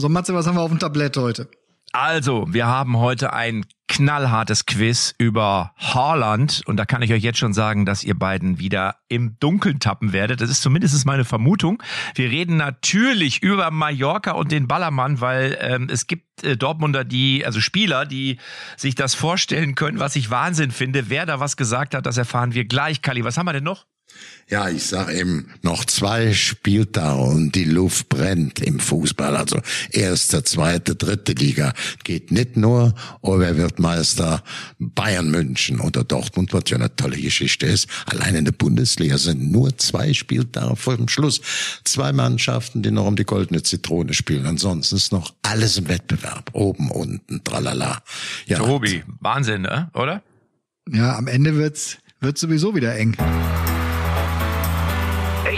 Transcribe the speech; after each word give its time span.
So, 0.00 0.08
Matze, 0.08 0.32
was 0.32 0.46
haben 0.46 0.56
wir 0.56 0.62
auf 0.62 0.70
dem 0.70 0.78
Tablett 0.78 1.18
heute? 1.18 1.50
Also, 1.92 2.46
wir 2.48 2.66
haben 2.66 2.96
heute 2.96 3.34
ein 3.34 3.66
knallhartes 3.86 4.64
Quiz 4.64 5.14
über 5.18 5.74
Haaland 5.76 6.62
und 6.64 6.78
da 6.78 6.86
kann 6.86 7.02
ich 7.02 7.12
euch 7.12 7.22
jetzt 7.22 7.38
schon 7.38 7.52
sagen, 7.52 7.84
dass 7.84 8.02
ihr 8.02 8.18
beiden 8.18 8.58
wieder 8.58 8.96
im 9.08 9.36
Dunkeln 9.40 9.78
tappen 9.78 10.14
werdet. 10.14 10.40
Das 10.40 10.48
ist 10.48 10.62
zumindest 10.62 11.04
meine 11.04 11.26
Vermutung. 11.26 11.82
Wir 12.14 12.30
reden 12.30 12.56
natürlich 12.56 13.42
über 13.42 13.70
Mallorca 13.70 14.30
und 14.30 14.52
den 14.52 14.68
Ballermann, 14.68 15.20
weil 15.20 15.58
ähm, 15.60 15.88
es 15.92 16.06
gibt 16.06 16.44
äh, 16.44 16.56
Dortmunder, 16.56 17.04
die, 17.04 17.44
also 17.44 17.60
Spieler, 17.60 18.06
die 18.06 18.38
sich 18.78 18.94
das 18.94 19.14
vorstellen 19.14 19.74
können, 19.74 19.98
was 19.98 20.16
ich 20.16 20.30
Wahnsinn 20.30 20.70
finde. 20.70 21.10
Wer 21.10 21.26
da 21.26 21.40
was 21.40 21.58
gesagt 21.58 21.94
hat, 21.94 22.06
das 22.06 22.16
erfahren 22.16 22.54
wir 22.54 22.64
gleich. 22.64 23.02
Kali, 23.02 23.22
was 23.22 23.36
haben 23.36 23.46
wir 23.46 23.52
denn 23.52 23.64
noch? 23.64 23.84
Ja, 24.50 24.68
ich 24.68 24.82
sag 24.82 25.14
eben, 25.14 25.48
noch 25.62 25.84
zwei 25.84 26.34
Spieltage 26.34 27.20
und 27.20 27.54
die 27.54 27.64
Luft 27.64 28.08
brennt 28.08 28.58
im 28.58 28.80
Fußball. 28.80 29.36
Also 29.36 29.60
erste, 29.92 30.42
zweite, 30.42 30.96
dritte 30.96 31.34
Liga. 31.34 31.72
Geht 32.02 32.32
nicht 32.32 32.56
nur, 32.56 32.96
oh, 33.20 33.38
wer 33.38 33.56
wird 33.56 33.78
Meister 33.78 34.42
Bayern 34.80 35.30
München 35.30 35.78
oder 35.78 36.02
Dortmund, 36.02 36.52
was 36.52 36.64
ja 36.66 36.78
eine 36.78 36.96
tolle 36.96 37.16
Geschichte 37.16 37.66
ist. 37.66 37.86
Allein 38.06 38.34
in 38.34 38.44
der 38.44 38.50
Bundesliga 38.50 39.18
sind 39.18 39.52
nur 39.52 39.78
zwei 39.78 40.12
Spieltage 40.12 40.74
vor 40.74 40.96
dem 40.96 41.06
Schluss. 41.06 41.40
Zwei 41.84 42.10
Mannschaften, 42.12 42.82
die 42.82 42.90
noch 42.90 43.06
um 43.06 43.14
die 43.14 43.24
goldene 43.24 43.62
Zitrone 43.62 44.14
spielen. 44.14 44.46
Ansonsten 44.46 44.96
ist 44.96 45.12
noch 45.12 45.32
alles 45.42 45.76
im 45.78 45.86
Wettbewerb. 45.86 46.50
Oben, 46.54 46.90
unten, 46.90 47.44
tralala. 47.44 48.02
Ja. 48.46 48.58
Tobi, 48.58 49.04
Wahnsinn, 49.20 49.62
ne? 49.62 49.92
oder? 49.94 50.24
Ja, 50.90 51.16
am 51.16 51.28
Ende 51.28 51.54
wird's, 51.54 51.98
wird's 52.18 52.40
sowieso 52.40 52.74
wieder 52.74 52.96
eng. 52.96 53.16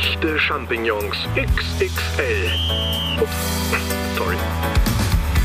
Echte 0.02 0.36
Champignons 0.36 1.16
XXL. 1.36 2.50
Ups, 3.20 3.30
sorry. 4.18 4.36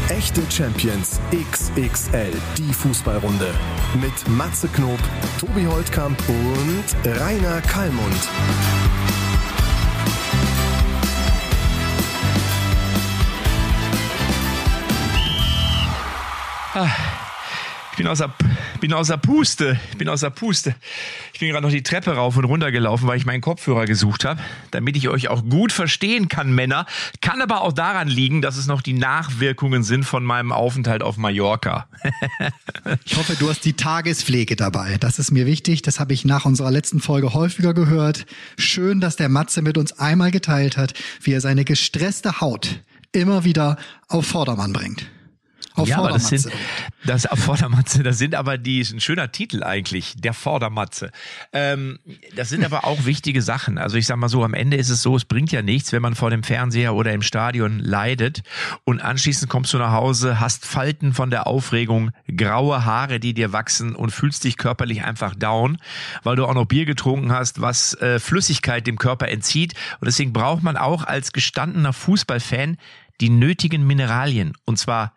Echte 0.10 0.42
Champions 0.50 1.22
XXL, 1.32 2.32
die 2.58 2.74
Fußballrunde. 2.74 3.54
Mit 4.02 4.28
Matze 4.30 4.68
Knob, 4.70 4.98
Tobi 5.40 5.68
Holtkamp 5.68 6.18
und 6.28 7.20
Rainer 7.20 7.62
Kallmund. 7.62 8.30
Ah. 16.74 17.27
Bin 17.98 18.06
außer, 18.06 18.32
bin 18.80 18.94
außer 18.94 19.18
Puste. 19.18 19.80
Ich 19.90 19.98
bin 19.98 20.08
außer 20.08 20.30
Puste. 20.30 20.76
Ich 21.34 21.40
bin 21.40 21.50
gerade 21.50 21.66
noch 21.66 21.72
die 21.72 21.82
Treppe 21.82 22.12
rauf 22.12 22.38
und 22.38 22.46
runter 22.46 22.72
gelaufen, 22.72 23.08
weil 23.08 23.18
ich 23.18 23.26
meinen 23.26 23.42
Kopfhörer 23.42 23.86
gesucht 23.86 24.24
habe, 24.24 24.40
damit 24.70 24.96
ich 24.96 25.10
euch 25.10 25.30
auch 25.30 25.44
gut 25.44 25.72
verstehen 25.72 26.28
kann, 26.28 26.54
Männer. 26.54 26.86
Kann 27.22 27.42
aber 27.42 27.62
auch 27.62 27.74
daran 27.74 28.08
liegen, 28.08 28.44
dass 28.44 28.56
es 28.56 28.68
noch 28.68 28.84
die 28.84 28.94
Nachwirkungen 28.94 29.82
sind 29.82 30.04
von 30.04 30.24
meinem 30.24 30.52
Aufenthalt 30.52 31.02
auf 31.02 31.18
Mallorca. 31.18 31.88
ich 33.04 33.18
hoffe, 33.18 33.36
du 33.40 33.50
hast 33.50 33.66
die 33.66 33.74
Tagespflege 33.74 34.56
dabei. 34.56 34.98
Das 35.00 35.18
ist 35.18 35.32
mir 35.32 35.48
wichtig. 35.48 35.82
Das 35.82 36.00
habe 36.00 36.14
ich 36.14 36.24
nach 36.24 36.46
unserer 36.46 36.70
letzten 36.70 37.00
Folge 37.00 37.34
häufiger 37.34 37.74
gehört. 37.74 38.28
Schön, 38.60 39.02
dass 39.02 39.16
der 39.16 39.30
Matze 39.30 39.64
mit 39.64 39.76
uns 39.76 39.98
einmal 39.98 40.30
geteilt 40.30 40.78
hat, 40.78 40.94
wie 41.24 41.34
er 41.34 41.42
seine 41.42 41.66
gestresste 41.66 42.42
Haut 42.42 42.80
immer 43.12 43.44
wieder 43.44 43.78
auf 44.08 44.28
Vordermann 44.28 44.72
bringt. 44.72 45.08
Auf 45.78 45.88
ja, 45.88 46.00
aber 46.00 46.10
das 46.10 46.30
sind 46.30 46.48
das 47.06 47.28
auf 47.28 47.38
Vordermatze, 47.38 48.02
das 48.02 48.18
sind 48.18 48.34
aber 48.34 48.58
die 48.58 48.80
ist 48.80 48.92
ein 48.92 49.00
schöner 49.00 49.32
Titel 49.32 49.64
eigentlich, 49.64 50.16
der 50.18 50.34
Vordermatze. 50.34 51.12
Ähm, 51.54 52.00
das 52.36 52.50
sind 52.50 52.66
aber 52.66 52.86
auch 52.86 53.06
wichtige 53.06 53.44
Sachen. 53.44 53.78
Also 53.78 53.98
ich 53.98 54.08
sag 54.08 54.18
mal 54.18 54.28
so, 54.28 54.44
am 54.44 54.56
Ende 54.56 54.76
ist 54.76 54.90
es 54.90 55.04
so, 55.04 55.16
es 55.16 55.24
bringt 55.24 55.52
ja 55.52 55.62
nichts, 55.62 55.92
wenn 55.92 56.02
man 56.02 56.16
vor 56.16 56.32
dem 56.32 56.42
Fernseher 56.42 56.96
oder 56.96 57.14
im 57.14 57.22
Stadion 57.22 57.78
leidet 57.78 58.42
und 58.86 59.02
anschließend 59.02 59.52
kommst 59.52 59.72
du 59.74 59.78
nach 59.78 59.92
Hause, 59.92 60.40
hast 60.40 60.66
Falten 60.66 61.14
von 61.14 61.30
der 61.30 61.46
Aufregung, 61.46 62.10
graue 62.36 62.84
Haare, 62.84 63.20
die 63.20 63.36
dir 63.36 63.54
wachsen 63.54 63.96
und 63.96 64.10
fühlst 64.10 64.44
dich 64.44 64.58
körperlich 64.58 65.04
einfach 65.04 65.36
down, 65.36 65.78
weil 66.24 66.36
du 66.36 66.46
auch 66.46 66.56
noch 66.56 66.66
Bier 66.66 66.86
getrunken 66.86 67.32
hast, 67.32 67.62
was 67.62 67.94
äh, 68.02 68.20
Flüssigkeit 68.20 68.88
dem 68.88 68.98
Körper 68.98 69.28
entzieht 69.28 69.76
und 70.00 70.08
deswegen 70.08 70.34
braucht 70.34 70.64
man 70.64 70.76
auch 70.76 71.04
als 71.04 71.34
gestandener 71.34 71.94
Fußballfan 71.94 72.78
die 73.22 73.30
nötigen 73.30 73.86
Mineralien 73.86 74.54
und 74.66 74.78
zwar 74.80 75.17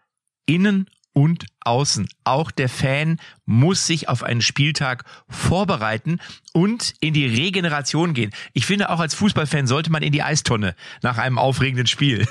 innen 0.51 0.87
und 1.13 1.47
außen. 1.65 2.09
Auch 2.25 2.51
der 2.51 2.69
Fan 2.69 3.19
muss 3.47 3.87
sich 3.87 4.09
auf 4.09 4.23
einen 4.23 4.43
Spieltag 4.43 5.05
vorbereiten 5.29 6.19
und 6.53 6.95
in 7.01 7.15
die 7.15 7.27
Regeneration 7.27 8.15
gehen. 8.15 8.33
Ich 8.53 8.67
finde, 8.67 8.91
auch 8.91 9.01
als 9.01 9.15
Fußballfan 9.15 9.67
sollte 9.67 9.91
man 9.91 10.03
in 10.03 10.13
die 10.13 10.23
Eistonne 10.23 10.75
nach 11.03 11.19
einem 11.19 11.39
aufregenden 11.39 11.87
Spiel. 11.87 12.27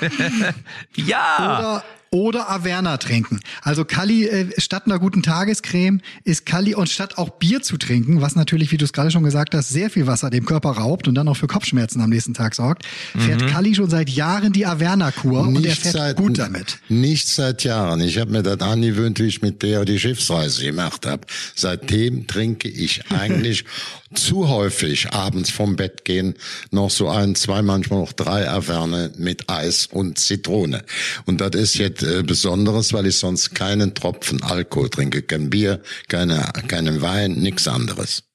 ja. 0.96 1.60
Oder 1.60 1.84
oder 2.12 2.50
Averna 2.50 2.98
trinken. 2.98 3.40
Also 3.62 3.86
Kali, 3.86 4.26
äh, 4.26 4.50
statt 4.60 4.84
einer 4.86 5.00
guten 5.00 5.22
Tagescreme 5.22 6.02
ist 6.24 6.46
Kali 6.46 6.74
und 6.74 6.90
statt 6.90 7.18
auch 7.18 7.30
Bier 7.30 7.62
zu 7.62 7.78
trinken, 7.78 8.22
was 8.22 8.36
natürlich, 8.36 8.72
wie 8.72 8.78
du 8.78 8.86
es 8.86 8.94
gerade 8.94 9.12
schon 9.12 9.24
gesagt 9.24 9.54
hast, 9.54 9.70
sehr 9.70 9.90
viel 9.90 10.08
Wasser 10.08 10.30
dem 10.30 10.46
Körper 10.46 10.72
raubt 10.72 11.08
und 11.08 11.16
dann 11.16 11.28
auch 11.28 11.36
für 11.36 11.48
Kopfschmerzen 11.48 12.02
am 12.02 12.10
nächsten 12.10 12.34
Tag 12.34 12.56
sorgt, 12.56 12.86
fährt 13.18 13.42
mhm. 13.42 13.48
Kali 13.48 13.76
schon 13.76 13.90
seit 13.90 14.10
Jahren 14.10 14.54
die 14.54 14.66
Averna-Kur 14.66 15.48
und 15.48 15.64
er 15.64 15.76
fährt 15.76 15.94
seit, 15.94 16.18
gut 16.18 16.40
damit. 16.40 16.80
Nicht 16.90 17.28
seit 17.28 17.64
Jahren. 17.64 18.02
Ich 18.02 18.18
habe 18.18 18.32
mir 18.32 18.42
das 18.42 18.60
angewöhnt, 18.60 19.19
wie 19.20 19.28
ich 19.28 19.42
mit 19.42 19.62
der 19.64 19.86
die 19.86 20.00
Schiffsreise 20.00 20.64
gemacht 20.64 21.06
habe. 21.06 21.28
Seitdem 21.56 22.28
trinke 22.28 22.70
ich 22.70 23.02
eigentlich 23.10 23.66
zu 24.14 24.48
häufig 24.48 25.12
abends 25.12 25.52
vom 25.52 25.76
Bett 25.76 26.04
gehen 26.04 26.36
noch 26.72 26.90
so 26.90 27.10
ein, 27.10 27.36
zwei, 27.36 27.62
manchmal 27.62 28.00
noch 28.00 28.14
drei 28.14 28.50
Averne 28.50 29.12
mit 29.18 29.50
Eis 29.50 29.86
und 29.86 30.18
Zitrone. 30.18 30.84
Und 31.26 31.42
das 31.42 31.52
ist 31.52 31.78
jetzt 31.78 32.04
äh, 32.04 32.24
Besonderes, 32.24 32.94
weil 32.94 33.06
ich 33.06 33.18
sonst 33.18 33.54
keinen 33.54 33.94
Tropfen 33.94 34.42
Alkohol 34.42 34.90
trinke, 34.90 35.22
kein 35.22 35.50
Bier, 35.50 35.82
keine, 36.08 36.50
keinen 36.68 37.02
Wein, 37.02 37.34
nichts 37.34 37.68
anderes. 37.68 38.29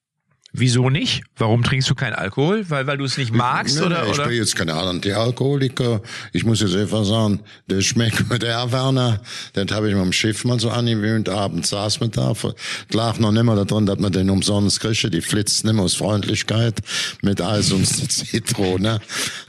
Wieso 0.56 0.88
nicht? 0.88 1.24
Warum 1.36 1.64
trinkst 1.64 1.90
du 1.90 1.96
keinen 1.96 2.12
Alkohol? 2.12 2.64
Weil, 2.70 2.86
weil 2.86 2.96
du 2.96 3.04
es 3.04 3.18
nicht 3.18 3.34
magst? 3.34 3.76
Nee, 3.76 3.86
oder, 3.86 4.04
nee, 4.04 4.12
ich 4.12 4.18
oder? 4.20 4.28
bin 4.28 4.36
jetzt 4.36 4.54
kein 4.54 4.70
Anti-Alkoholiker. 4.70 6.00
Ich 6.32 6.44
muss 6.44 6.60
jetzt 6.60 6.76
einfach 6.76 7.04
sagen, 7.04 7.40
der 7.68 7.80
schmeckt 7.80 8.30
mir 8.30 8.38
der 8.38 8.70
Werner. 8.70 9.20
Den 9.56 9.68
habe 9.72 9.88
ich 9.88 9.96
mit 9.96 10.04
dem 10.04 10.12
Schiff 10.12 10.44
mal 10.44 10.60
so 10.60 10.70
angewöhnt. 10.70 11.28
Abends 11.28 11.70
saß 11.70 11.98
man 11.98 12.12
da. 12.12 12.32
Lag 12.92 13.18
noch 13.18 13.32
nimmer 13.32 13.56
da 13.56 13.64
drin, 13.64 13.84
dass 13.84 13.98
man 13.98 14.12
den 14.12 14.30
umsonst 14.30 14.78
kriege. 14.78 15.10
Die 15.10 15.22
flitzt 15.22 15.64
nimmer 15.64 15.82
aus 15.82 15.94
Freundlichkeit 15.94 16.78
mit 17.20 17.40
Eis 17.40 17.72
und 17.72 17.84
Zitrone. 18.12 19.00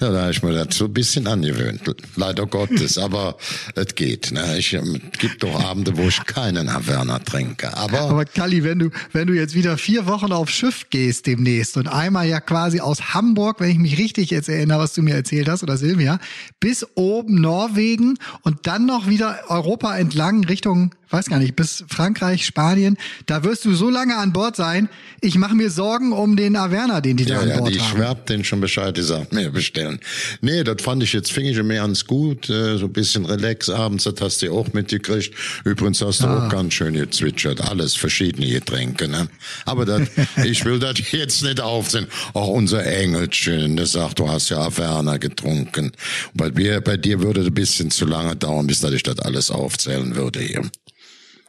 Ja, 0.02 0.10
da 0.10 0.22
habe 0.22 0.32
ich 0.32 0.42
mir 0.42 0.54
das 0.54 0.76
so 0.76 0.86
ein 0.86 0.94
bisschen 0.94 1.28
angewöhnt. 1.28 1.82
Leider 2.16 2.48
Gottes. 2.48 2.98
Aber 2.98 3.38
es 3.76 3.94
geht. 3.94 4.32
Ne? 4.32 4.58
Ich 4.58 4.74
ähm, 4.74 5.00
gibt 5.20 5.44
doch 5.44 5.64
Abende, 5.64 5.96
wo 5.98 6.08
ich 6.08 6.26
keinen 6.26 6.68
Werner 6.88 7.24
trinke. 7.24 7.78
Aber, 7.78 8.02
aber 8.02 8.26
Kalli, 8.26 8.64
wenn 8.64 8.80
du, 8.80 8.90
wenn 9.12 9.28
du 9.28 9.34
jetzt 9.34 9.54
wieder 9.54 9.78
vier 9.78 10.08
Wochen 10.08 10.32
auf 10.32 10.50
Schiff 10.50 10.90
gehst 10.96 11.28
demnächst. 11.28 11.76
Und 11.76 11.90
einmal 11.90 12.26
ja 12.26 12.40
quasi 12.40 12.80
aus 12.80 13.14
Hamburg, 13.14 13.60
wenn 13.60 13.70
ich 13.70 13.78
mich 13.80 13.98
richtig 13.98 14.30
jetzt 14.30 14.48
erinnere, 14.48 14.80
was 14.80 14.94
du 14.94 15.02
mir 15.02 15.14
erzählt 15.14 15.50
hast, 15.50 15.62
oder 15.62 15.76
Silvia, 15.76 16.20
bis 16.62 16.88
oben 16.96 17.42
Norwegen 17.42 18.18
und 18.44 18.66
dann 18.66 18.86
noch 18.86 19.06
wieder 19.10 19.40
Europa 19.50 19.98
entlang 19.98 20.46
Richtung 20.46 20.96
weiß 21.10 21.28
gar 21.28 21.40
nicht, 21.40 21.56
bis 21.56 21.84
Frankreich, 21.88 22.46
Spanien, 22.46 22.98
da 23.26 23.44
wirst 23.44 23.66
du 23.66 23.74
so 23.76 23.90
lange 23.90 24.18
an 24.18 24.34
Bord 24.34 24.56
sein. 24.56 24.90
Ich 25.22 25.38
mache 25.38 25.56
mir 25.56 25.70
Sorgen 25.70 26.12
um 26.12 26.36
den 26.36 26.56
Averna, 26.56 27.02
den 27.02 27.18
die 27.18 27.26
da 27.26 27.40
an 27.40 27.50
ja, 27.50 27.58
Bord 27.58 27.74
die 27.74 27.80
haben. 27.80 28.02
Ja, 28.02 28.14
den 28.14 28.44
schon 28.44 28.62
Bescheid, 28.62 28.96
die 28.98 29.02
sagt 29.02 29.34
mir 29.34 29.50
bestellen. 29.52 30.00
Nee, 30.42 30.64
das 30.64 30.82
fand 30.82 31.04
ich 31.04 31.14
jetzt, 31.14 31.32
fing 31.32 31.46
ich 31.46 31.62
mir 31.62 31.76
ganz 31.76 32.06
gut, 32.06 32.50
äh, 32.50 32.78
so 32.78 32.86
ein 32.86 32.94
bisschen 32.94 33.26
relax 33.26 33.70
abends, 33.70 34.06
das 34.06 34.16
hast 34.20 34.42
du 34.42 34.52
auch 34.54 34.72
mitgekriegt. 34.74 35.34
Übrigens 35.64 36.02
hast 36.02 36.22
du 36.22 36.28
ah. 36.28 36.46
auch 36.46 36.50
ganz 36.50 36.74
schön 36.74 36.94
gezwitschert, 36.94 37.62
alles 37.62 37.96
verschiedene 37.96 38.48
Getränke, 38.48 39.08
ne? 39.08 39.28
Aber 39.66 39.86
das, 39.86 40.02
ich 40.44 40.66
will 40.66 40.80
das 40.80 40.96
jetzt 41.12 41.44
nicht 41.44 41.60
aufsehen. 41.60 42.08
Auch 42.34 42.48
unser 42.48 42.86
Engelchen, 42.86 43.76
der 43.78 43.86
sagt, 43.86 44.20
du 44.20 44.30
hast 44.30 44.50
ja 44.50 44.60
Averna 44.60 45.18
getrunken. 45.18 45.92
Bei, 46.34 46.52
mir, 46.52 46.82
bei 46.82 46.98
dir 46.98 47.22
würde 47.22 47.42
es 47.42 47.48
ein 47.48 47.54
bisschen 47.54 47.92
zu 47.92 48.06
lange 48.06 48.36
dauern, 48.36 48.68
bis 48.68 48.82
dass 48.82 48.94
ich 48.94 49.04
das 49.04 49.20
alles 49.20 49.52
aufzählen 49.52 50.16
würde 50.16 50.40
hier. 50.40 50.64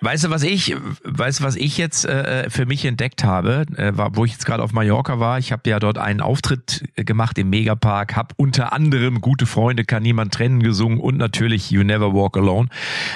Weißt 0.01 0.25
du, 0.25 0.31
was 0.31 0.43
ich, 0.43 0.77
weißt 1.05 1.41
du, 1.41 1.45
was 1.45 1.57
ich 1.57 1.79
jetzt 1.79 2.05
äh, 2.05 2.51
für 2.51 2.67
mich 2.67 2.85
entdeckt 2.85 3.25
habe, 3.25 3.65
äh, 3.77 3.97
war, 3.97 4.15
wo 4.15 4.27
ich 4.27 4.33
jetzt 4.33 4.45
gerade 4.45 4.63
auf 4.63 4.73
Mallorca 4.73 5.19
war. 5.21 5.39
Ich 5.39 5.53
habe 5.53 5.69
ja 5.71 5.79
dort 5.79 5.97
einen 5.97 6.21
Auftritt 6.21 6.85
gemacht 6.97 7.39
im 7.39 7.49
Megapark, 7.49 8.15
habe 8.15 8.35
unter 8.37 8.75
anderem 8.75 9.23
"Gute 9.23 9.47
Freunde 9.47 9.85
kann 9.85 10.03
niemand 10.03 10.35
trennen" 10.35 10.63
gesungen 10.63 11.01
und 11.01 11.17
natürlich 11.17 11.71
"You 11.71 11.83
Never 11.83 12.13
Walk 12.13 12.37
Alone". 12.37 12.69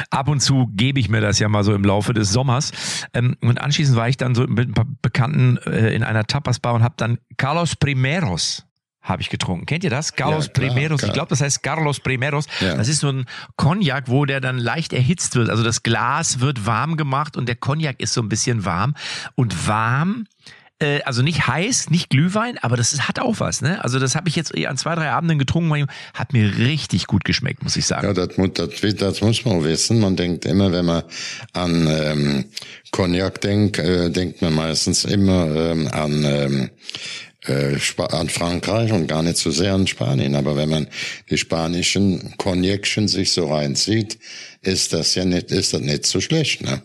Ab 0.08 0.28
und 0.28 0.40
zu 0.40 0.70
gebe 0.74 0.98
ich 0.98 1.10
mir 1.10 1.20
das 1.20 1.38
ja 1.38 1.50
mal 1.50 1.64
so 1.64 1.74
im 1.74 1.84
Laufe 1.84 2.14
des 2.14 2.32
Sommers. 2.32 2.72
Ähm, 3.12 3.36
und 3.42 3.60
anschließend 3.60 3.98
war 3.98 4.08
ich 4.08 4.16
dann 4.16 4.34
so 4.34 4.46
mit 4.46 4.70
ein 4.70 4.74
paar 4.74 4.86
Bekannten 5.02 5.58
äh, 5.58 5.94
in 5.94 6.02
einer 6.02 6.24
Tapasbar 6.24 6.72
und 6.74 6.82
habe 6.82 6.94
dann 6.96 7.18
Carlos 7.36 7.76
Primeros 7.76 8.64
habe 9.02 9.22
ich 9.22 9.30
getrunken. 9.30 9.66
Kennt 9.66 9.84
ihr 9.84 9.90
das? 9.90 10.14
Carlos 10.14 10.46
ja, 10.46 10.52
klar, 10.52 10.68
Primeros. 10.68 11.00
Klar. 11.00 11.10
Ich 11.10 11.14
glaube, 11.14 11.28
das 11.30 11.40
heißt 11.40 11.62
Carlos 11.62 12.00
Primeros. 12.00 12.46
Ja. 12.60 12.76
Das 12.76 12.88
ist 12.88 13.00
so 13.00 13.10
ein 13.10 13.24
Cognac, 13.56 14.08
wo 14.08 14.24
der 14.24 14.40
dann 14.40 14.58
leicht 14.58 14.92
erhitzt 14.92 15.36
wird. 15.36 15.48
Also 15.48 15.62
das 15.62 15.82
Glas 15.82 16.40
wird 16.40 16.66
warm 16.66 16.96
gemacht 16.96 17.36
und 17.36 17.48
der 17.48 17.56
Cognac 17.56 18.00
ist 18.00 18.12
so 18.12 18.20
ein 18.20 18.28
bisschen 18.28 18.64
warm. 18.64 18.94
Und 19.34 19.66
warm 19.66 20.26
äh, 20.80 21.02
also 21.02 21.22
nicht 21.22 21.46
heiß, 21.46 21.90
nicht 21.90 22.08
Glühwein, 22.10 22.58
aber 22.58 22.76
das 22.76 22.92
ist, 22.92 23.06
hat 23.06 23.20
auch 23.20 23.38
was. 23.38 23.60
Ne? 23.60 23.82
Also 23.84 23.98
das 23.98 24.16
habe 24.16 24.28
ich 24.28 24.36
jetzt 24.36 24.56
an 24.56 24.76
zwei, 24.76 24.94
drei 24.94 25.10
Abenden 25.10 25.38
getrunken, 25.38 25.86
hat 26.14 26.32
mir 26.32 26.56
richtig 26.58 27.06
gut 27.06 27.24
geschmeckt, 27.24 27.62
muss 27.62 27.76
ich 27.76 27.86
sagen. 27.86 28.06
Ja, 28.06 28.14
das, 28.14 28.30
das, 28.54 28.96
das 28.96 29.20
muss 29.20 29.44
man 29.44 29.62
wissen. 29.62 30.00
Man 30.00 30.16
denkt 30.16 30.46
immer, 30.46 30.72
wenn 30.72 30.86
man 30.86 31.02
an 31.52 31.86
ähm, 31.86 32.44
Cognac 32.90 33.40
denkt, 33.42 33.78
äh, 33.78 34.10
denkt 34.10 34.40
man 34.42 34.54
meistens 34.54 35.04
immer 35.04 35.54
ähm, 35.54 35.88
an 35.88 36.24
ähm, 36.24 36.70
äh, 37.46 37.76
an 37.96 38.28
Frankreich 38.28 38.92
und 38.92 39.06
gar 39.06 39.22
nicht 39.22 39.38
so 39.38 39.50
sehr 39.50 39.74
an 39.74 39.86
Spanien. 39.86 40.34
Aber 40.34 40.56
wenn 40.56 40.68
man 40.68 40.88
die 41.30 41.38
spanischen 41.38 42.34
Cognacchen 42.36 43.08
sich 43.08 43.32
so 43.32 43.52
reinzieht, 43.52 44.18
ist 44.62 44.92
das 44.92 45.14
ja 45.14 45.24
nicht, 45.24 45.50
ist 45.50 45.72
das 45.72 45.80
nicht 45.80 46.06
so 46.06 46.20
schlecht, 46.20 46.62
ne? 46.62 46.82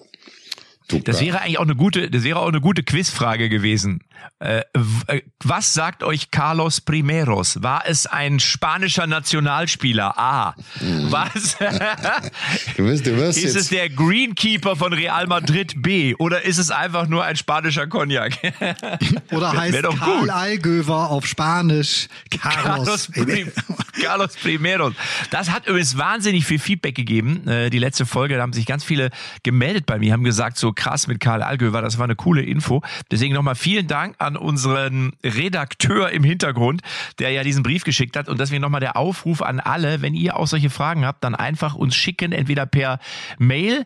Das 0.88 1.20
wäre 1.20 1.42
eigentlich 1.42 1.58
auch 1.58 1.64
eine 1.64 1.76
gute, 1.76 2.10
das 2.12 2.24
wäre 2.24 2.40
auch 2.40 2.48
eine 2.48 2.62
gute 2.62 2.84
Quizfrage 2.84 3.50
gewesen. 3.50 4.02
Äh, 4.40 4.62
äh, 5.08 5.22
was 5.44 5.74
sagt 5.74 6.04
euch 6.04 6.30
Carlos 6.30 6.82
Primeros? 6.82 7.62
War 7.64 7.84
es 7.88 8.06
ein 8.06 8.40
spanischer 8.40 9.08
Nationalspieler? 9.08 10.18
A. 10.18 10.56
Mhm. 10.80 11.12
Was? 11.12 11.58
du 12.78 12.86
wirst, 12.86 13.08
du 13.08 13.18
wirst 13.18 13.44
ist 13.44 13.56
es 13.56 13.70
der 13.70 13.90
Greenkeeper 13.90 14.76
von 14.76 14.94
Real 14.94 15.28
Madrid 15.28 15.82
B? 15.82 16.16
Oder 16.16 16.44
ist 16.44 16.58
es 16.58 16.70
einfach 16.70 17.08
nur 17.08 17.24
ein 17.24 17.36
spanischer 17.36 17.88
Cognac? 17.88 18.38
Oder 19.32 19.54
heißt 19.54 19.82
Karl 19.82 20.20
gut. 20.20 20.30
Algöver 20.30 21.10
auf 21.10 21.26
Spanisch 21.26 22.08
Carlos, 22.30 22.64
Carlos, 22.64 23.12
Prim 23.12 23.52
Carlos 24.02 24.36
Primeros. 24.36 24.94
Das 25.32 25.50
hat 25.50 25.68
übrigens 25.68 25.98
wahnsinnig 25.98 26.46
viel 26.46 26.60
Feedback 26.60 26.96
gegeben. 26.96 27.48
Äh, 27.48 27.70
die 27.70 27.80
letzte 27.80 28.06
Folge, 28.06 28.36
da 28.36 28.42
haben 28.42 28.54
sich 28.54 28.66
ganz 28.66 28.84
viele 28.84 29.10
gemeldet 29.44 29.86
bei 29.86 29.98
mir, 29.98 30.14
haben 30.14 30.24
gesagt, 30.24 30.58
so 30.58 30.75
krass 30.75 31.07
mit 31.07 31.19
Karl 31.19 31.42
Algöver, 31.42 31.81
das 31.81 31.98
war 31.98 32.06
eine 32.06 32.16
coole 32.16 32.42
Info. 32.42 32.81
Deswegen 33.12 33.33
nochmal 33.33 33.56
vielen 33.56 33.88
Dank 33.88 34.16
an 34.19 34.38
unseren 34.38 35.13
Redakteur 35.24 36.12
im 36.12 36.24
Hintergrund, 36.24 36.81
der 37.19 37.31
ja 37.31 37.44
diesen 37.44 37.63
Brief 37.63 37.83
geschickt 37.83 38.18
hat. 38.18 38.30
Und 38.30 38.39
deswegen 38.39 38.62
nochmal 38.62 38.81
der 38.81 38.98
Aufruf 38.98 39.42
an 39.42 39.60
alle, 39.60 40.01
wenn 40.01 40.13
ihr 40.13 40.38
auch 40.38 40.48
solche 40.48 40.69
Fragen 40.69 41.06
habt, 41.06 41.24
dann 41.24 41.36
einfach 41.36 41.75
uns 41.75 41.95
schicken, 41.95 42.31
entweder 42.31 42.66
per 42.66 43.00
Mail, 43.38 43.86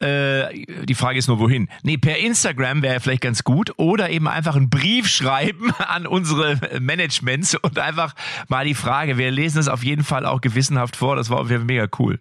äh, 0.00 0.86
die 0.86 0.94
Frage 0.94 1.18
ist 1.18 1.28
nur 1.28 1.38
wohin. 1.38 1.68
Nee, 1.82 1.98
per 1.98 2.18
Instagram 2.18 2.82
wäre 2.82 3.00
vielleicht 3.00 3.20
ganz 3.20 3.44
gut 3.44 3.72
oder 3.76 4.08
eben 4.10 4.28
einfach 4.28 4.56
einen 4.56 4.70
Brief 4.70 5.06
schreiben 5.08 5.72
an 5.72 6.06
unsere 6.06 6.58
Managements 6.80 7.54
und 7.54 7.78
einfach 7.78 8.14
mal 8.48 8.64
die 8.64 8.74
Frage. 8.74 9.18
Wir 9.18 9.30
lesen 9.30 9.58
es 9.58 9.68
auf 9.68 9.84
jeden 9.84 10.04
Fall 10.04 10.24
auch 10.24 10.40
gewissenhaft 10.40 10.96
vor. 10.96 11.16
Das 11.16 11.28
war 11.28 11.38
auf 11.38 11.50
jeden 11.50 11.62
Fall 11.62 11.66
mega 11.66 11.86
cool. 11.98 12.18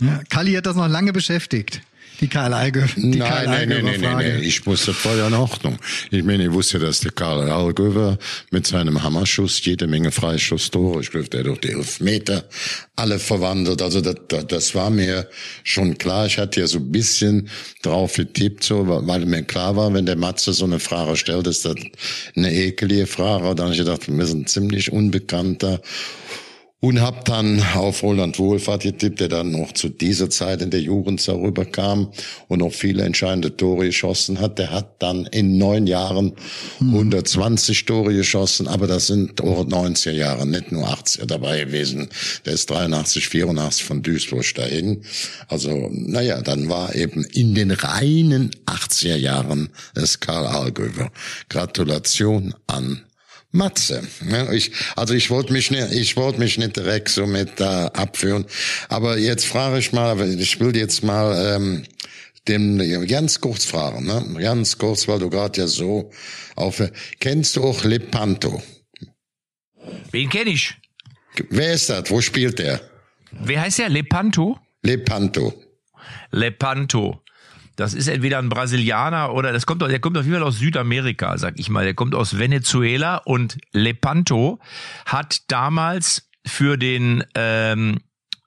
Ja, 0.00 0.20
Kali 0.30 0.54
hat 0.54 0.66
das 0.66 0.76
noch 0.76 0.88
lange 0.88 1.12
beschäftigt. 1.12 1.82
Die 2.22 2.28
Karl 2.28 2.54
Alge. 2.54 2.88
Die 2.94 3.18
nein, 3.18 3.28
Karl 3.28 3.46
nein, 3.46 3.68
nein, 3.68 3.84
nein, 3.84 4.00
nein, 4.00 4.42
ich 4.44 4.64
wusste 4.64 4.94
voll 4.94 5.18
in 5.18 5.34
Ordnung. 5.34 5.76
Ich 6.12 6.22
meine, 6.22 6.44
ich 6.44 6.52
wusste, 6.52 6.78
dass 6.78 7.00
der 7.00 7.10
Karl 7.10 7.50
Algöver 7.50 8.16
mit 8.52 8.64
seinem 8.64 9.02
Hammerschuss 9.02 9.64
jede 9.64 9.88
Menge 9.88 10.12
Freischusstore, 10.12 11.00
ich 11.00 11.10
glaube, 11.10 11.28
der 11.28 11.42
durch 11.42 11.58
die 11.58 11.70
elf 11.70 11.98
Meter 11.98 12.44
alle 12.94 13.18
verwandelt. 13.18 13.82
Also 13.82 14.00
das, 14.00 14.14
das, 14.28 14.46
das 14.46 14.74
war 14.76 14.90
mir 14.90 15.28
schon 15.64 15.98
klar. 15.98 16.26
Ich 16.26 16.38
hatte 16.38 16.60
ja 16.60 16.68
so 16.68 16.78
ein 16.78 16.92
bisschen 16.92 17.48
drauf 17.82 18.14
getippt, 18.14 18.62
so, 18.62 18.86
weil 18.86 19.26
mir 19.26 19.42
klar 19.42 19.74
war, 19.74 19.92
wenn 19.92 20.06
der 20.06 20.14
Matze 20.14 20.52
so 20.52 20.64
eine 20.64 20.78
Frage 20.78 21.16
stellt, 21.16 21.48
ist 21.48 21.64
das 21.64 21.74
eine 22.36 22.54
ekelige 22.54 23.08
Frage. 23.08 23.52
Dann 23.56 23.64
habe 23.64 23.72
ich 23.72 23.80
gedacht, 23.80 24.02
wir 24.06 24.26
sind 24.26 24.48
ziemlich 24.48 24.92
unbekannter 24.92 25.80
und 26.82 27.00
hab 27.00 27.24
dann 27.26 27.62
auf 27.76 28.02
Roland 28.02 28.40
Wohlfahrt 28.40 28.82
getippt, 28.82 29.20
der 29.20 29.28
dann 29.28 29.52
noch 29.52 29.70
zu 29.70 29.88
dieser 29.88 30.28
Zeit 30.30 30.62
in 30.62 30.70
der 30.70 30.80
Jugend 30.80 31.26
darüber 31.28 31.64
kam 31.64 32.10
und 32.48 32.58
noch 32.58 32.72
viele 32.72 33.04
entscheidende 33.04 33.56
Tore 33.56 33.86
geschossen 33.86 34.40
hat. 34.40 34.58
Der 34.58 34.72
hat 34.72 35.00
dann 35.00 35.26
in 35.26 35.58
neun 35.58 35.86
Jahren 35.86 36.32
120 36.80 37.84
Tore 37.84 38.12
geschossen, 38.12 38.66
aber 38.66 38.88
das 38.88 39.06
sind 39.06 39.40
auch 39.40 39.64
90er 39.64 40.10
Jahre, 40.10 40.44
nicht 40.44 40.72
nur 40.72 40.88
80er 40.88 41.26
dabei 41.26 41.60
gewesen. 41.60 42.08
Der 42.46 42.54
ist 42.54 42.68
83, 42.68 43.28
84 43.28 43.84
von 43.84 44.02
Duisburg 44.02 44.52
dahin. 44.56 45.04
Also, 45.46 45.88
naja, 45.92 46.42
dann 46.42 46.68
war 46.68 46.96
eben 46.96 47.24
in 47.26 47.54
den 47.54 47.70
reinen 47.70 48.50
80er 48.66 49.14
Jahren 49.14 49.68
es 49.94 50.18
Karl 50.18 50.46
Allgöwer. 50.46 51.12
Gratulation 51.48 52.54
an 52.66 53.02
Matze. 53.52 54.02
Ja, 54.28 54.50
ich, 54.50 54.72
also 54.96 55.14
ich 55.14 55.30
wollte 55.30 55.52
mich 55.52 55.70
nicht, 55.70 55.92
ich 55.92 56.16
wollte 56.16 56.38
mich 56.38 56.58
nicht 56.58 56.76
direkt 56.76 57.10
so 57.10 57.26
mit 57.26 57.60
da 57.60 57.86
äh, 57.86 57.90
abführen. 57.92 58.46
Aber 58.88 59.18
jetzt 59.18 59.44
frage 59.44 59.78
ich 59.78 59.92
mal, 59.92 60.18
ich 60.38 60.58
will 60.58 60.74
jetzt 60.76 61.04
mal 61.04 61.56
ähm, 61.56 61.84
dem 62.48 63.06
ganz 63.06 63.40
kurz 63.40 63.64
fragen, 63.64 64.06
ne? 64.06 64.24
Ganz 64.40 64.78
kurz, 64.78 65.06
weil 65.06 65.18
du 65.18 65.30
gerade 65.30 65.60
ja 65.60 65.66
so 65.66 66.10
auf. 66.56 66.82
Kennst 67.20 67.56
du 67.56 67.62
auch 67.64 67.84
Lepanto? 67.84 68.62
Wen 70.10 70.28
kenne 70.28 70.50
ich? 70.50 70.74
Wer 71.50 71.74
ist 71.74 71.88
das? 71.90 72.10
Wo 72.10 72.20
spielt 72.20 72.58
der? 72.58 72.80
Wer 73.30 73.62
heißt 73.62 73.78
der? 73.78 73.88
Lepanto? 73.88 74.58
Lepanto. 74.82 75.54
Lepanto. 76.30 77.21
Das 77.76 77.94
ist 77.94 78.08
entweder 78.08 78.38
ein 78.38 78.48
Brasilianer 78.48 79.32
oder 79.32 79.52
das 79.52 79.66
kommt, 79.66 79.82
der 79.82 80.00
kommt 80.00 80.18
auf 80.18 80.24
jeden 80.24 80.36
Fall 80.36 80.46
aus 80.46 80.58
Südamerika, 80.58 81.38
sag 81.38 81.58
ich 81.58 81.70
mal. 81.70 81.84
Der 81.84 81.94
kommt 81.94 82.14
aus 82.14 82.38
Venezuela 82.38 83.16
und 83.16 83.58
Lepanto 83.72 84.58
hat 85.06 85.50
damals 85.50 86.28
für 86.46 86.76
den 86.76 87.24
ähm, 87.34 88.00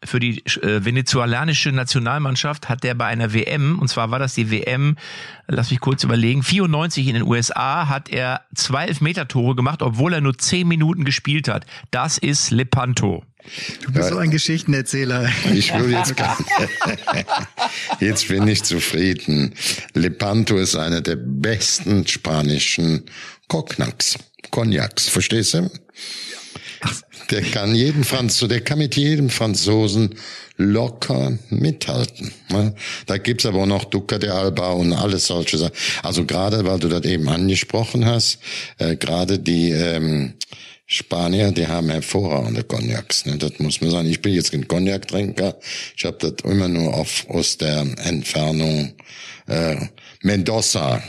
für 0.06 0.19
die 0.19 0.46
äh, 0.46 0.84
venezuelanische 0.86 1.72
Nationalmannschaft 1.72 2.69
hat 2.69 2.84
der 2.84 2.94
bei 2.96 3.06
einer 3.06 3.34
WM, 3.34 3.80
und 3.80 3.88
zwar 3.88 4.12
war 4.12 4.19
das 4.19 4.36
die 4.36 4.52
WM, 4.52 4.96
lass 5.48 5.72
mich 5.72 5.80
kurz 5.80 6.04
überlegen, 6.04 6.44
94 6.44 7.07
in 7.07 7.13
den 7.16 7.24
USA, 7.24 7.90
hat 7.90 8.10
er 8.10 8.42
zwei 8.54 8.86
Elfmeter-Tore 8.86 9.56
gemacht, 9.56 9.81
obwohl 9.81 10.13
er 10.13 10.22
nur 10.22 10.38
zehn 10.38 10.68
Minuten 10.68 11.06
gespielt 11.06 11.48
hat. 11.48 11.66
Das 11.92 12.18
ist 12.18 12.52
Lepanto. 12.52 13.24
Du 13.84 13.92
bist 13.92 14.10
ja, 14.10 14.16
so 14.16 14.18
ein 14.18 14.31
Geschichtenerzähler. 14.31 15.30
Ich 15.54 15.72
will 15.74 15.92
jetzt 15.92 16.16
gar 16.18 16.38
Jetzt 18.00 18.28
bin 18.28 18.48
ich 18.48 18.63
zufrieden. 18.63 19.54
Lepanto 19.94 20.57
ist 20.57 20.75
einer 20.75 21.02
der 21.02 21.16
besten 21.16 22.07
spanischen 22.07 23.04
Cognacs. 23.48 24.18
Cognacs, 24.50 25.10
verstehst 25.10 25.54
du? 25.54 25.69
Der 27.31 27.41
kann 27.41 27.73
jeden 27.73 28.03
Franzosen, 28.03 28.49
der 28.49 28.61
kann 28.61 28.77
mit 28.77 28.95
jedem 28.95 29.29
Franzosen 29.29 30.15
locker 30.57 31.37
mithalten. 31.49 32.31
Ne? 32.49 32.75
Da 33.07 33.17
gibt's 33.17 33.45
aber 33.45 33.63
auch 33.63 33.65
noch 33.65 33.85
Duca 33.85 34.17
de 34.17 34.29
Alba 34.29 34.71
und 34.71 34.93
alles 34.93 35.25
solche 35.27 35.57
Sachen. 35.57 35.73
Also 36.03 36.25
gerade, 36.25 36.65
weil 36.65 36.79
du 36.79 36.87
das 36.87 37.03
eben 37.03 37.27
angesprochen 37.27 38.05
hast, 38.05 38.39
äh, 38.77 38.95
gerade 38.95 39.39
die 39.39 39.71
ähm, 39.71 40.33
Spanier, 40.87 41.51
die 41.51 41.67
haben 41.67 41.89
hervorragende 41.89 42.63
Cognacs. 42.63 43.25
Ne? 43.25 43.37
Das 43.37 43.57
muss 43.57 43.81
man 43.81 43.89
sagen. 43.89 44.09
Ich 44.09 44.21
bin 44.21 44.33
jetzt 44.33 44.51
kein 44.51 44.67
Cognac-Trinker. 44.67 45.57
Ich 45.97 46.05
habe 46.05 46.17
das 46.19 46.49
immer 46.49 46.67
nur 46.67 46.93
auf, 46.93 47.25
aus 47.27 47.57
der 47.57 47.79
Entfernung 48.04 48.94
äh, 49.47 49.77
Mendoza 50.21 51.01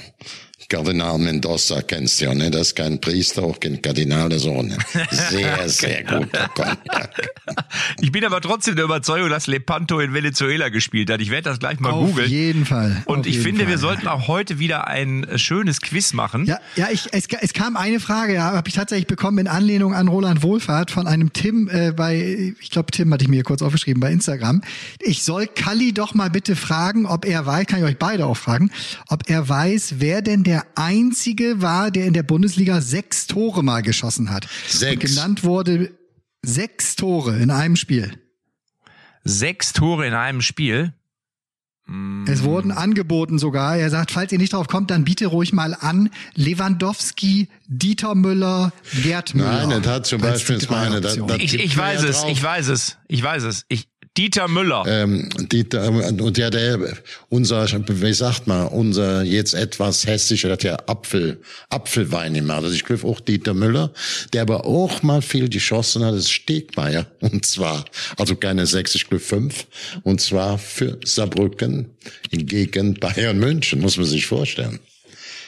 Kardinal 0.68 1.18
Mendoza 1.18 1.82
kennst 1.82 2.20
du 2.20 2.26
ja, 2.26 2.34
ne? 2.34 2.50
Das 2.50 2.68
ist 2.68 2.76
kein 2.76 3.00
Priester, 3.00 3.42
auch 3.42 3.60
kein 3.60 3.80
Kardinal, 3.80 4.28
der 4.28 4.38
Sohn. 4.38 4.76
Sehr, 5.10 5.68
sehr 5.68 6.04
guter 6.04 6.48
Cognac. 6.48 7.30
Ich 8.00 8.12
bin 8.12 8.24
aber 8.24 8.40
trotzdem 8.40 8.76
der 8.76 8.84
Überzeugung, 8.84 9.30
dass 9.30 9.46
Lepanto 9.46 10.00
in 10.00 10.12
Venezuela 10.12 10.68
gespielt 10.68 11.10
hat. 11.10 11.20
Ich 11.20 11.30
werde 11.30 11.50
das 11.50 11.58
gleich 11.58 11.78
mal 11.80 11.92
googeln. 11.92 12.26
Auf 12.26 12.30
jeden 12.30 12.66
Fall. 12.66 13.02
Und 13.06 13.20
Auf 13.20 13.26
ich 13.26 13.38
finde, 13.38 13.62
Fall. 13.62 13.70
wir 13.70 13.78
sollten 13.78 14.08
auch 14.08 14.28
heute 14.28 14.58
wieder 14.58 14.86
ein 14.88 15.24
äh, 15.24 15.38
schönes 15.38 15.80
Quiz 15.80 16.12
machen. 16.12 16.44
Ja, 16.46 16.58
ja, 16.74 16.88
ich, 16.90 17.08
es, 17.12 17.26
es 17.40 17.52
kam 17.52 17.76
eine 17.76 18.00
Frage, 18.00 18.34
ja, 18.34 18.52
habe 18.52 18.68
ich 18.68 18.74
tatsächlich 18.74 19.06
bekommen 19.06 19.38
in 19.38 19.48
Anlehnung 19.48 19.94
an 19.94 20.08
Roland 20.08 20.42
Wohlfahrt 20.42 20.90
von 20.90 21.06
einem 21.06 21.32
Tim 21.32 21.68
äh, 21.70 21.92
bei, 21.92 22.54
ich 22.60 22.70
glaube, 22.70 22.90
Tim 22.90 23.12
hatte 23.12 23.24
ich 23.24 23.30
mir 23.30 23.42
kurz 23.42 23.62
aufgeschrieben 23.62 24.00
bei 24.00 24.10
Instagram. 24.10 24.62
Ich 25.00 25.22
soll 25.22 25.46
Kalli 25.46 25.92
doch 25.92 26.14
mal 26.14 26.30
bitte 26.30 26.56
fragen, 26.56 27.06
ob 27.06 27.24
er 27.24 27.46
weiß, 27.46 27.66
kann 27.66 27.78
ich 27.78 27.84
euch 27.84 27.98
beide 27.98 28.26
auch 28.26 28.36
fragen, 28.36 28.70
ob 29.08 29.28
er 29.30 29.48
weiß, 29.48 29.96
wer 29.98 30.22
denn 30.22 30.42
der 30.42 30.55
der 30.56 30.66
einzige 30.74 31.60
war, 31.60 31.90
der 31.90 32.06
in 32.06 32.14
der 32.14 32.22
Bundesliga 32.22 32.80
sechs 32.80 33.26
Tore 33.26 33.62
mal 33.62 33.82
geschossen 33.82 34.30
hat. 34.30 34.48
Sechs. 34.66 35.02
Und 35.02 35.10
genannt 35.10 35.44
wurde 35.44 35.92
sechs 36.42 36.96
Tore 36.96 37.36
in 37.36 37.50
einem 37.50 37.76
Spiel. 37.76 38.18
Sechs 39.22 39.74
Tore 39.74 40.06
in 40.06 40.14
einem 40.14 40.40
Spiel? 40.40 40.94
Es 42.26 42.42
wurden 42.42 42.72
angeboten 42.72 43.38
sogar. 43.38 43.76
Er 43.76 43.90
sagt, 43.90 44.12
falls 44.12 44.32
ihr 44.32 44.38
nicht 44.38 44.54
drauf 44.54 44.66
kommt, 44.66 44.90
dann 44.90 45.04
biete 45.04 45.26
ruhig 45.26 45.52
mal 45.52 45.74
an. 45.74 46.08
Lewandowski, 46.34 47.48
Dieter 47.68 48.14
Müller, 48.14 48.72
Gerd 49.02 49.34
Müller. 49.34 49.66
Nein, 49.66 49.82
das 49.82 49.92
hat 49.92 50.06
zum 50.06 50.22
Beispiel 50.22 50.58
meine. 50.70 51.02
Das, 51.02 51.16
das 51.16 51.36
ich, 51.38 51.54
ich 51.54 51.76
weiß 51.76 52.02
es, 52.02 52.24
ich 52.24 52.42
weiß 52.42 52.68
es, 52.68 52.96
ich 53.08 53.22
weiß 53.22 53.42
es. 53.42 53.66
Ich, 53.68 53.88
Dieter 54.16 54.48
Müller. 54.48 54.84
Ähm, 54.86 55.28
Dieter, 55.52 55.88
und 55.90 56.38
ja, 56.38 56.48
der, 56.50 56.78
unser, 57.28 57.66
wie 57.88 58.12
sagt 58.14 58.46
man, 58.46 58.68
unser 58.68 59.22
jetzt 59.22 59.54
etwas 59.54 60.06
hässlicher, 60.06 60.50
hat 60.50 60.62
ja 60.64 60.76
Apfel, 60.86 61.40
Apfelwein 61.68 62.34
gemacht. 62.34 62.62
Also 62.64 62.74
ich 62.74 62.84
glaube 62.84 63.06
auch 63.06 63.20
Dieter 63.20 63.52
Müller, 63.54 63.92
der 64.32 64.42
aber 64.42 64.64
auch 64.64 65.02
mal 65.02 65.20
viel 65.22 65.48
geschossen 65.48 66.04
hat, 66.04 66.14
ist 66.14 66.30
Stegmeier. 66.30 67.06
Und 67.20 67.44
zwar, 67.44 67.84
also 68.16 68.36
keine 68.36 68.66
sechs, 68.66 68.94
ich 68.94 69.08
glaube 69.08 69.22
fünf. 69.22 69.66
Und 70.02 70.20
zwar 70.20 70.58
für 70.58 70.98
Saarbrücken 71.04 71.90
gegen 72.30 72.94
Bayern 72.94 73.38
München, 73.38 73.80
muss 73.80 73.96
man 73.96 74.06
sich 74.06 74.26
vorstellen. 74.26 74.78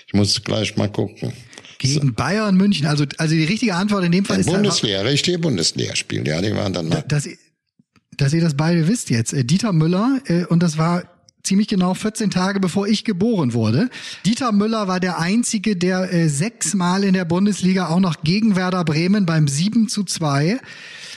Ich 0.06 0.14
muss 0.14 0.42
gleich 0.42 0.76
mal 0.76 0.88
gucken. 0.90 1.32
Gegen 1.78 2.14
Bayern 2.14 2.56
München. 2.56 2.86
Also, 2.86 3.04
also 3.18 3.34
die 3.34 3.44
richtige 3.44 3.74
Antwort 3.74 4.04
in 4.04 4.12
dem 4.12 4.24
Fall 4.24 4.36
Ein 4.36 4.40
ist 4.40 4.46
halt 4.48 4.56
Bundesliga, 4.56 5.00
richtig 5.02 5.40
Bundesligaspiel. 5.40 6.26
Ja, 6.26 6.40
die 6.42 6.54
waren 6.54 6.72
dann 6.72 6.88
mal. 6.88 7.04
ihr- 7.26 7.36
dass 8.18 8.34
ihr 8.34 8.42
das 8.42 8.54
beide 8.54 8.86
wisst 8.86 9.08
jetzt. 9.08 9.32
Äh, 9.32 9.44
Dieter 9.44 9.72
Müller, 9.72 10.20
äh, 10.26 10.44
und 10.44 10.62
das 10.62 10.76
war 10.76 11.04
ziemlich 11.42 11.68
genau 11.68 11.94
14 11.94 12.30
Tage 12.30 12.60
bevor 12.60 12.86
ich 12.86 13.04
geboren 13.04 13.54
wurde. 13.54 13.88
Dieter 14.26 14.52
Müller 14.52 14.86
war 14.86 15.00
der 15.00 15.18
Einzige, 15.18 15.76
der 15.76 16.12
äh, 16.12 16.28
sechsmal 16.28 17.04
in 17.04 17.14
der 17.14 17.24
Bundesliga 17.24 17.88
auch 17.88 18.00
noch 18.00 18.22
gegen 18.22 18.54
Werder 18.54 18.84
Bremen 18.84 19.24
beim 19.24 19.48
7 19.48 19.88
zu 19.88 20.04
2 20.04 20.60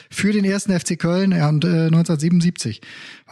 für 0.10 0.32
den 0.32 0.46
ersten 0.46 0.78
FC 0.78 0.98
Köln 0.98 1.32
äh, 1.32 1.42
1977 1.42 2.82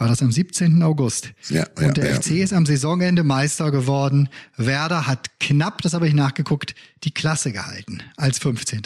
war 0.00 0.08
das 0.08 0.22
am 0.22 0.32
17. 0.32 0.82
August. 0.82 1.34
Ja, 1.50 1.66
ja, 1.78 1.86
und 1.86 1.98
der 1.98 2.10
ja. 2.10 2.20
FC 2.20 2.30
ist 2.30 2.54
am 2.54 2.64
Saisonende 2.64 3.22
Meister 3.22 3.70
geworden. 3.70 4.30
Werder 4.56 5.06
hat 5.06 5.38
knapp, 5.40 5.82
das 5.82 5.92
habe 5.92 6.08
ich 6.08 6.14
nachgeguckt, 6.14 6.74
die 7.04 7.12
Klasse 7.12 7.52
gehalten 7.52 8.02
als 8.16 8.38
15. 8.38 8.82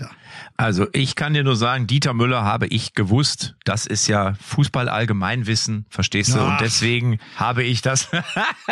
Also 0.56 0.86
ich 0.92 1.14
kann 1.14 1.34
dir 1.34 1.44
nur 1.44 1.56
sagen, 1.56 1.86
Dieter 1.86 2.14
Müller 2.14 2.44
habe 2.44 2.66
ich 2.66 2.94
gewusst. 2.94 3.54
Das 3.64 3.86
ist 3.86 4.08
ja 4.08 4.34
Fußball 4.40 4.88
Allgemeinwissen, 4.88 5.86
verstehst 5.88 6.34
du? 6.34 6.40
Ach. 6.40 6.52
Und 6.52 6.60
deswegen 6.60 7.18
habe 7.36 7.62
ich 7.62 7.82
das. 7.82 8.08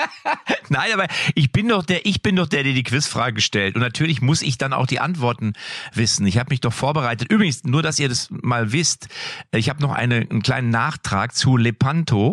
Nein, 0.68 0.90
aber 0.92 1.06
ich 1.34 1.52
bin 1.52 1.68
doch 1.68 1.84
der, 1.84 2.06
ich 2.06 2.22
bin 2.22 2.36
doch 2.36 2.46
der, 2.46 2.62
der 2.62 2.72
die 2.72 2.82
Quizfrage 2.82 3.40
stellt. 3.40 3.74
Und 3.74 3.82
natürlich 3.82 4.22
muss 4.22 4.42
ich 4.42 4.58
dann 4.58 4.72
auch 4.72 4.86
die 4.86 5.00
Antworten 5.00 5.52
wissen. 5.92 6.26
Ich 6.26 6.38
habe 6.38 6.50
mich 6.50 6.60
doch 6.60 6.72
vorbereitet. 6.72 7.30
Übrigens, 7.30 7.64
nur 7.64 7.82
dass 7.82 7.98
ihr 7.98 8.08
das 8.08 8.28
mal 8.30 8.72
wisst, 8.72 9.08
ich 9.52 9.68
habe 9.68 9.82
noch 9.82 9.92
eine, 9.92 10.26
einen 10.28 10.42
kleinen 10.42 10.70
Nachtrag 10.70 11.34
zu 11.34 11.56
Lepanto. 11.56 12.31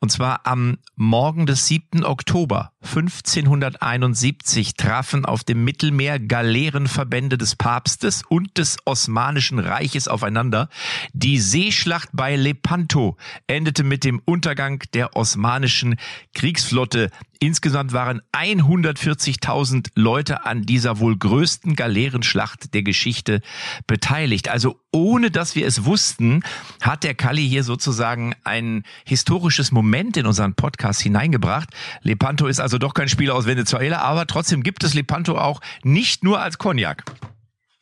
Und 0.00 0.10
zwar 0.10 0.46
am 0.46 0.78
Morgen 0.96 1.46
des 1.46 1.66
7. 1.66 2.04
Oktober 2.04 2.72
1571 2.82 4.74
trafen 4.74 5.24
auf 5.24 5.44
dem 5.44 5.64
Mittelmeer 5.64 6.18
Galeerenverbände 6.18 7.38
des 7.38 7.56
Papstes 7.56 8.22
und 8.28 8.58
des 8.58 8.78
Osmanischen 8.84 9.58
Reiches 9.58 10.08
aufeinander. 10.08 10.68
Die 11.12 11.38
Seeschlacht 11.38 12.10
bei 12.12 12.36
Lepanto 12.36 13.16
endete 13.46 13.84
mit 13.84 14.04
dem 14.04 14.20
Untergang 14.24 14.82
der 14.94 15.16
osmanischen 15.16 15.96
Kriegsflotte. 16.34 17.10
Insgesamt 17.42 17.92
waren 17.92 18.22
140.000 18.32 19.88
Leute 19.96 20.46
an 20.46 20.62
dieser 20.62 21.00
wohl 21.00 21.18
größten 21.18 21.74
Galeerenschlacht 21.74 22.72
der 22.72 22.84
Geschichte 22.84 23.40
beteiligt. 23.88 24.48
Also 24.48 24.78
ohne 24.92 25.32
dass 25.32 25.56
wir 25.56 25.66
es 25.66 25.84
wussten, 25.84 26.44
hat 26.80 27.02
der 27.02 27.16
Kalli 27.16 27.48
hier 27.48 27.64
sozusagen 27.64 28.36
ein 28.44 28.84
historisches 29.04 29.72
Moment 29.72 30.16
in 30.16 30.26
unseren 30.26 30.54
Podcast 30.54 31.00
hineingebracht. 31.00 31.70
Lepanto 32.02 32.46
ist 32.46 32.60
also 32.60 32.78
doch 32.78 32.94
kein 32.94 33.08
Spieler 33.08 33.34
aus 33.34 33.46
Venezuela, 33.46 34.02
aber 34.02 34.28
trotzdem 34.28 34.62
gibt 34.62 34.84
es 34.84 34.94
Lepanto 34.94 35.36
auch 35.36 35.60
nicht 35.82 36.22
nur 36.22 36.40
als 36.40 36.58
Cognac. 36.58 37.02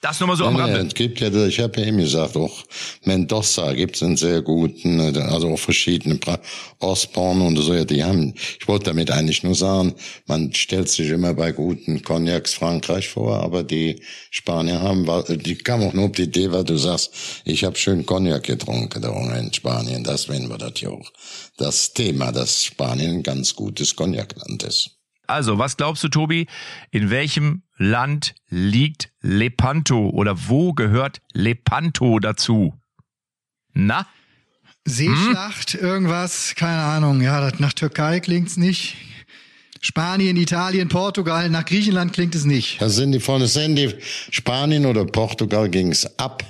Das 0.00 0.18
nur 0.18 0.28
mal 0.28 0.36
so 0.36 0.46
am 0.46 0.56
Ja, 0.56 0.64
Rande. 0.64 0.80
es 0.88 0.94
gibt 0.94 1.20
ja, 1.20 1.28
ich 1.46 1.60
habe 1.60 1.78
ja 1.78 1.86
eben 1.86 1.98
gesagt, 1.98 2.34
auch 2.34 2.64
Mendoza 3.04 3.74
gibt's 3.74 4.02
einen 4.02 4.16
sehr 4.16 4.40
guten, 4.40 4.98
also 4.98 5.48
auch 5.48 5.58
verschiedene 5.58 6.14
Pra- 6.14 6.40
Osborne 6.78 7.44
und 7.44 7.56
so, 7.58 7.74
ja, 7.74 7.84
die 7.84 8.02
haben, 8.02 8.32
ich 8.58 8.66
wollte 8.66 8.86
damit 8.86 9.10
eigentlich 9.10 9.42
nur 9.42 9.54
sagen, 9.54 9.94
man 10.26 10.54
stellt 10.54 10.88
sich 10.88 11.10
immer 11.10 11.34
bei 11.34 11.52
guten 11.52 12.02
Cognacs 12.02 12.54
Frankreich 12.54 13.10
vor, 13.10 13.42
aber 13.42 13.62
die 13.62 14.02
Spanier 14.30 14.80
haben, 14.80 15.06
die 15.28 15.56
kamen 15.56 15.88
auch 15.88 15.92
nur 15.92 16.06
auf 16.06 16.12
die 16.12 16.22
Idee, 16.22 16.50
weil 16.50 16.64
du 16.64 16.78
sagst, 16.78 17.12
ich 17.44 17.64
habe 17.64 17.76
schön 17.76 18.06
Cognac 18.06 18.44
getrunken 18.44 19.02
da 19.02 19.10
in 19.36 19.52
Spanien, 19.52 20.02
deswegen 20.02 20.48
war 20.48 20.56
das 20.56 20.80
ja 20.80 20.88
auch 20.88 21.12
das 21.58 21.92
Thema, 21.92 22.32
dass 22.32 22.64
Spanien 22.64 23.16
ein 23.16 23.22
ganz 23.22 23.54
gutes 23.54 23.94
Cognacland 23.96 24.62
ist. 24.62 24.99
Also, 25.30 25.58
was 25.58 25.76
glaubst 25.76 26.02
du, 26.04 26.08
Tobi? 26.08 26.46
In 26.90 27.10
welchem 27.10 27.62
Land 27.76 28.34
liegt 28.48 29.10
Lepanto 29.20 30.10
oder 30.10 30.48
wo 30.48 30.72
gehört 30.72 31.20
Lepanto 31.32 32.18
dazu? 32.18 32.74
Na? 33.72 34.06
Seeschlacht, 34.84 35.74
irgendwas, 35.74 36.54
keine 36.56 36.82
Ahnung. 36.82 37.20
Ja, 37.20 37.40
das, 37.40 37.60
nach 37.60 37.72
Türkei 37.72 38.20
klingt's 38.20 38.56
nicht. 38.56 38.96
Spanien, 39.80 40.36
Italien, 40.36 40.88
Portugal, 40.88 41.48
nach 41.48 41.64
Griechenland 41.64 42.12
klingt 42.12 42.34
es 42.34 42.44
nicht. 42.44 42.80
Da 42.82 42.88
sind 42.88 43.12
die 43.12 43.20
von 43.20 43.46
sind 43.46 43.76
die 43.76 43.94
Spanien 44.30 44.84
oder 44.84 45.06
Portugal 45.06 45.70
ging's 45.70 46.06
ab. 46.18 46.44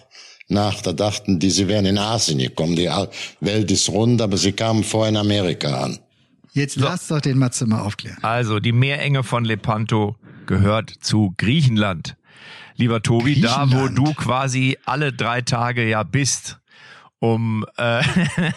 Nach, 0.48 0.82
da 0.82 0.92
dachten 0.92 1.38
die, 1.38 1.50
sie 1.50 1.68
wären 1.68 1.86
in 1.86 1.96
Asien 1.96 2.38
gekommen. 2.38 2.74
Die 2.74 2.90
Welt 3.40 3.70
ist 3.70 3.88
rund, 3.88 4.20
aber 4.20 4.36
sie 4.36 4.50
kamen 4.50 4.82
vor 4.82 5.06
in 5.06 5.16
Amerika 5.16 5.84
an. 5.84 6.00
Jetzt 6.60 6.76
lass 6.76 7.08
doch 7.08 7.20
den 7.20 7.38
Matze 7.38 7.66
mal 7.66 7.80
aufklären. 7.80 8.18
Also, 8.22 8.60
die 8.60 8.72
Meerenge 8.72 9.22
von 9.22 9.44
Lepanto 9.44 10.16
gehört 10.46 10.90
zu 10.90 11.32
Griechenland. 11.38 12.16
Lieber 12.76 13.02
Tobi, 13.02 13.40
da 13.40 13.70
wo 13.70 13.88
du 13.88 14.12
quasi 14.14 14.76
alle 14.84 15.12
drei 15.12 15.40
Tage 15.40 15.88
ja 15.88 16.02
bist, 16.02 16.60
um 17.20 17.66
äh, 17.76 18.02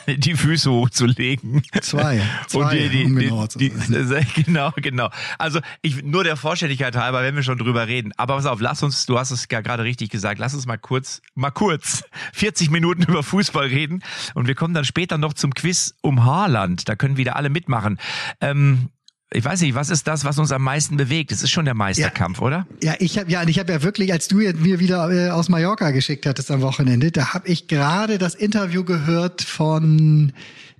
die 0.18 0.34
Füße 0.36 0.72
hochzulegen. 0.72 1.62
Zwei. 1.82 2.22
Zwei, 2.48 2.60
und 2.60 2.72
die, 2.72 2.90
die, 2.90 3.06
um 3.06 3.20
die, 3.20 3.50
zu 3.50 3.60
die, 3.60 3.70
sein. 4.04 4.26
genau, 4.36 4.72
genau. 4.78 5.10
Also 5.38 5.60
ich 5.82 6.02
nur 6.02 6.24
der 6.24 6.38
Vollständigkeit 6.38 6.96
halber, 6.96 7.22
wenn 7.24 7.36
wir 7.36 7.44
schon 7.44 7.58
drüber 7.58 7.88
reden. 7.88 8.14
Aber 8.18 8.36
pass 8.36 8.46
auf, 8.46 8.62
lass 8.62 8.82
uns, 8.82 9.06
du 9.06 9.20
hast 9.20 9.32
es 9.32 9.48
ja 9.52 9.62
gerade 9.62 9.84
richtig 9.84 10.10
gesagt, 10.10 10.40
lass 10.40 10.54
uns 10.54 10.66
mal 10.66 10.78
kurz, 10.78 11.22
mal 11.36 11.52
kurz 11.52 12.04
40 12.34 12.72
Minuten 12.72 13.04
über 13.04 13.22
Fußball 13.22 13.68
reden 13.68 14.02
und 14.34 14.48
wir 14.48 14.56
kommen 14.56 14.74
dann 14.74 14.86
später 14.86 15.18
noch 15.18 15.34
zum 15.34 15.54
Quiz 15.54 15.96
um 16.02 16.24
Haarland. 16.24 16.88
Da 16.88 16.96
können 16.96 17.18
wieder 17.18 17.36
alle 17.36 17.50
mitmachen. 17.50 18.00
Ähm, 18.40 18.90
ich 19.34 19.44
weiß 19.44 19.62
nicht, 19.62 19.76
was 19.76 19.90
ist 19.90 20.08
das, 20.08 20.26
was 20.26 20.38
uns 20.38 20.52
am 20.52 20.62
meisten 20.62 20.98
bewegt? 20.98 21.32
Es 21.32 21.44
ist 21.44 21.50
schon 21.50 21.66
der 21.66 21.74
Meisterkampf, 21.74 22.42
oder? 22.42 22.68
Ja, 22.82 22.94
ich 23.00 23.18
habe 23.18 23.32
ja, 23.32 23.44
ich 23.48 23.60
habe 23.60 23.72
ja 23.72 23.84
wirklich, 23.84 24.14
als 24.14 24.28
du 24.28 24.38
mir 24.38 24.80
wieder 24.80 25.10
äh, 25.12 25.30
aus 25.30 25.50
Mallorca 25.50 25.92
geschickt 25.92 26.26
hattest 26.26 26.52
am 26.52 26.62
Wochenende, 26.62 27.12
da 27.12 27.34
habe 27.34 27.48
ich 27.48 27.68
gerade 27.68 28.18
das 28.18 28.36
Interview 28.36 28.84
gehört 28.84 29.42
von 29.42 30.34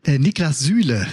äh, 0.06 0.20
Niklas 0.20 0.60
Süle 0.60 1.08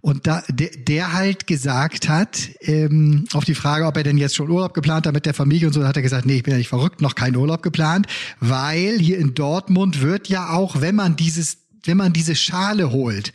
und 0.00 0.26
da 0.26 0.42
der, 0.48 0.70
der 0.70 1.12
halt 1.12 1.46
gesagt 1.46 2.08
hat 2.08 2.48
ähm, 2.60 3.26
auf 3.32 3.44
die 3.44 3.54
Frage, 3.54 3.86
ob 3.86 3.96
er 3.96 4.02
denn 4.02 4.18
jetzt 4.18 4.36
schon 4.36 4.50
Urlaub 4.50 4.72
geplant 4.72 5.06
hat 5.06 5.14
mit 5.14 5.26
der 5.26 5.34
Familie 5.34 5.66
und 5.66 5.72
so, 5.72 5.86
hat 5.86 5.96
er 5.96 6.02
gesagt, 6.02 6.26
nee, 6.26 6.36
ich 6.36 6.42
bin 6.42 6.52
ja 6.52 6.58
nicht 6.58 6.68
verrückt, 6.68 7.02
noch 7.02 7.14
kein 7.14 7.36
Urlaub 7.36 7.62
geplant, 7.62 8.06
weil 8.40 8.98
hier 8.98 9.18
in 9.18 9.34
Dortmund 9.34 10.00
wird 10.00 10.28
ja 10.28 10.50
auch, 10.50 10.80
wenn 10.80 10.94
man 10.94 11.16
dieses, 11.16 11.58
wenn 11.84 11.96
man 11.96 12.12
diese 12.12 12.34
Schale 12.34 12.90
holt, 12.90 13.32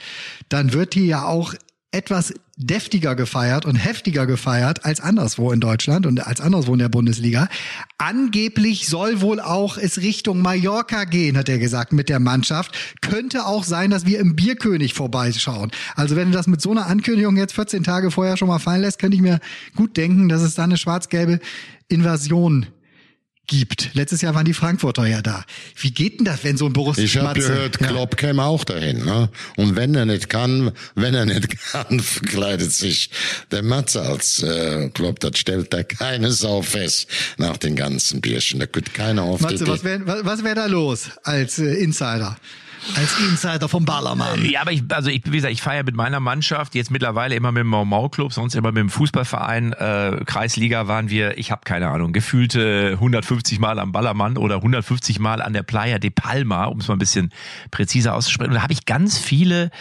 dann 0.49 0.73
wird 0.73 0.93
hier 0.93 1.05
ja 1.05 1.25
auch 1.25 1.53
etwas 1.91 2.33
deftiger 2.61 3.15
gefeiert 3.15 3.65
und 3.65 3.75
heftiger 3.75 4.27
gefeiert 4.27 4.85
als 4.85 5.01
anderswo 5.01 5.51
in 5.51 5.59
Deutschland 5.59 6.05
und 6.05 6.25
als 6.25 6.41
anderswo 6.41 6.73
in 6.73 6.79
der 6.79 6.89
Bundesliga. 6.89 7.47
Angeblich 7.97 8.87
soll 8.87 9.21
wohl 9.21 9.39
auch 9.39 9.77
es 9.77 10.01
Richtung 10.01 10.41
Mallorca 10.41 11.05
gehen, 11.05 11.37
hat 11.37 11.49
er 11.49 11.57
gesagt, 11.57 11.93
mit 11.93 12.09
der 12.09 12.19
Mannschaft. 12.19 12.77
Könnte 13.01 13.45
auch 13.45 13.63
sein, 13.63 13.89
dass 13.89 14.05
wir 14.05 14.19
im 14.19 14.35
Bierkönig 14.35 14.93
vorbeischauen. 14.93 15.71
Also 15.95 16.15
wenn 16.15 16.31
du 16.31 16.37
das 16.37 16.47
mit 16.47 16.61
so 16.61 16.71
einer 16.71 16.87
Ankündigung 16.87 17.37
jetzt 17.37 17.53
14 17.53 17.83
Tage 17.83 18.11
vorher 18.11 18.37
schon 18.37 18.47
mal 18.47 18.59
fallen 18.59 18.81
lässt, 18.81 18.99
könnte 18.99 19.15
ich 19.15 19.21
mir 19.21 19.39
gut 19.75 19.97
denken, 19.97 20.29
dass 20.29 20.41
es 20.41 20.55
da 20.55 20.63
eine 20.63 20.77
schwarz-gelbe 20.77 21.39
Invasion 21.87 22.67
gibt. 23.51 23.89
Letztes 23.93 24.21
Jahr 24.21 24.33
waren 24.33 24.45
die 24.45 24.53
Frankfurter 24.53 25.05
ja 25.05 25.21
da. 25.21 25.43
Wie 25.75 25.91
geht 25.91 26.19
denn 26.19 26.25
das, 26.25 26.43
wenn 26.45 26.55
so 26.55 26.65
ein 26.67 26.73
Borussia 26.73 27.03
Ich 27.03 27.17
habe 27.17 27.37
gehört, 27.37 27.81
Ja. 27.81 27.87
Klopp 27.87 28.15
käme 28.15 28.43
auch 28.43 28.63
dahin. 28.63 29.03
Ne? 29.03 29.29
Und 29.57 29.75
wenn 29.75 29.93
er 29.93 30.05
nicht 30.05 30.29
kann, 30.29 30.71
wenn 30.95 31.13
er 31.13 31.25
nicht 31.25 31.59
kann, 31.71 31.99
verkleidet 31.99 32.71
sich 32.71 33.09
der 33.51 33.61
Matze 33.61 34.01
als 34.03 34.41
äh, 34.41 34.89
Klopp. 34.93 35.19
Das 35.19 35.37
stellt 35.37 35.73
da 35.73 35.83
keine 35.83 36.31
Sau 36.31 36.61
fest 36.61 37.07
nach 37.37 37.57
den 37.57 37.75
ganzen 37.75 38.21
Bierchen. 38.21 38.61
Da 38.61 38.67
könnte 38.67 38.91
keiner 38.91 39.23
auf 39.23 39.41
Matze, 39.41 39.67
was 39.67 39.83
wäre 39.83 40.01
was 40.25 40.43
wär 40.45 40.55
da 40.55 40.67
los 40.67 41.09
als 41.23 41.59
äh, 41.59 41.73
Insider? 41.73 42.37
Als 42.95 43.17
Insider 43.19 43.69
vom 43.69 43.85
Ballermann. 43.85 44.43
Ja, 44.45 44.61
aber 44.61 44.71
ich, 44.71 44.83
also 44.89 45.09
ich, 45.09 45.21
wie 45.25 45.37
gesagt, 45.37 45.53
ich 45.53 45.61
feiere 45.61 45.83
mit 45.83 45.95
meiner 45.95 46.19
Mannschaft 46.19 46.75
jetzt 46.75 46.91
mittlerweile 46.91 47.35
immer 47.35 47.51
mit 47.51 47.61
dem 47.61 47.67
Mau 47.67 47.85
Mau 47.85 48.09
Club, 48.09 48.33
sonst 48.33 48.55
immer 48.55 48.71
mit 48.71 48.81
dem 48.81 48.89
Fußballverein. 48.89 49.73
Äh, 49.73 50.21
Kreisliga 50.25 50.87
waren 50.87 51.09
wir, 51.09 51.37
ich 51.37 51.51
habe 51.51 51.61
keine 51.63 51.89
Ahnung, 51.89 52.11
gefühlte 52.11 52.91
150 52.93 53.59
Mal 53.59 53.79
am 53.79 53.91
Ballermann 53.91 54.37
oder 54.37 54.55
150 54.55 55.19
Mal 55.19 55.41
an 55.41 55.53
der 55.53 55.63
Playa 55.63 55.99
de 55.99 56.09
Palma, 56.09 56.65
um 56.65 56.79
es 56.79 56.87
mal 56.87 56.95
ein 56.95 56.99
bisschen 56.99 57.31
präziser 57.69 58.15
auszusprechen. 58.15 58.51
Und 58.51 58.55
da 58.55 58.63
habe 58.63 58.73
ich 58.73 58.85
ganz 58.85 59.17
viele 59.17 59.71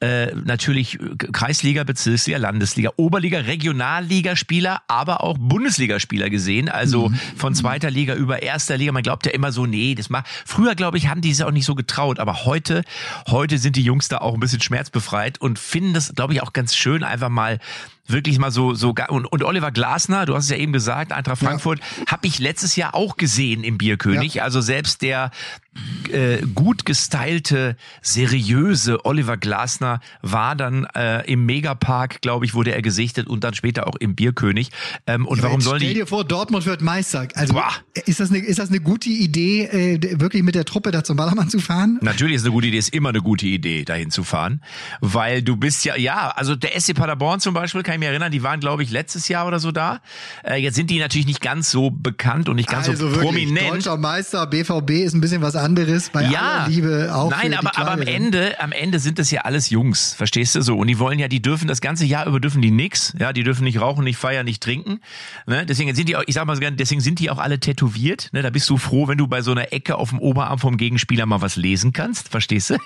äh, 0.00 0.34
natürlich 0.34 0.98
Kreisliga, 1.32 1.84
Bezirksliga, 1.84 2.38
Landesliga, 2.38 2.90
Oberliga, 2.96 3.38
Regionalligaspieler, 3.40 4.82
aber 4.88 5.22
auch 5.22 5.38
Bundesligaspieler 5.38 6.28
gesehen. 6.28 6.68
Also 6.68 7.12
von 7.36 7.54
zweiter 7.54 7.90
Liga 7.90 8.14
über 8.14 8.42
erster 8.42 8.76
Liga. 8.76 8.92
Man 8.92 9.02
glaubt 9.02 9.26
ja 9.26 9.32
immer 9.32 9.52
so, 9.52 9.66
nee, 9.66 9.94
das 9.94 10.10
macht. 10.10 10.26
Früher 10.44 10.74
glaube 10.74 10.98
ich, 10.98 11.08
haben 11.08 11.20
die 11.20 11.30
es 11.30 11.40
auch 11.40 11.50
nicht 11.50 11.64
so 11.64 11.74
getraut, 11.74 12.18
aber 12.18 12.44
heute, 12.48 12.82
heute 13.28 13.58
sind 13.58 13.76
die 13.76 13.82
Jungs 13.82 14.08
da 14.08 14.18
auch 14.18 14.34
ein 14.34 14.40
bisschen 14.40 14.60
schmerzbefreit 14.60 15.40
und 15.40 15.58
finden 15.58 15.92
das, 15.92 16.14
glaube 16.14 16.32
ich, 16.32 16.42
auch 16.42 16.52
ganz 16.52 16.74
schön, 16.74 17.04
einfach 17.04 17.28
mal 17.28 17.58
wirklich 18.06 18.38
mal 18.38 18.50
so 18.50 18.72
so 18.72 18.94
und, 19.08 19.26
und 19.26 19.44
Oliver 19.44 19.70
Glasner, 19.70 20.24
du 20.24 20.34
hast 20.34 20.44
es 20.44 20.50
ja 20.50 20.56
eben 20.56 20.72
gesagt, 20.72 21.12
Eintracht 21.12 21.40
Frankfurt, 21.40 21.78
ja. 21.80 22.06
habe 22.12 22.26
ich 22.26 22.38
letztes 22.38 22.74
Jahr 22.74 22.94
auch 22.94 23.18
gesehen 23.18 23.62
im 23.62 23.76
Bierkönig. 23.76 24.34
Ja. 24.34 24.44
Also 24.44 24.62
selbst 24.62 25.02
der 25.02 25.30
äh, 26.10 26.38
gut 26.54 26.84
gestylte, 26.84 27.76
seriöse 28.02 29.04
Oliver 29.04 29.36
Glasner 29.36 30.00
war 30.22 30.56
dann 30.56 30.86
äh, 30.94 31.30
im 31.30 31.46
Megapark, 31.46 32.20
glaube 32.20 32.44
ich, 32.44 32.54
wurde 32.54 32.72
er 32.72 32.82
gesichtet 32.82 33.26
und 33.28 33.44
dann 33.44 33.54
später 33.54 33.86
auch 33.86 33.96
im 33.96 34.14
Bierkönig. 34.14 34.70
Ähm, 35.06 35.26
und 35.26 35.38
ja, 35.38 35.44
warum 35.44 35.60
soll 35.60 35.78
die? 35.78 35.86
Stell 35.86 35.94
dir 35.94 36.06
vor, 36.06 36.24
Dortmund 36.24 36.66
wird 36.66 36.82
Meister. 36.82 37.28
Also 37.34 37.54
Boah. 37.54 37.70
ist 38.06 38.20
das 38.20 38.30
eine 38.30 38.38
ist 38.38 38.58
das 38.58 38.70
eine 38.70 38.80
gute 38.80 39.08
Idee, 39.08 39.64
äh, 39.64 40.20
wirklich 40.20 40.42
mit 40.42 40.54
der 40.54 40.64
Truppe 40.64 40.90
da 40.90 41.04
zum 41.04 41.16
Ballermann 41.16 41.48
zu 41.48 41.58
fahren? 41.58 41.98
Natürlich 42.02 42.36
ist 42.36 42.44
eine 42.44 42.52
gute 42.52 42.68
Idee, 42.68 42.78
ist 42.78 42.94
immer 42.94 43.10
eine 43.10 43.20
gute 43.20 43.46
Idee, 43.46 43.84
dahin 43.84 44.10
zu 44.10 44.24
fahren, 44.24 44.62
weil 45.00 45.42
du 45.42 45.56
bist 45.56 45.84
ja 45.84 45.96
ja, 45.96 46.32
also 46.34 46.54
der 46.54 46.78
SC 46.78 46.94
Paderborn 46.94 47.40
zum 47.40 47.54
Beispiel 47.54 47.82
kann 47.82 47.94
ich 47.94 48.00
mich 48.00 48.08
erinnern, 48.08 48.32
die 48.32 48.42
waren 48.42 48.60
glaube 48.60 48.82
ich 48.82 48.90
letztes 48.90 49.28
Jahr 49.28 49.46
oder 49.46 49.58
so 49.58 49.72
da. 49.72 50.00
Äh, 50.44 50.56
jetzt 50.56 50.74
sind 50.74 50.90
die 50.90 50.98
natürlich 50.98 51.26
nicht 51.26 51.40
ganz 51.40 51.70
so 51.70 51.90
bekannt 51.90 52.48
und 52.48 52.56
nicht 52.56 52.68
ganz 52.68 52.88
also 52.88 53.08
so 53.08 53.14
wirklich, 53.14 53.46
prominent. 53.46 53.70
Deutscher 53.70 53.96
Meister, 53.96 54.46
BVB 54.46 54.90
ist 54.90 55.14
ein 55.14 55.20
bisschen 55.20 55.42
was 55.42 55.54
anderes 55.54 55.67
bei 56.12 56.22
ja, 56.22 56.40
aller 56.40 56.68
Liebe 56.68 57.10
auch. 57.14 57.30
Nein, 57.30 57.54
aber, 57.54 57.76
aber 57.78 57.92
am 57.92 58.02
Ende, 58.02 58.60
am 58.60 58.72
Ende 58.72 58.98
sind 58.98 59.18
das 59.18 59.30
ja 59.30 59.42
alles 59.42 59.70
Jungs, 59.70 60.14
verstehst 60.14 60.54
du 60.54 60.62
so? 60.62 60.76
Und 60.76 60.86
die 60.86 60.98
wollen 60.98 61.18
ja, 61.18 61.28
die 61.28 61.42
dürfen 61.42 61.68
das 61.68 61.80
ganze 61.80 62.04
Jahr 62.04 62.26
über 62.26 62.40
dürfen 62.40 62.62
die 62.62 62.70
nix, 62.70 63.14
ja, 63.18 63.32
die 63.32 63.42
dürfen 63.42 63.64
nicht 63.64 63.80
rauchen, 63.80 64.04
nicht 64.04 64.18
feiern, 64.18 64.44
nicht 64.44 64.62
trinken. 64.62 65.00
Ne? 65.46 65.66
Deswegen 65.66 65.94
sind 65.94 66.08
die 66.08 66.16
auch, 66.16 66.22
ich 66.26 66.34
sag 66.34 66.46
mal 66.46 66.54
so 66.54 66.60
gerne, 66.60 66.76
deswegen 66.76 67.00
sind 67.00 67.18
die 67.18 67.30
auch 67.30 67.38
alle 67.38 67.60
tätowiert. 67.60 68.28
Ne? 68.32 68.42
Da 68.42 68.50
bist 68.50 68.68
du 68.70 68.76
froh, 68.76 69.08
wenn 69.08 69.18
du 69.18 69.26
bei 69.26 69.42
so 69.42 69.50
einer 69.52 69.72
Ecke 69.72 69.96
auf 69.96 70.10
dem 70.10 70.18
Oberarm 70.18 70.58
vom 70.58 70.76
Gegenspieler 70.76 71.26
mal 71.26 71.40
was 71.40 71.56
lesen 71.56 71.92
kannst, 71.92 72.28
verstehst 72.28 72.70
du? 72.70 72.76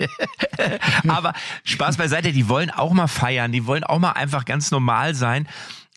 aber 1.08 1.32
Spaß 1.64 1.96
beiseite, 1.96 2.32
die 2.32 2.48
wollen 2.48 2.70
auch 2.70 2.92
mal 2.92 3.08
feiern, 3.08 3.52
die 3.52 3.66
wollen 3.66 3.84
auch 3.84 3.98
mal 3.98 4.12
einfach 4.12 4.44
ganz 4.44 4.70
normal 4.70 5.14
sein. 5.14 5.46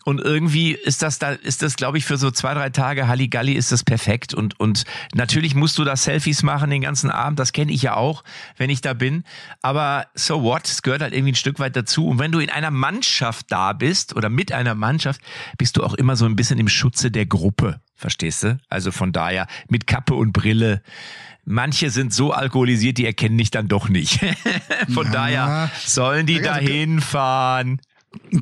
Und 0.06 0.20
irgendwie 0.20 0.70
ist 0.70 1.02
das 1.02 1.18
da, 1.18 1.32
ist 1.32 1.62
das, 1.62 1.74
glaube 1.74 1.98
ich, 1.98 2.04
für 2.04 2.16
so 2.16 2.30
zwei, 2.30 2.54
drei 2.54 2.70
Tage 2.70 3.08
Halligalli 3.08 3.54
ist 3.54 3.72
das 3.72 3.82
perfekt. 3.82 4.34
Und, 4.34 4.60
und 4.60 4.84
natürlich 5.14 5.56
musst 5.56 5.76
du 5.78 5.84
da 5.84 5.96
Selfies 5.96 6.44
machen 6.44 6.70
den 6.70 6.82
ganzen 6.82 7.10
Abend. 7.10 7.40
Das 7.40 7.50
kenne 7.50 7.72
ich 7.72 7.82
ja 7.82 7.96
auch, 7.96 8.22
wenn 8.56 8.70
ich 8.70 8.80
da 8.80 8.94
bin. 8.94 9.24
Aber 9.62 10.06
so 10.14 10.44
what? 10.44 10.68
Es 10.68 10.82
gehört 10.82 11.02
halt 11.02 11.12
irgendwie 11.12 11.32
ein 11.32 11.34
Stück 11.34 11.58
weit 11.58 11.74
dazu. 11.74 12.06
Und 12.06 12.20
wenn 12.20 12.30
du 12.30 12.38
in 12.38 12.50
einer 12.50 12.70
Mannschaft 12.70 13.46
da 13.50 13.72
bist 13.72 14.14
oder 14.14 14.28
mit 14.28 14.52
einer 14.52 14.76
Mannschaft, 14.76 15.20
bist 15.58 15.76
du 15.76 15.82
auch 15.82 15.94
immer 15.94 16.14
so 16.14 16.24
ein 16.24 16.36
bisschen 16.36 16.60
im 16.60 16.68
Schutze 16.68 17.10
der 17.10 17.26
Gruppe. 17.26 17.80
Verstehst 17.96 18.44
du? 18.44 18.60
Also 18.68 18.92
von 18.92 19.10
daher 19.10 19.48
mit 19.68 19.88
Kappe 19.88 20.14
und 20.14 20.30
Brille 20.32 20.82
manche 21.46 21.90
sind 21.90 22.12
so 22.12 22.32
alkoholisiert, 22.32 22.98
die 22.98 23.06
erkennen 23.06 23.38
dich 23.38 23.50
dann 23.50 23.68
doch 23.68 23.88
nicht. 23.88 24.18
Von 24.92 25.06
ja. 25.06 25.12
daher 25.12 25.70
sollen 25.84 26.26
die 26.26 26.42
da 26.42 26.56
hinfahren. 26.56 27.80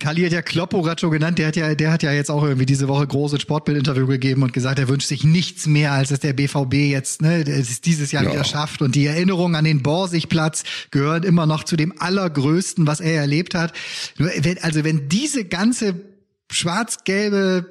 Kali 0.01 0.23
hat 0.23 0.33
ja 0.33 0.43
Kloppo 0.43 0.83
genannt, 0.83 1.39
der 1.39 1.49
hat 1.49 1.57
ja, 1.57 1.75
der 1.75 1.93
hat 1.93 2.03
ja 2.03 2.13
jetzt 2.13 2.31
auch 2.31 2.43
irgendwie 2.43 2.67
diese 2.67 2.89
Woche 2.89 3.07
große 3.07 3.41
Sportbildinterview 3.41 4.07
gegeben 4.07 4.43
und 4.43 4.53
gesagt, 4.53 4.79
er 4.79 4.89
wünscht 4.89 5.09
sich 5.09 5.25
nichts 5.25 5.67
mehr, 5.67 5.93
als 5.93 6.09
dass 6.09 6.21
der 6.21 6.33
BVB 6.33 6.75
jetzt 6.91 7.23
ne, 7.23 7.43
es 7.43 7.81
dieses 7.81 8.13
Jahr 8.13 8.25
ja. 8.25 8.33
wieder 8.33 8.45
schafft. 8.45 8.83
Und 8.83 8.95
die 8.95 9.07
Erinnerungen 9.07 9.55
an 9.55 9.65
den 9.65 9.83
Borsigplatz 9.83 10.65
gehören 10.91 11.23
immer 11.23 11.47
noch 11.47 11.65
zu 11.65 11.77
dem 11.77 11.95
Allergrößten, 11.99 12.87
was 12.87 13.01
er 13.01 13.21
erlebt 13.21 13.55
hat. 13.55 13.73
Also 14.63 14.85
wenn 14.85 15.09
diese 15.09 15.45
ganze 15.45 16.01
schwarz-gelbe 16.51 17.67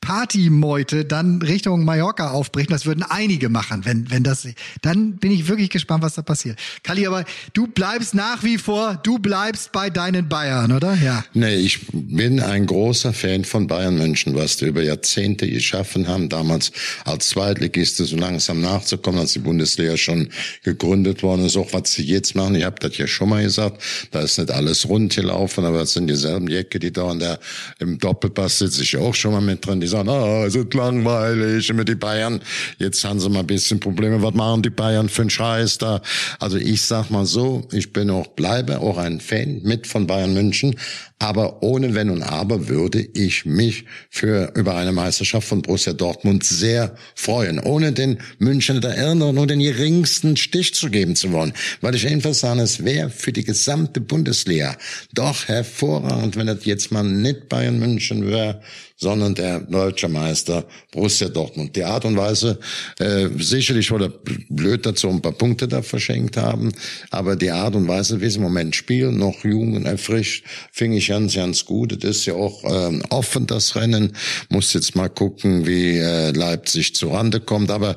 Partymeute 0.00 1.04
dann 1.04 1.42
Richtung 1.42 1.84
Mallorca 1.84 2.30
aufbrechen. 2.30 2.70
Das 2.70 2.86
würden 2.86 3.02
einige 3.02 3.48
machen, 3.48 3.84
wenn, 3.84 4.10
wenn 4.10 4.22
das, 4.22 4.48
dann 4.82 5.16
bin 5.16 5.30
ich 5.30 5.46
wirklich 5.48 5.70
gespannt, 5.70 6.02
was 6.02 6.14
da 6.14 6.22
passiert. 6.22 6.58
Kali, 6.82 7.06
aber 7.06 7.24
du 7.52 7.66
bleibst 7.66 8.14
nach 8.14 8.42
wie 8.42 8.58
vor, 8.58 8.98
du 9.02 9.18
bleibst 9.18 9.72
bei 9.72 9.90
deinen 9.90 10.28
Bayern, 10.28 10.72
oder? 10.72 10.94
Ja. 10.94 11.24
Nee, 11.34 11.56
ich 11.56 11.80
bin 11.92 12.40
ein 12.40 12.66
großer 12.66 13.12
Fan 13.12 13.44
von 13.44 13.66
Bayern 13.66 13.96
München, 13.96 14.34
was 14.34 14.56
die 14.56 14.66
über 14.66 14.82
Jahrzehnte 14.82 15.48
geschaffen 15.48 16.08
haben, 16.08 16.28
damals 16.28 16.72
als 17.04 17.28
Zweitligiste 17.28 18.04
so 18.04 18.16
langsam 18.16 18.60
nachzukommen, 18.60 19.20
als 19.20 19.34
die 19.34 19.38
Bundesliga 19.40 19.96
schon 19.96 20.30
gegründet 20.64 21.22
worden 21.22 21.44
ist, 21.44 21.56
auch 21.56 21.72
was 21.72 21.92
sie 21.92 22.04
jetzt 22.04 22.34
machen. 22.34 22.54
Ich 22.54 22.64
habe 22.64 22.76
das 22.80 22.96
ja 22.96 23.06
schon 23.06 23.28
mal 23.28 23.42
gesagt, 23.42 23.82
da 24.10 24.20
ist 24.20 24.38
nicht 24.38 24.50
alles 24.50 24.88
rund 24.88 25.14
gelaufen, 25.14 25.64
aber 25.64 25.82
es 25.82 25.92
sind 25.92 26.06
dieselben 26.06 26.48
Jacke, 26.48 26.78
die 26.78 26.92
da 26.92 27.02
und 27.02 27.20
der 27.20 27.38
im 27.78 27.98
Doppelpass 27.98 28.58
sitze 28.58 28.82
ich 28.82 28.96
auch 28.96 29.14
schon 29.14 29.32
mal 29.32 29.40
mit 29.40 29.66
drin, 29.66 29.80
sagen, 29.90 30.08
ah, 30.08 30.44
es 30.46 30.54
ist 30.54 30.72
langweilig 30.74 31.72
mit 31.72 31.88
die 31.88 31.94
Bayern. 31.94 32.40
Jetzt 32.78 33.04
haben 33.04 33.20
sie 33.20 33.28
mal 33.28 33.40
ein 33.40 33.46
bisschen 33.46 33.80
Probleme. 33.80 34.22
Was 34.22 34.34
machen 34.34 34.62
die 34.62 34.70
Bayern 34.70 35.08
für 35.08 35.22
einen 35.22 35.30
Scheiß 35.30 35.78
da? 35.78 36.00
Also 36.38 36.56
ich 36.56 36.82
sag 36.82 37.10
mal 37.10 37.26
so, 37.26 37.68
ich 37.72 37.92
bin 37.92 38.10
auch, 38.10 38.28
bleibe 38.28 38.80
auch 38.80 38.98
ein 38.98 39.20
Fan 39.20 39.60
mit 39.62 39.86
von 39.86 40.06
Bayern 40.06 40.32
München. 40.32 40.76
Aber 41.22 41.62
ohne 41.62 41.94
Wenn 41.94 42.08
und 42.08 42.22
Aber 42.22 42.68
würde 42.68 43.06
ich 43.12 43.44
mich 43.44 43.84
für 44.08 44.52
über 44.56 44.76
eine 44.76 44.90
Meisterschaft 44.90 45.46
von 45.46 45.60
Borussia 45.60 45.92
Dortmund 45.92 46.44
sehr 46.44 46.94
freuen, 47.14 47.58
ohne 47.58 47.92
den 47.92 48.18
München 48.38 48.80
der 48.80 48.96
Erinnerung 48.96 49.34
nur 49.34 49.46
den 49.46 49.60
geringsten 49.60 50.38
Stich 50.38 50.72
zu 50.74 50.88
geben 50.88 51.16
zu 51.16 51.30
wollen. 51.32 51.52
Weil 51.82 51.94
ich 51.94 52.08
einfach 52.08 52.32
sage, 52.32 52.62
es 52.62 52.84
wäre 52.86 53.10
für 53.10 53.32
die 53.32 53.44
gesamte 53.44 54.00
Bundesliga 54.00 54.74
doch 55.12 55.46
hervorragend, 55.46 56.36
wenn 56.36 56.46
das 56.46 56.64
jetzt 56.64 56.90
mal 56.90 57.02
nicht 57.02 57.50
Bayern 57.50 57.78
München 57.78 58.26
wäre, 58.26 58.62
sondern 59.00 59.34
der 59.34 59.60
deutsche 59.60 60.08
Meister 60.08 60.64
Borussia 60.92 61.28
Dortmund. 61.28 61.74
Die 61.74 61.84
Art 61.84 62.04
und 62.04 62.16
Weise, 62.16 62.58
äh, 62.98 63.28
sicherlich 63.38 63.90
oder 63.90 64.12
blöd 64.50 64.84
dazu 64.84 65.08
ein 65.08 65.22
paar 65.22 65.32
Punkte 65.32 65.66
da 65.66 65.82
verschenkt 65.82 66.36
haben, 66.36 66.72
aber 67.10 67.34
die 67.34 67.50
Art 67.50 67.74
und 67.74 67.88
Weise, 67.88 68.20
wie 68.20 68.28
sie 68.28 68.36
im 68.36 68.42
Moment 68.42 68.76
spielen, 68.76 69.16
noch 69.16 69.44
jung 69.44 69.74
und 69.74 69.86
erfrischt, 69.86 70.44
fing 70.70 70.92
ich 70.92 71.08
ganz, 71.08 71.34
ganz 71.34 71.64
gut. 71.64 71.92
Es 72.04 72.18
ist 72.18 72.26
ja 72.26 72.34
auch 72.34 72.62
ähm, 72.64 73.02
offen, 73.08 73.46
das 73.46 73.74
Rennen. 73.74 74.12
Muss 74.50 74.72
jetzt 74.74 74.94
mal 74.94 75.08
gucken, 75.08 75.66
wie 75.66 75.96
äh, 75.96 76.30
Leipzig 76.32 76.94
zu 76.94 77.08
Rande 77.08 77.40
kommt. 77.40 77.70
Aber 77.70 77.96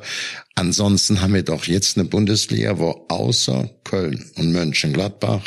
ansonsten 0.56 1.22
haben 1.22 1.34
wir 1.34 1.44
doch 1.44 1.66
jetzt 1.66 1.98
eine 1.98 2.08
Bundesliga, 2.08 2.80
wo 2.80 3.06
außer 3.10 3.70
Köln 3.84 4.32
und 4.38 4.52
Mönchengladbach 4.52 5.44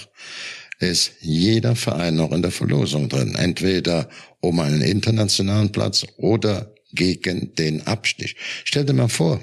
ist 0.79 1.13
jeder 1.21 1.77
Verein 1.77 2.17
noch 2.17 2.33
in 2.33 2.43
der 2.43 2.51
Verlosung 2.51 3.09
drin. 3.09 3.35
Entweder 3.35 4.09
um 4.41 4.61
einen 4.61 4.83
internationalen 4.83 5.73
Platz 5.73 6.05
oder 6.17 6.75
gegen 6.93 7.55
den 7.55 7.87
Abstich. 7.87 8.37
Stell 8.65 8.85
dir 8.85 8.93
mal 8.93 9.09
vor, 9.09 9.41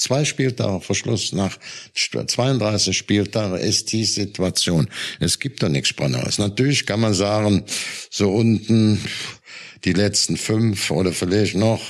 Zwei 0.00 0.24
Spieltage 0.24 0.80
vor 0.80 0.96
Schluss, 0.96 1.32
nach 1.32 1.58
32 1.92 2.96
Spieltagen 2.96 3.58
ist 3.58 3.92
die 3.92 4.06
Situation. 4.06 4.88
Es 5.20 5.38
gibt 5.38 5.62
da 5.62 5.68
nichts 5.68 5.90
Spannendes. 5.90 6.38
Natürlich 6.38 6.86
kann 6.86 7.00
man 7.00 7.12
sagen, 7.12 7.64
so 8.08 8.32
unten 8.32 8.98
die 9.84 9.92
letzten 9.92 10.38
fünf 10.38 10.90
oder 10.90 11.12
vielleicht 11.12 11.54
noch 11.54 11.82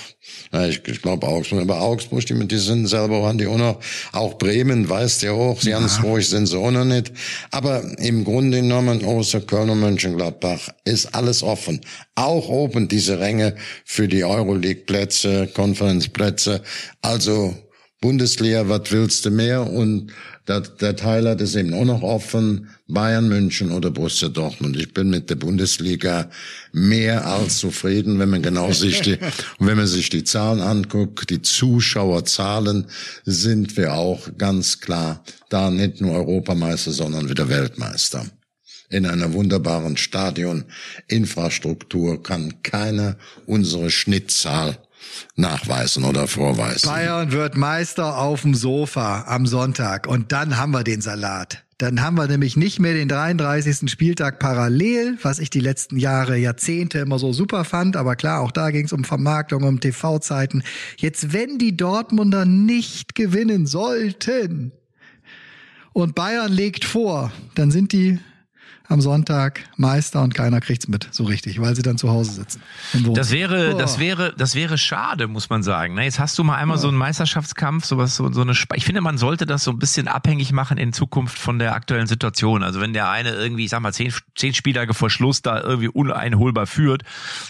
ich, 0.52 0.80
ich 0.86 1.00
glaube 1.00 1.28
Augsburg, 1.28 1.60
aber 1.60 1.80
Augsburg, 1.80 2.26
die, 2.26 2.48
die 2.48 2.58
sind 2.58 2.86
selber 2.86 3.22
waren 3.22 3.38
die 3.38 3.46
auch 3.46 3.56
noch. 3.56 3.80
Auch 4.12 4.36
Bremen 4.36 4.88
weiß 4.88 5.22
ja 5.22 5.32
auch, 5.32 5.60
sie 5.60 5.70
ja. 5.70 5.78
ganz 5.78 6.02
ruhig 6.02 6.28
sind 6.28 6.46
sie 6.46 6.58
auch 6.58 6.72
noch 6.72 6.84
nicht. 6.84 7.12
Aber 7.52 7.82
im 7.98 8.24
Grunde 8.24 8.60
genommen, 8.60 9.04
außer 9.04 9.42
Köln 9.42 9.70
und 9.70 9.80
Mönchengladbach, 9.80 10.70
ist 10.84 11.14
alles 11.14 11.42
offen. 11.44 11.80
Auch 12.16 12.48
oben 12.48 12.88
diese 12.88 13.20
Ränge 13.20 13.54
für 13.84 14.08
die 14.08 14.24
Euroleague-Plätze, 14.24 15.48
Konferenzplätze. 15.54 16.62
Also 17.00 17.54
Bundesliga, 18.00 18.68
was 18.68 18.90
willst 18.90 19.26
du 19.26 19.30
mehr? 19.30 19.70
Und 19.70 20.12
der, 20.50 20.60
der 20.62 20.96
Teil 20.96 21.28
hat 21.28 21.40
es 21.40 21.54
eben 21.54 21.72
auch 21.74 21.84
noch 21.84 22.02
offen, 22.02 22.70
Bayern 22.88 23.28
München 23.28 23.70
oder 23.70 23.92
Borussia 23.92 24.28
Dortmund. 24.28 24.76
Ich 24.76 24.92
bin 24.92 25.08
mit 25.08 25.30
der 25.30 25.36
Bundesliga 25.36 26.28
mehr 26.72 27.24
als 27.24 27.58
zufrieden, 27.58 28.18
wenn 28.18 28.30
man 28.30 28.42
genau 28.42 28.72
sich 28.72 29.00
die, 29.00 29.16
wenn 29.60 29.76
man 29.76 29.86
sich 29.86 30.08
die 30.08 30.24
Zahlen 30.24 30.60
anguckt, 30.60 31.30
die 31.30 31.40
Zuschauerzahlen, 31.40 32.86
sind 33.24 33.76
wir 33.76 33.94
auch 33.94 34.28
ganz 34.38 34.80
klar 34.80 35.22
da 35.50 35.70
nicht 35.70 36.00
nur 36.00 36.16
Europameister, 36.16 36.90
sondern 36.90 37.28
wieder 37.28 37.48
Weltmeister. 37.48 38.26
In 38.88 39.06
einer 39.06 39.32
wunderbaren 39.32 39.96
Stadioninfrastruktur 39.96 42.24
kann 42.24 42.60
keiner 42.64 43.16
unsere 43.46 43.92
Schnittzahl 43.92 44.78
nachweisen 45.36 46.04
oder 46.04 46.26
vorweisen. 46.26 46.88
Bayern 46.88 47.32
wird 47.32 47.56
Meister 47.56 48.18
auf 48.18 48.42
dem 48.42 48.54
Sofa 48.54 49.24
am 49.26 49.46
Sonntag 49.46 50.06
und 50.06 50.32
dann 50.32 50.56
haben 50.56 50.72
wir 50.72 50.84
den 50.84 51.00
Salat. 51.00 51.62
Dann 51.80 52.02
haben 52.02 52.16
wir 52.18 52.26
nämlich 52.26 52.58
nicht 52.58 52.78
mehr 52.78 52.92
den 52.92 53.08
33. 53.08 53.90
Spieltag 53.90 54.38
parallel, 54.38 55.16
was 55.22 55.38
ich 55.38 55.48
die 55.48 55.60
letzten 55.60 55.96
Jahre, 55.96 56.36
Jahrzehnte 56.36 56.98
immer 56.98 57.18
so 57.18 57.32
super 57.32 57.64
fand. 57.64 57.96
Aber 57.96 58.16
klar, 58.16 58.42
auch 58.42 58.50
da 58.50 58.70
ging 58.70 58.84
es 58.84 58.92
um 58.92 59.02
Vermarktung, 59.02 59.62
um 59.62 59.80
TV-Zeiten. 59.80 60.62
Jetzt, 60.98 61.32
wenn 61.32 61.56
die 61.56 61.78
Dortmunder 61.78 62.44
nicht 62.44 63.14
gewinnen 63.14 63.66
sollten 63.66 64.72
und 65.94 66.14
Bayern 66.14 66.52
legt 66.52 66.84
vor, 66.84 67.32
dann 67.54 67.70
sind 67.70 67.92
die 67.92 68.18
am 68.90 69.00
Sonntag 69.00 69.60
Meister 69.76 70.20
und 70.20 70.34
keiner 70.34 70.60
kriegt's 70.60 70.88
mit, 70.88 71.08
so 71.12 71.24
richtig, 71.24 71.60
weil 71.60 71.76
sie 71.76 71.82
dann 71.82 71.96
zu 71.96 72.10
Hause 72.10 72.32
sitzen. 72.32 72.60
Das 73.14 73.30
wäre, 73.30 73.74
oh. 73.74 73.78
das 73.78 74.00
wäre, 74.00 74.34
das 74.36 74.56
wäre 74.56 74.78
schade, 74.78 75.28
muss 75.28 75.48
man 75.48 75.62
sagen. 75.62 75.96
Jetzt 75.98 76.18
hast 76.18 76.36
du 76.38 76.44
mal 76.44 76.56
einmal 76.56 76.76
ja. 76.76 76.82
so 76.82 76.88
einen 76.88 76.96
Meisterschaftskampf, 76.96 77.84
sowas, 77.84 78.16
so, 78.16 78.32
so 78.32 78.40
eine. 78.40 78.52
Sp 78.52 78.74
ich 78.74 78.84
finde, 78.84 79.00
man 79.00 79.16
sollte 79.16 79.46
das 79.46 79.62
so 79.62 79.70
ein 79.70 79.78
bisschen 79.78 80.08
abhängig 80.08 80.52
machen 80.52 80.76
in 80.76 80.92
Zukunft 80.92 81.38
von 81.38 81.58
der 81.58 81.74
aktuellen 81.74 82.08
Situation. 82.08 82.64
Also 82.64 82.80
wenn 82.80 82.92
der 82.92 83.10
eine 83.10 83.30
irgendwie, 83.30 83.64
ich 83.64 83.70
sag 83.70 83.80
mal, 83.80 83.92
zehn, 83.92 84.12
zehn 84.34 84.54
Spieltage 84.54 84.92
vor 84.92 85.08
Schluss 85.08 85.40
da 85.40 85.60
irgendwie 85.60 85.88
uneinholbar 85.88 86.66
führt, 86.66 87.02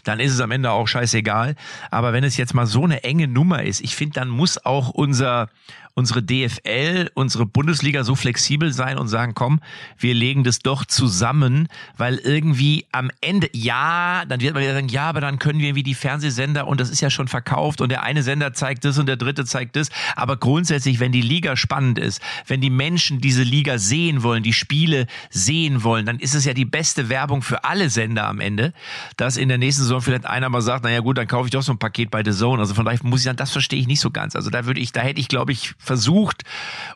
dann 0.05 0.21
ist 0.21 0.35
es 0.35 0.41
am 0.41 0.51
Ende 0.51 0.71
auch 0.71 0.89
scheißegal. 0.89 1.57
Aber 1.91 2.13
wenn 2.13 2.25
es 2.25 2.37
jetzt 2.37 2.55
mal 2.55 2.67
so 2.67 2.85
eine 2.85 3.03
enge 3.03 3.29
Nummer 3.29 3.63
ist, 3.63 3.81
ich 3.81 3.97
finde, 3.97 4.15
dann 4.15 4.29
muss 4.29 4.63
auch 4.65 4.91
unser 4.91 5.49
unsere 5.95 6.23
DFL, 6.23 7.11
unsere 7.15 7.47
Bundesliga 7.47 8.05
so 8.05 8.15
flexibel 8.15 8.73
sein 8.73 8.99
und 8.99 9.09
sagen, 9.09 9.35
komm, 9.35 9.61
wir 9.99 10.15
legen 10.15 10.45
das 10.45 10.61
doch 10.61 10.85
zusammen, 10.85 11.69
weil 11.97 12.17
irgendwie 12.17 12.87
am 12.93 13.11
Ende, 13.21 13.51
ja, 13.53 14.25
dann 14.27 14.41
wird 14.41 14.55
man 14.55 14.63
wieder 14.63 14.75
sagen, 14.75 14.89
ja, 14.89 15.09
aber 15.09 15.21
dann 15.21 15.39
können 15.39 15.61
wir 15.61 15.75
wie 15.75 15.83
die 15.83 15.95
Fernsehsender 15.95 16.67
und 16.67 16.81
das 16.81 16.91
ist 16.91 17.01
ja 17.01 17.11
schon 17.11 17.29
verkauft 17.29 17.81
und 17.81 17.91
der 17.91 18.03
eine 18.03 18.23
Sender 18.23 18.53
zeigt 18.53 18.85
das 18.85 18.99
und 18.99 19.07
der 19.07 19.17
dritte 19.17 19.45
zeigt 19.45 19.77
das. 19.77 19.91
Aber 20.17 20.37
grundsätzlich, 20.37 21.01
wenn 21.01 21.13
die 21.13 21.23
Liga 21.23 21.57
spannend 21.57 21.99
ist, 21.99 22.21
wenn 22.47 22.61
die 22.61 22.71
Menschen 22.71 23.21
diese 23.21 23.43
Liga 23.43 23.79
sehen 23.79 24.23
wollen, 24.23 24.43
die 24.43 24.53
Spiele 24.53 25.07
sehen 25.31 25.85
wollen, 25.85 26.07
dann 26.07 26.19
ist 26.19 26.35
es 26.35 26.45
ja 26.45 26.55
die 26.55 26.65
beste 26.65 27.09
Werbung 27.09 27.43
für 27.43 27.65
alle 27.65 27.91
Sender 27.91 28.27
am 28.27 28.41
Ende, 28.41 28.73
dass 29.17 29.37
in 29.37 29.49
der 29.49 29.59
nächsten 29.59 29.83
Saison 29.83 30.01
vielleicht 30.01 30.27
einer 30.27 30.49
mal 30.49 30.63
sagt, 30.63 30.85
naja 30.85 31.01
gut, 31.01 31.19
dann 31.19 31.27
kaufe 31.27 31.47
ich 31.47 31.51
doch 31.51 31.63
so 31.63 31.73
ein 31.73 31.79
Paket 31.79 32.11
bei 32.11 32.23
The 32.25 32.33
Zone. 32.33 32.61
Also 32.61 32.75
von 32.75 32.85
daher 32.85 32.99
muss 33.03 33.21
ich 33.21 33.25
sagen, 33.25 33.37
das 33.37 33.51
verstehe 33.51 33.79
ich 33.79 33.87
nicht 33.87 34.01
so 34.01 34.11
ganz. 34.11 34.37
Also 34.37 34.51
da 34.51 34.67
würde 34.67 34.81
ich, 34.81 34.93
da 34.93 35.01
hätte 35.01 35.21
ich, 35.21 35.29
glaube 35.29 35.53
ich, 35.53 35.75
versucht, 35.91 36.43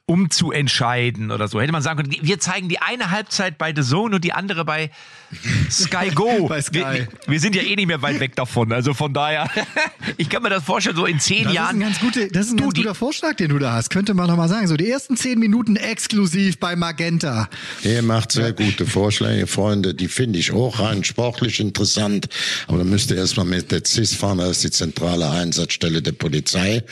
umzuentscheiden 0.07 1.33
oder 1.33 1.49
so. 1.49 1.61
Hätte 1.61 1.73
man 1.73 1.83
sagen 1.83 2.03
können, 2.03 2.15
wir 2.23 2.39
zeigen 2.39 2.69
die 2.69 2.79
eine 2.79 3.11
Halbzeit 3.11 3.59
bei 3.59 3.75
The 3.75 3.83
Zone 3.83 4.15
und 4.15 4.25
die 4.25 4.33
andere 4.33 4.65
bei 4.65 4.91
Sky 5.69 6.11
Go. 6.15 6.47
bei 6.49 6.63
Sky. 6.63 6.75
Wir, 6.75 7.09
wir, 7.27 7.41
sind 7.41 7.57
ja 7.57 7.63
eh 7.63 7.75
nicht 7.75 7.89
mehr 7.89 8.03
weit 8.03 8.21
weg 8.21 8.37
davon. 8.37 8.73
Also 8.73 8.95
von 8.95 9.13
daher, 9.13 9.51
ich 10.17 10.29
kann 10.29 10.45
mir 10.45 10.51
das 10.51 10.63
vorstellen, 10.63 10.95
so 10.95 11.07
in 11.07 11.19
zehn 11.19 11.45
das 11.45 11.55
Jahren. 11.55 11.81
Ist 11.81 11.87
ein 11.87 11.93
ganz 11.93 12.01
gute, 12.01 12.29
das 12.29 12.47
ist 12.47 12.53
ein 12.53 12.57
du, 12.59 12.65
ganz 12.65 12.75
guter 12.75 12.95
Vorschlag, 12.95 13.35
den 13.35 13.49
du 13.49 13.59
da 13.59 13.73
hast. 13.73 13.91
Könnte 13.91 14.15
man 14.15 14.29
noch 14.29 14.37
mal 14.37 14.49
sagen. 14.49 14.69
So 14.69 14.77
die 14.77 14.89
ersten 14.89 15.17
zehn 15.17 15.41
Minuten 15.41 15.75
exklusiv 15.75 16.59
bei 16.59 16.77
Magenta. 16.77 17.49
Er 17.83 18.03
macht 18.03 18.31
sehr 18.31 18.53
gute 18.53 18.87
Vorschläge, 18.87 19.49
Freunde. 19.49 19.95
Die 19.95 20.09
finde 20.09 20.39
ich 20.39 20.53
auch 20.53 20.79
rein 20.79 21.03
sportlich 21.03 21.59
interessant. 21.59 22.29
Aber 22.69 22.79
da 22.79 22.85
müsste 22.85 23.17
erstmal 23.17 23.47
mit 23.47 23.73
der 23.73 23.85
CIS 23.85 24.15
fahren, 24.15 24.39
das 24.39 24.51
ist 24.51 24.65
die 24.65 24.71
zentrale 24.71 25.29
Einsatzstelle 25.31 26.01
der 26.01 26.13
Polizei. 26.13 26.85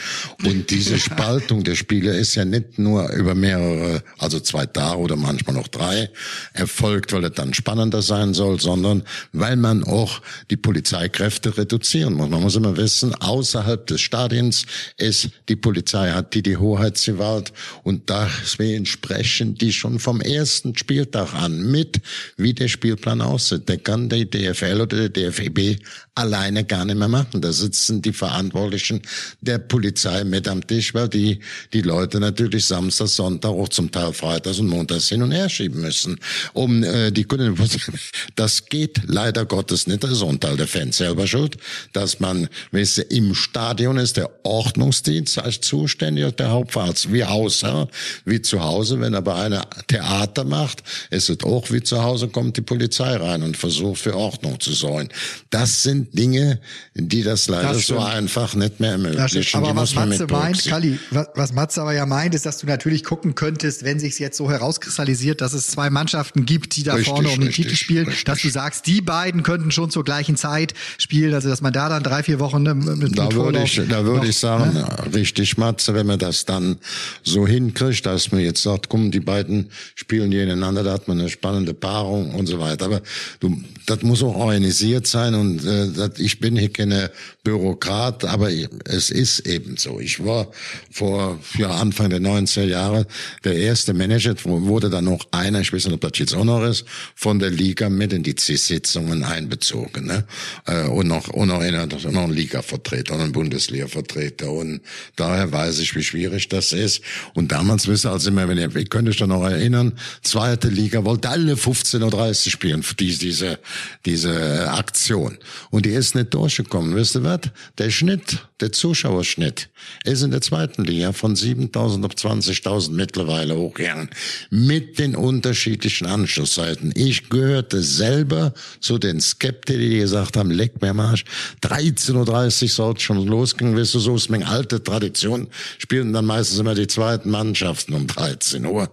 Und 0.43 0.69
diese 0.69 0.99
Spaltung 1.13 1.63
der 1.63 1.75
Spiele 1.83 2.15
ist 2.15 2.35
ja 2.35 2.45
nicht 2.45 2.79
nur 2.79 3.09
über 3.11 3.35
mehrere, 3.35 4.03
also 4.17 4.39
zwei 4.39 4.65
Tage 4.65 4.97
oder 4.99 5.17
manchmal 5.17 5.55
noch 5.55 5.67
drei, 5.67 6.09
erfolgt, 6.53 7.11
weil 7.11 7.25
es 7.25 7.33
dann 7.33 7.53
spannender 7.53 8.01
sein 8.01 8.33
soll, 8.33 8.59
sondern 8.59 9.03
weil 9.33 9.57
man 9.57 9.83
auch 9.83 10.21
die 10.49 10.55
Polizeikräfte 10.55 11.57
reduzieren 11.57 12.13
muss. 12.13 12.29
Man 12.29 12.41
muss 12.41 12.55
immer 12.55 12.77
wissen, 12.77 13.13
außerhalb 13.13 13.85
des 13.85 13.99
Stadions 13.99 14.65
ist 14.97 15.29
die 15.49 15.57
Polizei, 15.57 16.11
hat 16.11 16.33
die 16.33 16.41
die 16.41 16.55
Hoheitsgewalt 16.55 17.51
und 17.83 18.09
deswegen 18.09 18.85
sprechen 18.85 19.55
die 19.55 19.73
schon 19.73 19.99
vom 19.99 20.21
ersten 20.21 20.77
Spieltag 20.77 21.33
an 21.33 21.69
mit, 21.69 21.99
wie 22.37 22.53
der 22.53 22.69
Spielplan 22.69 23.19
aussieht. 23.19 23.67
Der 23.67 23.77
kann 23.77 24.07
die 24.07 24.29
DFL 24.29 24.79
oder 24.81 25.09
der 25.09 25.31
DFEB 25.31 25.79
alleine 26.15 26.63
gar 26.63 26.85
nicht 26.85 26.97
mehr 26.97 27.07
machen. 27.07 27.41
Da 27.41 27.51
sitzen 27.51 28.01
die 28.01 28.13
Verantwortlichen 28.13 29.01
der 29.41 29.57
Polizei 29.57 30.23
mit 30.23 30.47
am 30.47 30.65
Tisch, 30.65 30.93
weil 30.93 31.09
die 31.09 31.39
die 31.73 31.81
Leute 31.81 32.19
natürlich 32.19 32.65
Samstag, 32.65 33.07
Sonntag, 33.07 33.49
auch 33.49 33.69
zum 33.69 33.91
Teil 33.91 34.13
Freitags 34.13 34.59
und 34.59 34.67
Montags 34.67 35.09
hin 35.09 35.21
und 35.23 35.31
her 35.31 35.49
schieben 35.49 35.81
müssen, 35.81 36.19
um 36.53 36.83
äh, 36.83 37.11
die 37.11 37.23
Kunden 37.23 37.55
das 38.35 38.65
geht 38.65 39.01
leider 39.07 39.45
Gottes 39.45 39.87
nicht. 39.87 40.03
Das 40.03 40.11
ist 40.11 40.23
ein 40.23 40.39
Teil 40.39 40.57
der 40.57 40.67
Fans 40.67 40.97
selber 40.97 41.27
schuld, 41.27 41.57
dass 41.91 42.19
man, 42.19 42.47
weißt 42.71 42.99
du, 42.99 43.01
im 43.03 43.33
Stadion 43.35 43.97
ist 43.97 44.17
der 44.17 44.29
Ordnungsdienst 44.43 45.39
als 45.39 45.61
zuständig, 45.61 46.35
der 46.37 46.51
Hauptarzt, 46.51 47.11
wie 47.11 47.23
Hausherr, 47.23 47.87
wie 48.25 48.41
zu 48.41 48.63
Hause. 48.63 48.99
Wenn 48.99 49.13
er 49.13 49.21
bei 49.21 49.35
einer 49.35 49.67
Theater 49.87 50.43
macht, 50.43 50.83
ist 51.09 51.29
es 51.29 51.43
auch 51.43 51.71
wie 51.71 51.81
zu 51.81 52.03
Hause, 52.03 52.27
kommt 52.27 52.57
die 52.57 52.61
Polizei 52.61 53.15
rein 53.15 53.43
und 53.43 53.57
versucht 53.57 54.01
für 54.01 54.15
Ordnung 54.15 54.59
zu 54.59 54.73
sorgen. 54.73 55.09
Das 55.49 55.83
sind 55.83 56.17
Dinge, 56.17 56.59
die 56.93 57.23
das 57.23 57.47
leider 57.47 57.73
das 57.73 57.87
so 57.87 57.99
einfach 57.99 58.53
nicht 58.55 58.79
mehr 58.79 58.91
ermöglichen. 58.91 59.63
Aber 59.63 59.75
was 59.75 59.95
Matze 59.95 60.27
meint, 60.27 60.65
Kalli, 60.65 60.99
was, 61.11 61.27
was 61.35 61.53
Matze 61.63 61.81
aber 61.81 61.93
ja 61.93 62.05
meint, 62.05 62.35
ist, 62.35 62.45
dass 62.45 62.57
du 62.57 62.67
natürlich 62.67 63.05
gucken 63.05 63.35
könntest, 63.35 63.85
wenn 63.85 63.97
sich 63.97 64.19
jetzt 64.19 64.35
so 64.37 64.51
herauskristallisiert, 64.51 65.39
dass 65.39 65.53
es 65.53 65.67
zwei 65.67 65.89
Mannschaften 65.89 66.45
gibt, 66.45 66.75
die 66.75 66.83
da 66.83 66.95
richtig, 66.95 67.13
vorne 67.13 67.29
um 67.29 67.35
den 67.35 67.43
richtig, 67.43 67.67
Titel 67.67 67.75
spielen, 67.77 68.05
richtig. 68.07 68.25
dass 68.25 68.41
du 68.41 68.49
sagst, 68.49 68.85
die 68.85 68.99
beiden 68.99 69.43
könnten 69.43 69.71
schon 69.71 69.89
zur 69.89 70.03
gleichen 70.03 70.35
Zeit 70.35 70.73
spielen, 70.97 71.33
also 71.33 71.47
dass 71.47 71.61
man 71.61 71.71
da 71.71 71.87
dann 71.87 72.03
drei, 72.03 72.21
vier 72.21 72.39
Wochen 72.39 72.63
ne, 72.63 72.75
mit, 72.75 73.17
Da 73.17 73.31
würde 73.31 73.63
ich, 73.63 73.79
da 73.87 74.03
würde 74.03 74.27
ich 74.27 74.35
sagen, 74.35 74.73
ne? 74.73 74.85
richtig, 75.13 75.57
Matze, 75.57 75.93
wenn 75.93 76.05
man 76.05 76.19
das 76.19 76.43
dann 76.43 76.79
so 77.23 77.47
hinkriegt, 77.47 78.05
dass 78.05 78.33
man 78.33 78.41
jetzt 78.41 78.61
sagt, 78.61 78.89
komm, 78.89 79.11
die 79.11 79.21
beiden 79.21 79.69
spielen 79.95 80.31
gegeneinander, 80.31 80.83
da 80.83 80.91
hat 80.91 81.07
man 81.07 81.17
eine 81.17 81.29
spannende 81.29 81.73
Paarung 81.73 82.35
und 82.35 82.47
so 82.47 82.59
weiter. 82.59 82.85
Aber 82.87 83.01
du, 83.39 83.55
das 83.85 84.01
muss 84.01 84.21
auch 84.21 84.35
organisiert 84.35 85.07
sein 85.07 85.33
und 85.33 85.63
äh, 85.65 85.87
das, 85.95 86.19
ich 86.19 86.41
bin 86.41 86.57
hier 86.57 86.73
keine 86.73 87.09
Bürokrat, 87.45 88.25
aber 88.25 88.49
es 88.83 89.09
ist 89.09 89.47
eben 89.47 89.77
so. 89.77 90.01
Ich 90.01 90.25
war 90.25 90.47
vor 90.91 91.39
ja, 91.57 91.69
Anfang 91.69 92.09
der 92.09 92.19
90er 92.19 92.63
Jahre 92.63 93.07
der 93.43 93.55
erste 93.55 93.93
Manager, 93.93 94.35
wurde 94.43 94.89
dann 94.89 95.05
noch 95.05 95.27
einer, 95.31 95.61
ich 95.61 95.73
weiß 95.73 95.85
nicht, 95.85 95.93
ob 95.93 96.01
das 96.01 96.19
jetzt 96.19 96.35
auch 96.35 96.43
noch 96.43 96.63
ist, 96.63 96.85
von 97.15 97.39
der 97.39 97.49
Liga 97.49 97.89
mit 97.89 98.13
in 98.13 98.23
die 98.23 98.35
CIS-Sitzungen 98.37 99.23
einbezogen. 99.23 100.05
Ne? 100.05 100.25
Äh, 100.65 100.87
und 100.87 101.07
noch, 101.07 101.29
und 101.29 101.49
noch, 101.49 101.59
einer, 101.59 101.85
noch 101.87 102.23
ein 102.23 102.31
Liga-Vertreter 102.31 103.13
ein 103.21 103.31
Bundesliga-Vertreter. 103.31 104.51
Und 104.51 104.81
daher 105.15 105.51
weiß 105.51 105.79
ich, 105.79 105.95
wie 105.95 106.03
schwierig 106.03 106.49
das 106.49 106.73
ist. 106.73 107.01
Und 107.33 107.51
damals 107.51 107.87
ihr 108.05 108.11
also 108.11 108.29
immer, 108.29 108.47
wenn 108.47 108.57
ihr, 108.57 108.75
ich 108.75 108.89
könnte 108.89 109.11
euch 109.11 109.17
da 109.17 109.27
noch 109.27 109.43
erinnern, 109.43 109.93
zweite 110.21 110.69
Liga 110.69 111.03
wollte 111.05 111.29
alle 111.29 111.53
15.30 111.53 112.01
Uhr 112.45 112.51
spielen, 112.51 112.83
diese, 112.99 113.19
diese, 113.19 113.59
diese 114.05 114.71
Aktion. 114.71 115.37
Und 115.69 115.85
die 115.85 115.91
ist 115.91 116.15
nicht 116.15 116.33
durchgekommen. 116.33 116.95
Wisst 116.95 117.15
ihr 117.15 117.23
was? 117.23 117.41
Der 117.77 117.89
Schnitt, 117.89 118.45
der 118.59 118.71
Zuschauerschnitt, 118.71 119.69
ist 120.03 120.21
in 120.21 120.31
der 120.31 120.41
zweiten 120.41 120.83
Liga 120.83 121.13
von 121.13 121.35
7.000 121.43 122.05
auf 122.05 122.11
20.000 122.13 122.91
mittlerweile 122.91 123.55
hochgegangen. 123.55 124.09
Mit 124.49 124.99
den 124.99 125.15
unterschiedlichen 125.15 126.07
Anschlusszeiten. 126.07 126.91
Ich 126.95 127.29
gehörte 127.29 127.81
selber 127.81 128.53
zu 128.79 128.97
den 128.97 129.19
Skeptikern, 129.19 129.81
die 129.81 129.97
gesagt 129.97 130.37
haben, 130.37 130.51
leck 130.51 130.81
mir 130.81 130.93
Marsch, 130.93 131.25
13.30 131.63 132.63
Uhr 132.63 132.69
sollte 132.69 133.01
schon 133.01 133.27
losgehen, 133.27 133.75
weißt 133.75 133.95
du, 133.95 133.99
so 133.99 134.15
ist 134.15 134.29
meine 134.29 134.47
alte 134.47 134.83
Tradition, 134.83 135.47
spielen 135.77 136.13
dann 136.13 136.25
meistens 136.25 136.59
immer 136.59 136.75
die 136.75 136.87
zweiten 136.87 137.29
Mannschaften 137.29 137.93
um 137.93 138.07
13 138.07 138.65
Uhr. 138.65 138.89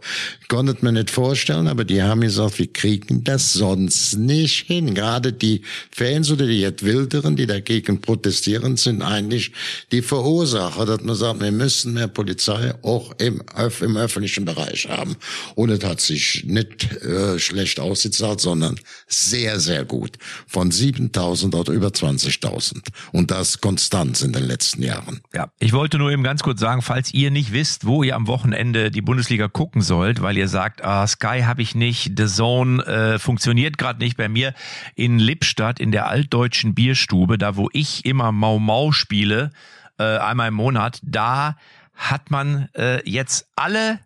Konnte 0.48 0.76
mir 0.84 0.92
nicht 0.92 1.10
vorstellen, 1.10 1.68
aber 1.68 1.84
die 1.84 2.02
haben 2.02 2.20
gesagt, 2.20 2.58
wir 2.58 2.72
kriegen 2.72 3.24
das 3.24 3.52
sonst 3.52 4.16
nicht 4.16 4.66
hin. 4.66 4.94
Gerade 4.94 5.32
die 5.32 5.62
Fans 5.90 6.30
oder 6.30 6.46
die 6.46 6.60
jetzt 6.60 6.84
Wilderen, 6.84 7.36
die 7.36 7.46
dagegen 7.46 8.00
protestieren, 8.00 8.76
sind 8.76 9.02
eigentlich 9.02 9.52
die 9.92 10.02
Verursacher, 10.02 10.86
dass 10.86 11.02
man 11.02 11.14
sagt, 11.14 11.40
wir 11.40 11.52
müssen 11.52 11.94
mehr 11.94 12.08
Polizei 12.08 12.39
auch 12.48 13.12
im, 13.18 13.42
im 13.80 13.96
öffentlichen 13.96 14.44
Bereich 14.44 14.88
haben. 14.88 15.16
Und 15.54 15.70
es 15.70 15.84
hat 15.84 16.00
sich 16.00 16.44
nicht 16.46 16.92
äh, 17.02 17.38
schlecht 17.38 17.80
ausgezahlt, 17.80 18.40
sondern 18.40 18.78
sehr, 19.06 19.60
sehr 19.60 19.84
gut. 19.84 20.18
Von 20.46 20.70
7.000 20.70 21.54
auf 21.56 21.68
über 21.68 21.88
20.000. 21.88 22.88
Und 23.12 23.30
das 23.30 23.60
konstant 23.60 24.20
in 24.22 24.32
den 24.32 24.44
letzten 24.44 24.82
Jahren. 24.82 25.20
Ja, 25.34 25.50
ich 25.58 25.72
wollte 25.72 25.98
nur 25.98 26.10
eben 26.10 26.22
ganz 26.22 26.42
kurz 26.42 26.60
sagen, 26.60 26.82
falls 26.82 27.12
ihr 27.12 27.30
nicht 27.30 27.52
wisst, 27.52 27.86
wo 27.86 28.02
ihr 28.02 28.16
am 28.16 28.26
Wochenende 28.26 28.90
die 28.90 29.02
Bundesliga 29.02 29.48
gucken 29.48 29.82
sollt, 29.82 30.22
weil 30.22 30.36
ihr 30.36 30.48
sagt, 30.48 30.84
ah, 30.84 31.06
Sky 31.06 31.42
habe 31.44 31.62
ich 31.62 31.74
nicht, 31.74 32.12
The 32.16 32.26
Zone 32.26 32.84
äh, 32.84 33.18
funktioniert 33.18 33.78
gerade 33.78 33.98
nicht 33.98 34.16
bei 34.16 34.28
mir, 34.28 34.54
in 34.94 35.18
Lippstadt 35.18 35.80
in 35.80 35.92
der 35.92 36.08
altdeutschen 36.08 36.74
Bierstube, 36.74 37.38
da 37.38 37.56
wo 37.56 37.68
ich 37.72 38.04
immer 38.04 38.32
Mau 38.32 38.58
Mau 38.58 38.92
spiele, 38.92 39.50
äh, 39.98 40.18
einmal 40.18 40.48
im 40.48 40.54
Monat, 40.54 40.98
da 41.02 41.56
hat 42.00 42.30
man 42.30 42.68
äh, 42.74 43.08
jetzt 43.08 43.46
alle 43.56 44.00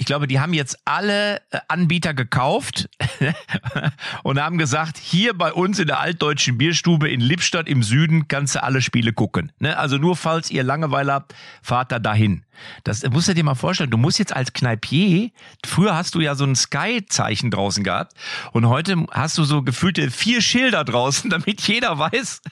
ich 0.00 0.06
glaube, 0.06 0.26
die 0.26 0.40
haben 0.40 0.54
jetzt 0.54 0.78
alle 0.86 1.42
äh, 1.50 1.58
Anbieter 1.68 2.14
gekauft 2.14 2.88
und 4.22 4.40
haben 4.40 4.56
gesagt, 4.56 4.96
hier 4.96 5.36
bei 5.36 5.52
uns 5.52 5.78
in 5.78 5.88
der 5.88 6.00
altdeutschen 6.00 6.56
Bierstube 6.56 7.10
in 7.10 7.20
Lippstadt 7.20 7.68
im 7.68 7.82
Süden 7.82 8.26
kannst 8.26 8.54
du 8.54 8.62
alle 8.62 8.80
Spiele 8.80 9.12
gucken. 9.12 9.52
Ne? 9.58 9.76
Also 9.76 9.98
nur 9.98 10.16
falls 10.16 10.50
ihr 10.50 10.62
Langeweile 10.62 11.12
habt, 11.12 11.34
fahrt 11.62 11.92
da 11.92 11.98
dahin. 11.98 12.46
Das 12.84 13.02
musst 13.10 13.28
du 13.28 13.34
dir 13.34 13.44
mal 13.44 13.54
vorstellen. 13.54 13.90
Du 13.90 13.96
musst 13.96 14.18
jetzt 14.18 14.34
als 14.34 14.52
Kneipier, 14.52 15.30
früher 15.64 15.94
hast 15.94 16.14
du 16.14 16.20
ja 16.20 16.34
so 16.34 16.44
ein 16.44 16.56
Sky-Zeichen 16.56 17.50
draußen 17.50 17.84
gehabt 17.84 18.14
und 18.52 18.68
heute 18.68 19.06
hast 19.10 19.38
du 19.38 19.44
so 19.44 19.62
gefühlte 19.62 20.10
vier 20.10 20.40
Schilder 20.40 20.84
draußen, 20.84 21.30
damit 21.30 21.60
jeder 21.62 21.98
weiß, 21.98 22.42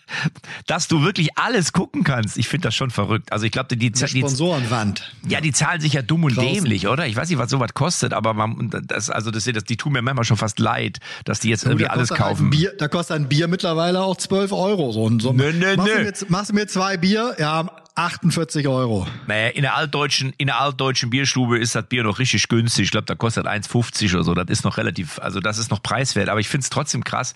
dass 0.67 0.89
du 0.89 1.03
wirklich 1.03 1.39
alles 1.39 1.73
gucken 1.73 2.05
kannst. 2.05 2.37
Ich 2.37 2.49
finde 2.49 2.69
das 2.69 2.75
schon 2.75 2.91
verrückt. 2.91 3.33
Also 3.33 3.47
ich 3.47 3.53
glaube, 3.53 3.69
die, 3.69 3.91
die, 3.91 3.93
die 3.93 4.07
Sponsorenwand. 4.07 5.15
Ja, 5.27 5.41
die 5.41 5.53
zahlen 5.53 5.81
sich 5.81 5.95
ja 5.95 6.03
dumm 6.03 6.25
und 6.25 6.37
draußen. 6.37 6.55
dämlich, 6.55 6.89
oder? 6.89 7.07
Ich 7.07 7.17
weiß 7.17 7.29
nicht, 7.29 7.38
nicht, 7.38 7.44
was 7.44 7.51
sowas 7.51 7.74
kostet, 7.74 8.12
aber 8.12 8.35
man, 8.35 8.70
das, 8.70 9.11
also 9.11 9.31
das, 9.31 9.44
das, 9.44 9.64
die 9.64 9.77
tun 9.77 9.92
mir 9.92 10.03
manchmal 10.03 10.24
schon 10.24 10.37
fast 10.37 10.59
leid, 10.59 10.98
dass 11.24 11.40
die 11.40 11.48
jetzt 11.48 11.64
irgendwie 11.64 11.87
alles 11.87 12.11
kaufen. 12.11 12.44
Halt 12.44 12.51
Bier, 12.51 12.72
da 12.79 12.88
kostet 12.88 13.16
ein 13.16 13.29
Bier 13.29 13.48
mittlerweile 13.48 14.03
auch 14.03 14.16
12 14.16 14.53
Euro. 14.53 14.92
So, 14.92 15.11
so, 15.18 15.33
nö, 15.33 15.53
nö, 15.53 15.77
machst, 15.77 15.92
nö. 15.92 15.98
Du 15.98 16.05
mir, 16.05 16.14
machst 16.29 16.51
du 16.51 16.55
mir 16.55 16.66
zwei 16.66 16.96
Bier? 16.96 17.37
Ja, 17.38 17.66
48 17.98 18.68
Euro. 18.68 19.09
Naja, 19.27 19.48
in 19.48 19.62
der 19.62 19.74
altdeutschen, 19.74 20.33
in 20.38 20.46
der 20.46 20.61
altdeutschen 20.61 21.11
Bierstube 21.11 21.59
ist 21.59 21.74
das 21.74 21.85
Bier 21.87 22.05
noch 22.05 22.20
richtig 22.20 22.46
günstig. 22.48 22.85
Ich 22.85 22.90
glaube, 22.92 23.07
da 23.07 23.16
kostet 23.16 23.46
1,50 23.46 24.14
oder 24.14 24.22
so. 24.22 24.35
Das 24.35 24.46
ist 24.48 24.64
noch 24.64 24.77
relativ, 24.77 25.18
also 25.18 25.40
das 25.40 25.59
ist 25.59 25.72
noch 25.72 25.83
preiswert. 25.83 26.29
Aber 26.29 26.38
ich 26.38 26.48
finde 26.48 26.62
es 26.62 26.70
trotzdem 26.70 27.03
krass, 27.03 27.35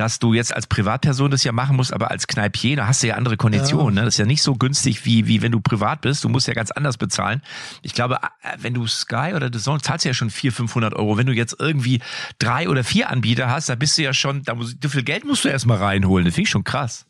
dass 0.00 0.18
du 0.18 0.32
jetzt 0.32 0.54
als 0.54 0.66
Privatperson 0.66 1.30
das 1.30 1.44
ja 1.44 1.52
machen 1.52 1.76
musst, 1.76 1.92
aber 1.92 2.10
als 2.10 2.26
Kneipier, 2.26 2.74
da 2.74 2.86
hast 2.86 3.02
du 3.02 3.08
ja 3.08 3.16
andere 3.16 3.36
Konditionen. 3.36 3.96
Ja. 3.96 4.00
Ne? 4.00 4.06
Das 4.06 4.14
ist 4.14 4.18
ja 4.18 4.24
nicht 4.24 4.42
so 4.42 4.54
günstig, 4.54 5.04
wie, 5.04 5.26
wie 5.26 5.42
wenn 5.42 5.52
du 5.52 5.60
privat 5.60 6.00
bist. 6.00 6.24
Du 6.24 6.30
musst 6.30 6.48
ja 6.48 6.54
ganz 6.54 6.70
anders 6.70 6.96
bezahlen. 6.96 7.42
Ich 7.82 7.92
glaube, 7.92 8.16
wenn 8.58 8.72
du 8.72 8.86
Sky 8.86 9.32
oder 9.36 9.50
The 9.52 9.58
Zone 9.58 9.82
zahlst 9.82 10.06
du 10.06 10.08
ja 10.08 10.14
schon 10.14 10.30
400, 10.30 10.56
500 10.56 10.94
Euro. 10.94 11.18
Wenn 11.18 11.26
du 11.26 11.34
jetzt 11.34 11.54
irgendwie 11.58 12.00
drei 12.38 12.70
oder 12.70 12.82
vier 12.82 13.10
Anbieter 13.10 13.50
hast, 13.50 13.68
da 13.68 13.74
bist 13.74 13.98
du 13.98 14.02
ja 14.02 14.14
schon, 14.14 14.42
da 14.42 14.54
muss, 14.54 14.74
wie 14.80 14.88
viel 14.88 15.02
Geld 15.02 15.26
musst 15.26 15.44
du 15.44 15.50
erstmal 15.50 15.76
reinholen. 15.76 16.24
Das 16.24 16.34
finde 16.34 16.44
ich 16.44 16.50
schon 16.50 16.64
krass. 16.64 17.04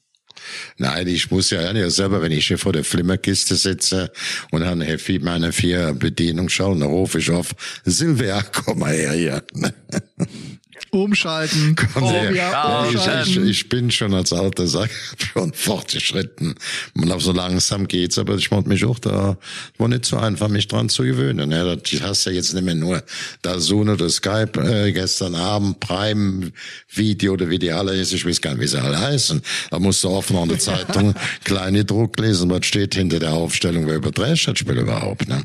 Nein, 0.77 1.07
ich 1.07 1.31
muss 1.31 1.51
ja, 1.51 1.73
ja 1.73 1.91
selber, 1.91 2.23
wenn 2.23 2.33
ich 2.33 2.49
hier 2.49 2.59
vor 2.59 2.73
der 2.73 2.83
Flimmerkiste 2.83 3.55
sitze 3.55 4.11
und 4.51 4.63
dann 4.63 4.79
meine 5.21 5.53
vier 5.53 5.93
Bedienung 5.93 6.49
schauen, 6.49 6.81
dann 6.81 6.89
rufe 6.89 7.19
ich 7.21 7.31
auf, 7.31 7.55
Silvia, 7.85 8.43
komm 8.43 8.81
mal 8.81 8.93
her 8.93 9.13
hier. 9.13 9.45
Umschalten. 10.91 11.77
Komm 11.95 12.03
oh, 12.03 12.13
ja. 12.33 12.87
Ich, 12.91 13.37
ich, 13.37 13.37
ich, 13.37 13.69
bin 13.69 13.91
schon 13.91 14.15
als 14.15 14.33
alter 14.33 14.67
Sack 14.67 14.91
schon 15.33 15.53
fortgeschritten. 15.53 16.55
Man 16.95 17.19
so 17.21 17.33
langsam 17.33 17.87
geht's, 17.89 18.19
aber 18.19 18.37
ich 18.37 18.51
wollte 18.51 18.69
mich 18.69 18.85
auch 18.85 18.99
da, 18.99 19.37
war 19.79 19.89
nicht 19.89 20.05
so 20.05 20.17
einfach, 20.17 20.49
mich 20.49 20.69
dran 20.69 20.89
zu 20.89 21.03
gewöhnen. 21.03 21.51
Ja, 21.51 21.77
das 21.77 22.01
hast 22.03 22.25
ja 22.27 22.33
jetzt 22.33 22.55
nicht 22.55 22.65
mehr 22.65 22.75
nur 22.75 23.03
da 23.43 23.59
so 23.59 23.81
oder 23.81 24.09
Skype 24.11 24.61
äh, 24.61 24.93
gestern 24.93 25.35
Abend, 25.35 25.81
Prime 25.81 26.53
Video 26.89 27.33
oder 27.33 27.49
wie 27.49 27.59
die 27.59 27.73
alle 27.73 27.95
ist, 27.95 28.13
ich 28.13 28.27
weiß 28.27 28.41
gar 28.41 28.53
nicht, 28.53 28.63
wie 28.63 28.67
sie 28.67 28.81
alle 28.81 28.99
heißen. 28.99 29.41
Da 29.71 29.79
musst 29.79 30.05
du 30.05 30.09
offen 30.11 30.37
an 30.37 30.49
der 30.49 30.59
Zeitung 30.71 31.15
kleine 31.45 31.85
Druck 31.85 32.19
lesen, 32.19 32.51
was 32.51 32.67
steht 32.67 32.95
hinter 32.95 33.19
der 33.19 33.33
Aufstellung, 33.33 33.87
wer 33.87 33.97
überträgt 33.97 34.47
das 34.47 34.59
Spiel 34.59 34.79
überhaupt, 34.79 35.29
ne? 35.29 35.43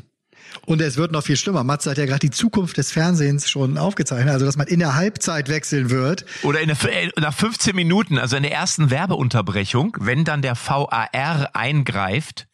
Und 0.66 0.80
es 0.80 0.96
wird 0.96 1.12
noch 1.12 1.22
viel 1.22 1.36
schlimmer. 1.36 1.64
Matze 1.64 1.90
hat 1.90 1.98
ja 1.98 2.06
gerade 2.06 2.18
die 2.18 2.30
Zukunft 2.30 2.76
des 2.76 2.90
Fernsehens 2.90 3.48
schon 3.48 3.78
aufgezeichnet, 3.78 4.32
also 4.34 4.44
dass 4.44 4.56
man 4.56 4.66
in 4.66 4.80
der 4.80 4.96
Halbzeit 4.96 5.48
wechseln 5.48 5.90
wird. 5.90 6.26
Oder 6.42 6.60
in 6.60 6.68
der, 6.68 6.76
äh, 6.92 7.10
nach 7.18 7.32
15 7.32 7.74
Minuten, 7.74 8.18
also 8.18 8.36
in 8.36 8.42
der 8.42 8.52
ersten 8.52 8.90
Werbeunterbrechung, 8.90 9.96
wenn 10.00 10.24
dann 10.24 10.42
der 10.42 10.56
VAR 10.56 11.08
eingreift, 11.54 12.48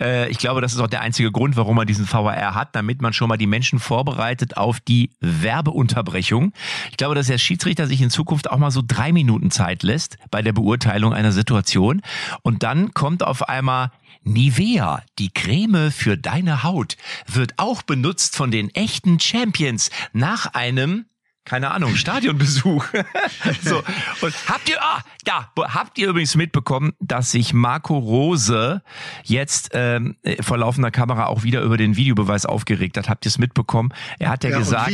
äh, 0.00 0.28
ich 0.28 0.38
glaube, 0.38 0.60
das 0.60 0.72
ist 0.72 0.80
auch 0.80 0.88
der 0.88 1.02
einzige 1.02 1.30
Grund, 1.30 1.56
warum 1.56 1.76
man 1.76 1.86
diesen 1.86 2.10
VAR 2.10 2.54
hat, 2.54 2.74
damit 2.74 3.00
man 3.00 3.12
schon 3.12 3.28
mal 3.28 3.36
die 3.36 3.46
Menschen 3.46 3.78
vorbereitet 3.78 4.56
auf 4.56 4.80
die 4.80 5.10
Werbeunterbrechung. 5.20 6.52
Ich 6.90 6.96
glaube, 6.96 7.14
dass 7.14 7.28
der 7.28 7.38
Schiedsrichter 7.38 7.86
sich 7.86 8.00
in 8.00 8.10
Zukunft 8.10 8.50
auch 8.50 8.58
mal 8.58 8.72
so 8.72 8.82
drei 8.86 9.12
Minuten 9.12 9.52
Zeit 9.52 9.84
lässt 9.84 10.18
bei 10.30 10.42
der 10.42 10.52
Beurteilung 10.52 11.12
einer 11.12 11.32
Situation. 11.32 12.02
Und 12.42 12.64
dann 12.64 12.92
kommt 12.92 13.22
auf 13.22 13.48
einmal 13.48 13.92
Nivea, 14.24 15.02
die 15.18 15.30
Creme 15.30 15.90
für 15.90 16.16
deine 16.16 16.62
Haut, 16.62 16.96
wird 17.26 17.54
auch 17.58 17.82
benutzt 17.82 18.36
von 18.36 18.50
den 18.50 18.70
echten 18.70 19.18
Champions 19.18 19.90
nach 20.12 20.54
einem 20.54 21.06
keine 21.44 21.72
Ahnung, 21.72 21.96
Stadionbesuch. 21.96 22.84
so. 23.62 23.82
Und 24.20 24.34
habt 24.48 24.68
ihr, 24.68 24.80
ah, 24.80 25.00
da, 25.24 25.50
habt 25.56 25.98
ihr 25.98 26.08
übrigens 26.08 26.36
mitbekommen, 26.36 26.92
dass 27.00 27.32
sich 27.32 27.52
Marco 27.52 27.98
Rose 27.98 28.82
jetzt 29.24 29.70
ähm, 29.72 30.16
vor 30.40 30.58
laufender 30.58 30.90
Kamera 30.90 31.26
auch 31.26 31.42
wieder 31.42 31.62
über 31.62 31.76
den 31.76 31.96
Videobeweis 31.96 32.46
aufgeregt 32.46 32.96
hat? 32.96 33.08
Habt 33.08 33.26
ihr 33.26 33.30
es 33.30 33.38
mitbekommen? 33.38 33.92
Er 34.18 34.30
hat 34.30 34.44
ja, 34.44 34.50
ja 34.50 34.58
gesagt, 34.58 34.92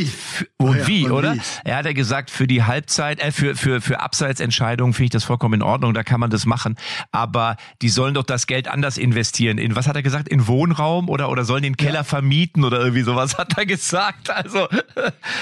und 0.56 0.66
wie, 0.66 0.66
und 0.66 0.68
ah, 0.68 0.78
ja, 0.78 0.86
wie 0.86 1.04
und 1.04 1.12
oder? 1.12 1.34
Wie? 1.34 1.40
Er 1.64 1.76
hat 1.76 1.86
ja 1.86 1.92
gesagt, 1.92 2.30
für 2.30 2.46
die 2.46 2.62
Halbzeit, 2.62 3.20
äh, 3.20 3.30
für, 3.30 3.54
für, 3.54 3.80
für 3.80 4.00
Abseitsentscheidungen 4.00 4.94
finde 4.94 5.04
ich 5.04 5.10
das 5.10 5.24
vollkommen 5.24 5.54
in 5.54 5.62
Ordnung, 5.62 5.92
da 5.92 6.02
kann 6.02 6.20
man 6.20 6.30
das 6.30 6.46
machen. 6.46 6.76
Aber 7.12 7.56
die 7.82 7.90
sollen 7.90 8.14
doch 8.14 8.24
das 8.24 8.46
Geld 8.46 8.68
anders 8.68 8.96
investieren. 8.96 9.58
In 9.58 9.76
was 9.76 9.86
hat 9.86 9.96
er 9.96 10.02
gesagt? 10.02 10.28
In 10.28 10.46
Wohnraum 10.46 11.08
oder, 11.10 11.28
oder 11.28 11.44
sollen 11.44 11.62
den 11.62 11.76
Keller 11.76 11.94
ja. 11.96 12.04
vermieten 12.04 12.64
oder 12.64 12.80
irgendwie 12.80 13.02
sowas 13.02 13.36
hat 13.36 13.56
er 13.58 13.66
gesagt. 13.66 14.30
Also, 14.30 14.66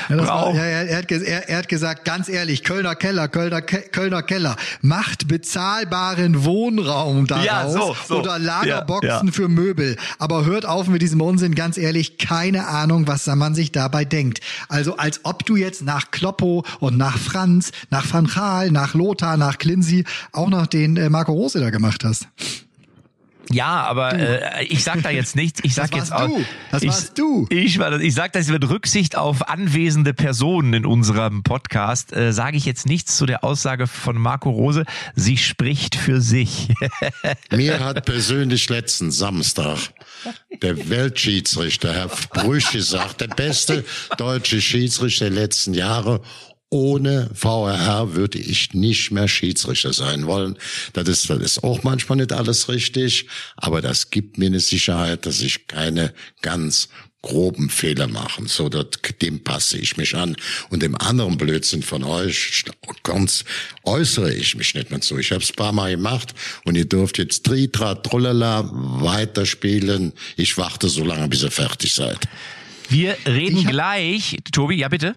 ja, 0.09 0.53
ja, 0.55 0.83
ja, 0.83 0.96
er 0.97 1.03
hat, 1.03 1.11
er, 1.11 1.49
er 1.49 1.59
hat 1.59 1.69
gesagt, 1.69 2.05
ganz 2.05 2.29
ehrlich, 2.29 2.65
Kölner 2.65 2.95
Keller, 2.95 3.29
Kölner, 3.29 3.63
Kölner 3.63 4.23
Keller, 4.23 4.57
macht 4.81 5.29
bezahlbaren 5.29 6.45
Wohnraum 6.45 7.27
daraus 7.27 7.45
ja, 7.45 7.69
so, 7.69 7.97
so. 8.09 8.19
oder 8.21 8.39
Lagerboxen 8.39 9.09
ja, 9.09 9.25
ja. 9.25 9.33
für 9.33 9.49
Möbel. 9.49 9.97
Aber 10.19 10.45
hört 10.45 10.67
auf 10.67 10.89
mit 10.89 11.03
diesem 11.03 11.21
Unsinn, 11.21 11.55
ganz 11.55 11.77
ehrlich, 11.77 12.19
keine 12.19 12.67
Ahnung, 12.69 13.07
was 13.07 13.27
man 13.27 13.55
sich 13.55 13.73
dabei 13.73 14.05
denkt. 14.05 14.41
Also 14.69 14.97
als 14.97 15.21
ob 15.25 15.45
du 15.45 15.57
jetzt 15.57 15.83
nach 15.83 16.11
Kloppo 16.11 16.65
und 16.81 16.97
nach 16.97 17.19
Franz, 17.19 17.73
nach 17.91 18.13
Van 18.13 18.27
Gaal, 18.27 18.71
nach 18.71 18.95
Lothar, 18.95 19.37
nach 19.37 19.59
Klinsi 19.59 20.05
auch 20.33 20.49
noch 20.49 20.67
den 20.67 20.97
äh, 20.97 21.11
Marco 21.11 21.33
Rose 21.33 21.61
da 21.61 21.71
gemacht 21.71 22.05
hast. 22.05 22.27
Ja, 23.51 23.85
aber 23.85 24.15
äh, 24.15 24.65
ich 24.65 24.83
sag 24.83 25.03
da 25.03 25.11
jetzt 25.11 25.37
nichts. 25.37 25.61
Ich 25.63 25.75
sag 25.75 25.91
das 25.91 26.01
jetzt 26.01 26.13
auch. 26.13 26.27
Du. 26.27 26.45
Das 26.71 26.83
ich, 26.83 26.89
warst 26.89 27.19
du. 27.19 27.47
Ich 27.51 27.79
war 27.79 27.91
das. 27.91 28.03
Ich 28.03 28.15
sag 28.15 28.33
das 28.33 28.49
mit 28.49 28.69
Rücksicht 28.69 29.17
auf 29.17 29.49
anwesende 29.49 30.15
Personen 30.15 30.73
in 30.75 30.87
unserem 30.87 31.43
Podcast. 31.43 32.13
Äh, 32.13 32.33
sage 32.33 32.57
ich 32.57 32.65
jetzt 32.65 32.87
nichts 32.87 33.17
zu 33.17 33.27
der 33.27 33.45
Aussage 33.45 33.87
von 33.87 34.17
Marco 34.17 34.51
Rose. 34.51 34.85
Sie 35.15 35.37
spricht 35.37 35.95
für 35.95 36.21
sich. 36.21 36.69
Mir 37.51 37.81
hat 37.81 38.05
persönlich 38.05 38.69
letzten 38.69 39.11
Samstag 39.11 39.79
der 40.63 40.89
Weltschiedsrichter 40.89 41.93
Herr 41.93 42.11
Brüch 42.31 42.73
gesagt, 42.73 43.21
der 43.21 43.29
beste 43.29 43.85
deutsche 44.17 44.61
Schiedsrichter 44.61 45.27
der 45.31 45.35
letzten 45.35 45.75
Jahre 45.75 46.21
ohne 46.71 47.31
VRR 47.33 48.15
würde 48.15 48.39
ich 48.39 48.75
nicht 48.75 49.13
mehr 49.13 49.29
Schiedsrichter 49.29 49.93
sein 49.93 50.27
wollen. 50.27 50.59
Das 50.95 51.09
ist, 51.09 51.31
das 51.31 51.39
ist 51.39 51.65
auch 51.65 51.85
manchmal 51.85 52.17
nicht 52.17 52.33
alles 52.33 52.69
richtig, 52.69 53.29
aber 53.57 53.81
das 53.81 54.11
gibt 54.11 54.37
mir 54.39 54.47
eine 54.47 54.61
Sicherheit, 54.61 55.27
dass 55.27 55.41
ich 55.41 55.69
keine 55.69 56.13
ganz 56.43 56.89
groben 57.23 57.71
Fehler 57.71 58.07
machen. 58.07 58.47
So, 58.47 58.69
dat, 58.69 59.21
dem 59.21 59.43
passe 59.43 59.79
ich 59.79 59.97
mich 59.97 60.15
an. 60.15 60.37
Und 60.71 60.83
dem 60.83 60.95
anderen 60.95 61.37
Blödsinn 61.37 61.83
von 61.83 62.05
euch 62.05 62.65
ganz 63.03 63.45
äußere 63.85 64.33
ich 64.33 64.55
mich 64.55 64.75
nicht 64.75 64.91
mehr 64.91 65.01
zu. 65.01 65.19
Ich 65.19 65.33
habe 65.33 65.43
es 65.43 65.53
paar 65.53 65.73
Mal 65.73 65.91
gemacht 65.91 66.35
und 66.65 66.77
ihr 66.77 66.85
dürft 66.85 67.19
jetzt 67.19 67.45
Tritra, 67.45 67.97
Trullala 67.97 68.71
weiterspielen. 68.73 70.13
Ich 70.37 70.57
warte 70.57 70.89
so 70.89 71.05
lange, 71.05 71.29
bis 71.29 71.43
ihr 71.43 71.51
fertig 71.51 71.95
seid. 71.95 72.19
Wir 72.89 73.17
reden 73.27 73.65
gleich. 73.65 74.37
Tobi, 74.53 74.77
ja 74.77 74.89
bitte. 74.89 75.17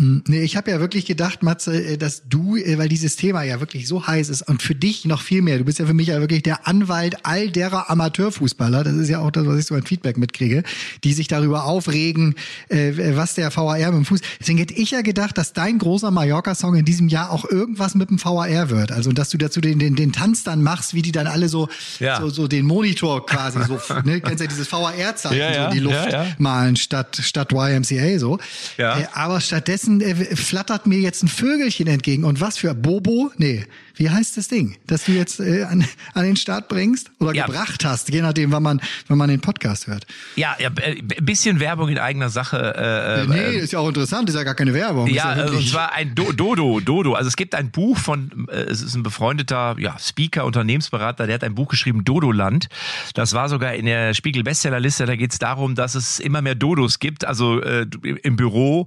Hm, 0.00 0.24
nee, 0.28 0.40
ich 0.40 0.56
habe 0.56 0.70
ja 0.70 0.80
wirklich 0.80 1.04
gedacht, 1.04 1.42
Matze, 1.42 1.74
äh, 1.74 1.98
dass 1.98 2.22
du, 2.26 2.56
äh, 2.56 2.78
weil 2.78 2.88
dieses 2.88 3.16
Thema 3.16 3.42
ja 3.42 3.60
wirklich 3.60 3.86
so 3.86 4.06
heiß 4.06 4.30
ist 4.30 4.40
und 4.40 4.62
für 4.62 4.74
dich 4.74 5.04
noch 5.04 5.20
viel 5.20 5.42
mehr, 5.42 5.58
du 5.58 5.64
bist 5.64 5.78
ja 5.78 5.84
für 5.84 5.92
mich 5.92 6.08
ja 6.08 6.20
wirklich 6.20 6.42
der 6.42 6.66
Anwalt 6.66 7.26
all 7.26 7.50
derer 7.50 7.90
Amateurfußballer, 7.90 8.82
das 8.82 8.94
ist 8.94 9.10
ja 9.10 9.18
auch 9.18 9.30
das, 9.30 9.46
was 9.46 9.58
ich 9.58 9.66
so 9.66 9.74
ein 9.74 9.82
Feedback 9.82 10.16
mitkriege, 10.16 10.62
die 11.04 11.12
sich 11.12 11.28
darüber 11.28 11.64
aufregen, 11.64 12.34
äh, 12.70 13.14
was 13.14 13.34
der 13.34 13.54
VAR 13.54 13.76
mit 13.76 13.86
dem 13.88 14.04
Fuß. 14.06 14.20
Deswegen 14.40 14.58
hätte 14.58 14.72
ich 14.72 14.92
ja 14.92 15.02
gedacht, 15.02 15.36
dass 15.36 15.52
dein 15.52 15.78
großer 15.78 16.10
Mallorca-Song 16.10 16.76
in 16.76 16.86
diesem 16.86 17.08
Jahr 17.08 17.30
auch 17.30 17.44
irgendwas 17.44 17.94
mit 17.94 18.08
dem 18.08 18.24
VAR 18.24 18.70
wird. 18.70 18.92
Also, 18.92 19.12
dass 19.12 19.28
du 19.28 19.36
dazu 19.36 19.60
den, 19.60 19.78
den, 19.78 19.96
den 19.96 20.12
Tanz 20.12 20.44
dann 20.44 20.62
machst, 20.62 20.94
wie 20.94 21.02
die 21.02 21.12
dann 21.12 21.26
alle 21.26 21.50
so, 21.50 21.68
ja. 21.98 22.18
so, 22.18 22.30
so 22.30 22.48
den 22.48 22.64
Monitor 22.64 23.26
quasi 23.26 23.58
so, 23.64 23.78
ne, 24.04 24.22
kennst 24.22 24.40
ja 24.40 24.46
dieses 24.46 24.72
VAR-Zeichen 24.72 25.36
ja, 25.36 25.52
ja, 25.52 25.62
so 25.64 25.68
in 25.68 25.72
die 25.72 25.80
Luft 25.80 26.16
malen 26.38 26.76
statt, 26.76 27.20
statt 27.22 27.52
YMCA 27.52 28.18
so. 28.18 28.38
Aber 29.12 29.42
stattdessen 29.42 29.89
stattdessen 29.90 30.00
äh, 30.00 30.36
flattert 30.36 30.86
mir 30.86 30.98
jetzt 31.00 31.22
ein 31.22 31.28
Vögelchen 31.28 31.86
entgegen. 31.86 32.24
Und 32.24 32.40
was 32.40 32.58
für 32.58 32.74
Bobo? 32.74 33.30
Nee, 33.36 33.64
wie 34.00 34.08
heißt 34.08 34.38
das 34.38 34.48
Ding, 34.48 34.78
das 34.86 35.04
du 35.04 35.12
jetzt 35.12 35.40
äh, 35.40 35.64
an, 35.64 35.84
an 36.14 36.24
den 36.24 36.34
Start 36.34 36.68
bringst 36.68 37.10
oder 37.20 37.34
ja. 37.34 37.44
gebracht 37.44 37.84
hast, 37.84 38.08
je 38.08 38.22
nachdem, 38.22 38.50
wann 38.50 38.62
man, 38.62 38.80
wenn 39.08 39.18
man 39.18 39.28
den 39.28 39.42
Podcast 39.42 39.88
hört. 39.88 40.06
Ja, 40.36 40.56
ja 40.58 40.70
ein 40.70 41.06
bisschen 41.20 41.60
Werbung 41.60 41.90
in 41.90 41.98
eigener 41.98 42.30
Sache. 42.30 42.56
Äh, 42.56 43.24
äh, 43.24 43.26
nee, 43.26 43.58
ist 43.58 43.74
ja 43.74 43.78
auch 43.78 43.88
interessant, 43.88 44.30
ist 44.30 44.36
ja 44.36 44.42
gar 44.42 44.54
keine 44.54 44.72
Werbung. 44.72 45.06
Ja, 45.06 45.36
ja 45.36 45.50
und 45.50 45.68
zwar 45.68 45.92
ein 45.92 46.14
Do 46.14 46.32
Dodo, 46.32 46.80
Dodo. 46.80 47.12
Also 47.12 47.28
es 47.28 47.36
gibt 47.36 47.54
ein 47.54 47.70
Buch 47.70 47.98
von, 47.98 48.48
äh, 48.50 48.62
es 48.62 48.80
ist 48.80 48.94
ein 48.94 49.02
befreundeter 49.02 49.76
ja, 49.78 49.98
Speaker, 49.98 50.46
Unternehmensberater, 50.46 51.26
der 51.26 51.34
hat 51.34 51.44
ein 51.44 51.54
Buch 51.54 51.68
geschrieben, 51.68 52.02
Dodoland. 52.02 52.70
Das 53.12 53.34
war 53.34 53.50
sogar 53.50 53.74
in 53.74 53.84
der 53.84 54.14
Spiegel 54.14 54.42
Bestsellerliste. 54.42 55.04
Da 55.04 55.14
geht 55.14 55.32
es 55.32 55.38
darum, 55.38 55.74
dass 55.74 55.94
es 55.94 56.20
immer 56.20 56.40
mehr 56.40 56.54
Dodos 56.54 57.00
gibt, 57.00 57.26
also 57.26 57.60
äh, 57.60 57.86
im 58.22 58.36
Büro 58.36 58.86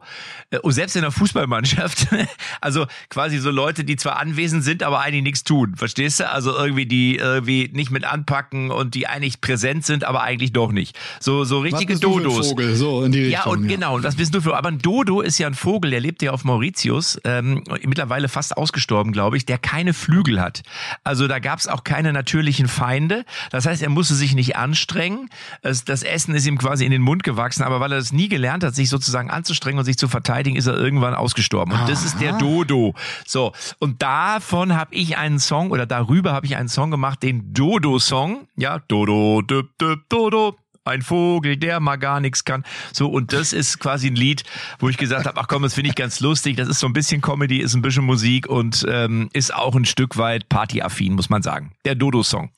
äh, 0.49 0.57
und 0.57 0.71
selbst 0.71 0.95
in 0.95 1.03
der 1.03 1.11
Fußballmannschaft. 1.11 2.07
also 2.61 2.87
quasi 3.09 3.37
so 3.37 3.51
Leute, 3.51 3.83
die 3.83 3.95
zwar 3.95 4.17
anwesend 4.17 4.63
sind, 4.63 4.81
aber 4.81 5.02
eigentlich 5.03 5.23
nichts 5.23 5.43
tun. 5.43 5.75
Verstehst 5.75 6.19
du? 6.19 6.29
Also 6.29 6.55
irgendwie 6.55 6.85
die 6.85 7.17
irgendwie 7.17 7.69
nicht 7.73 7.91
mit 7.91 8.05
anpacken 8.05 8.71
und 8.71 8.95
die 8.95 9.07
eigentlich 9.07 9.41
präsent 9.41 9.85
sind, 9.85 10.03
aber 10.03 10.23
eigentlich 10.23 10.53
doch 10.53 10.71
nicht. 10.71 10.97
So, 11.19 11.43
so 11.43 11.59
richtige 11.59 11.93
Was 11.93 11.99
bist 11.99 12.03
du 12.03 12.13
für 12.13 12.19
ein 12.19 12.23
Dodos. 12.23 12.49
Vogel? 12.49 12.75
So 12.75 13.03
in 13.03 13.11
die 13.11 13.19
Ja, 13.29 13.39
Richtung, 13.39 13.53
und 13.53 13.67
genau, 13.67 13.95
und 13.95 14.03
das 14.03 14.15
bist 14.15 14.33
du 14.33 14.41
für. 14.41 14.57
Aber 14.57 14.69
ein 14.69 14.79
Dodo 14.79 15.21
ist 15.21 15.37
ja 15.37 15.47
ein 15.47 15.53
Vogel, 15.53 15.91
der 15.91 15.99
lebt 15.99 16.21
ja 16.21 16.31
auf 16.31 16.43
Mauritius, 16.43 17.19
ähm, 17.23 17.63
mittlerweile 17.85 18.29
fast 18.29 18.57
ausgestorben, 18.57 19.11
glaube 19.11 19.37
ich, 19.37 19.45
der 19.45 19.57
keine 19.57 19.93
Flügel 19.93 20.41
hat. 20.41 20.63
Also 21.03 21.27
da 21.27 21.39
gab 21.39 21.59
es 21.59 21.67
auch 21.67 21.83
keine 21.83 22.13
natürlichen 22.13 22.67
Feinde. 22.67 23.25
Das 23.51 23.65
heißt, 23.65 23.81
er 23.81 23.89
musste 23.89 24.15
sich 24.15 24.33
nicht 24.35 24.55
anstrengen. 24.55 25.29
Es, 25.61 25.83
das 25.83 26.03
Essen 26.03 26.33
ist 26.35 26.47
ihm 26.47 26.57
quasi 26.57 26.85
in 26.85 26.91
den 26.91 27.01
Mund 27.01 27.23
gewachsen, 27.23 27.63
aber 27.63 27.79
weil 27.79 27.91
er 27.91 27.97
das 27.97 28.13
nie 28.13 28.29
gelernt 28.29 28.63
hat, 28.63 28.75
sich 28.75 28.89
sozusagen 28.89 29.29
anzustrengen 29.29 29.79
und 29.79 29.85
sich 29.85 29.97
zu 29.97 30.07
verteidigen, 30.07 30.55
ist 30.55 30.67
er 30.67 30.77
irgendwann 30.77 31.13
ausgestorben. 31.13 31.73
Und 31.73 31.89
das 31.89 32.03
ist 32.03 32.19
der 32.21 32.33
Dodo. 32.33 32.93
So, 33.25 33.53
und 33.79 34.01
davon 34.01 34.75
habe 34.83 34.95
ich 34.95 35.15
einen 35.15 35.39
Song 35.39 35.71
oder 35.71 35.85
darüber 35.85 36.33
habe 36.33 36.45
ich 36.45 36.57
einen 36.57 36.67
Song 36.67 36.91
gemacht, 36.91 37.23
den 37.23 37.53
Dodo-Song. 37.53 38.49
Ja, 38.57 38.79
Dodo, 38.79 39.41
düb, 39.41 39.69
düb, 39.79 40.01
Dodo. 40.09 40.57
Ein 40.83 41.01
Vogel, 41.01 41.55
der 41.55 41.79
mal 41.79 41.95
gar 41.95 42.19
nichts 42.19 42.43
kann. 42.43 42.65
So, 42.91 43.07
und 43.07 43.31
das 43.31 43.53
ist 43.53 43.79
quasi 43.79 44.07
ein 44.07 44.17
Lied, 44.17 44.43
wo 44.79 44.89
ich 44.89 44.97
gesagt 44.97 45.25
habe, 45.25 45.39
ach 45.39 45.47
komm, 45.47 45.63
das 45.63 45.75
finde 45.75 45.89
ich 45.89 45.95
ganz 45.95 46.19
lustig. 46.19 46.57
Das 46.57 46.67
ist 46.67 46.79
so 46.79 46.87
ein 46.87 46.91
bisschen 46.91 47.21
Comedy, 47.21 47.59
ist 47.59 47.75
ein 47.75 47.81
bisschen 47.81 48.03
Musik 48.03 48.45
und 48.47 48.85
ähm, 48.89 49.29
ist 49.31 49.55
auch 49.55 49.73
ein 49.73 49.85
Stück 49.85 50.17
weit 50.17 50.49
partyaffin, 50.49 51.13
muss 51.13 51.29
man 51.29 51.41
sagen. 51.41 51.71
Der 51.85 51.95
Dodo-Song. 51.95 52.51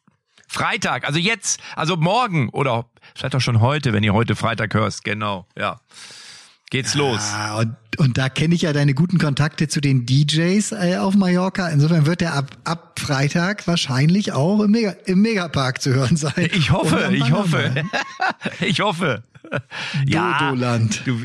Freitag, 0.47 1.05
also 1.05 1.19
jetzt, 1.19 1.61
also 1.75 1.95
morgen 1.95 2.49
oder 2.49 2.87
vielleicht 3.13 3.35
auch 3.35 3.41
schon 3.41 3.61
heute, 3.61 3.93
wenn 3.93 4.01
ihr 4.01 4.15
heute 4.15 4.35
Freitag 4.35 4.73
hörst, 4.73 5.03
genau, 5.03 5.45
ja. 5.55 5.79
Geht's 6.75 6.93
los. 6.93 7.21
Ah, 7.33 7.59
und, 7.59 7.73
und 7.99 8.17
da 8.17 8.27
kenne 8.27 8.53
ich 8.53 8.63
ja 8.63 8.73
deine 8.73 8.93
guten 8.93 9.17
Kontakte 9.17 9.69
zu 9.69 9.79
den 9.79 10.05
DJs 10.05 10.73
äh, 10.73 10.97
auf 10.97 11.15
Mallorca. 11.15 11.69
Insofern 11.69 12.05
wird 12.05 12.21
er 12.21 12.33
ab, 12.33 12.51
ab 12.65 12.99
Freitag 12.99 13.65
wahrscheinlich 13.65 14.33
auch 14.33 14.59
im, 14.59 14.71
Mega, 14.71 14.93
im 15.05 15.21
Megapark 15.21 15.81
zu 15.81 15.93
hören 15.93 16.17
sein. 16.17 16.49
Ich 16.51 16.71
hoffe, 16.71 17.11
ich 17.13 17.31
hoffe. 17.31 17.71
Ich 18.59 18.81
hoffe. 18.81 19.23
Dodoland. 20.05 21.01
Du. 21.05 21.21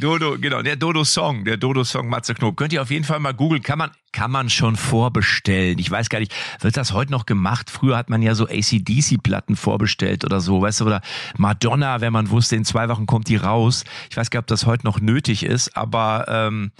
Dodo, 0.00 0.38
genau, 0.38 0.62
der 0.62 0.76
Dodo-Song, 0.76 1.44
der 1.44 1.56
Dodo-Song 1.56 2.08
Matze 2.08 2.34
Knob. 2.34 2.56
Könnt 2.56 2.72
ihr 2.72 2.82
auf 2.82 2.90
jeden 2.90 3.04
Fall 3.04 3.20
mal 3.20 3.34
googeln. 3.34 3.62
Kann 3.62 3.78
man, 3.78 3.90
kann 4.12 4.30
man 4.30 4.50
schon 4.50 4.76
vorbestellen. 4.76 5.78
Ich 5.78 5.90
weiß 5.90 6.08
gar 6.08 6.18
nicht, 6.18 6.34
wird 6.60 6.76
das 6.76 6.92
heute 6.92 7.12
noch 7.12 7.26
gemacht? 7.26 7.70
Früher 7.70 7.96
hat 7.96 8.10
man 8.10 8.22
ja 8.22 8.34
so 8.34 8.46
ACDC-Platten 8.46 9.56
vorbestellt 9.56 10.24
oder 10.24 10.40
so, 10.40 10.62
weißt 10.62 10.80
du, 10.80 10.86
oder 10.86 11.00
Madonna, 11.36 12.00
wenn 12.00 12.12
man 12.12 12.30
wusste, 12.30 12.56
in 12.56 12.64
zwei 12.64 12.88
Wochen 12.88 13.06
kommt 13.06 13.28
die 13.28 13.36
raus. 13.36 13.84
Ich 14.10 14.16
weiß 14.16 14.30
gar 14.30 14.38
nicht, 14.38 14.44
ob 14.44 14.48
das 14.48 14.66
heute 14.66 14.86
noch 14.86 15.00
nötig 15.00 15.44
ist, 15.44 15.76
aber 15.76 16.26
ähm, 16.28 16.72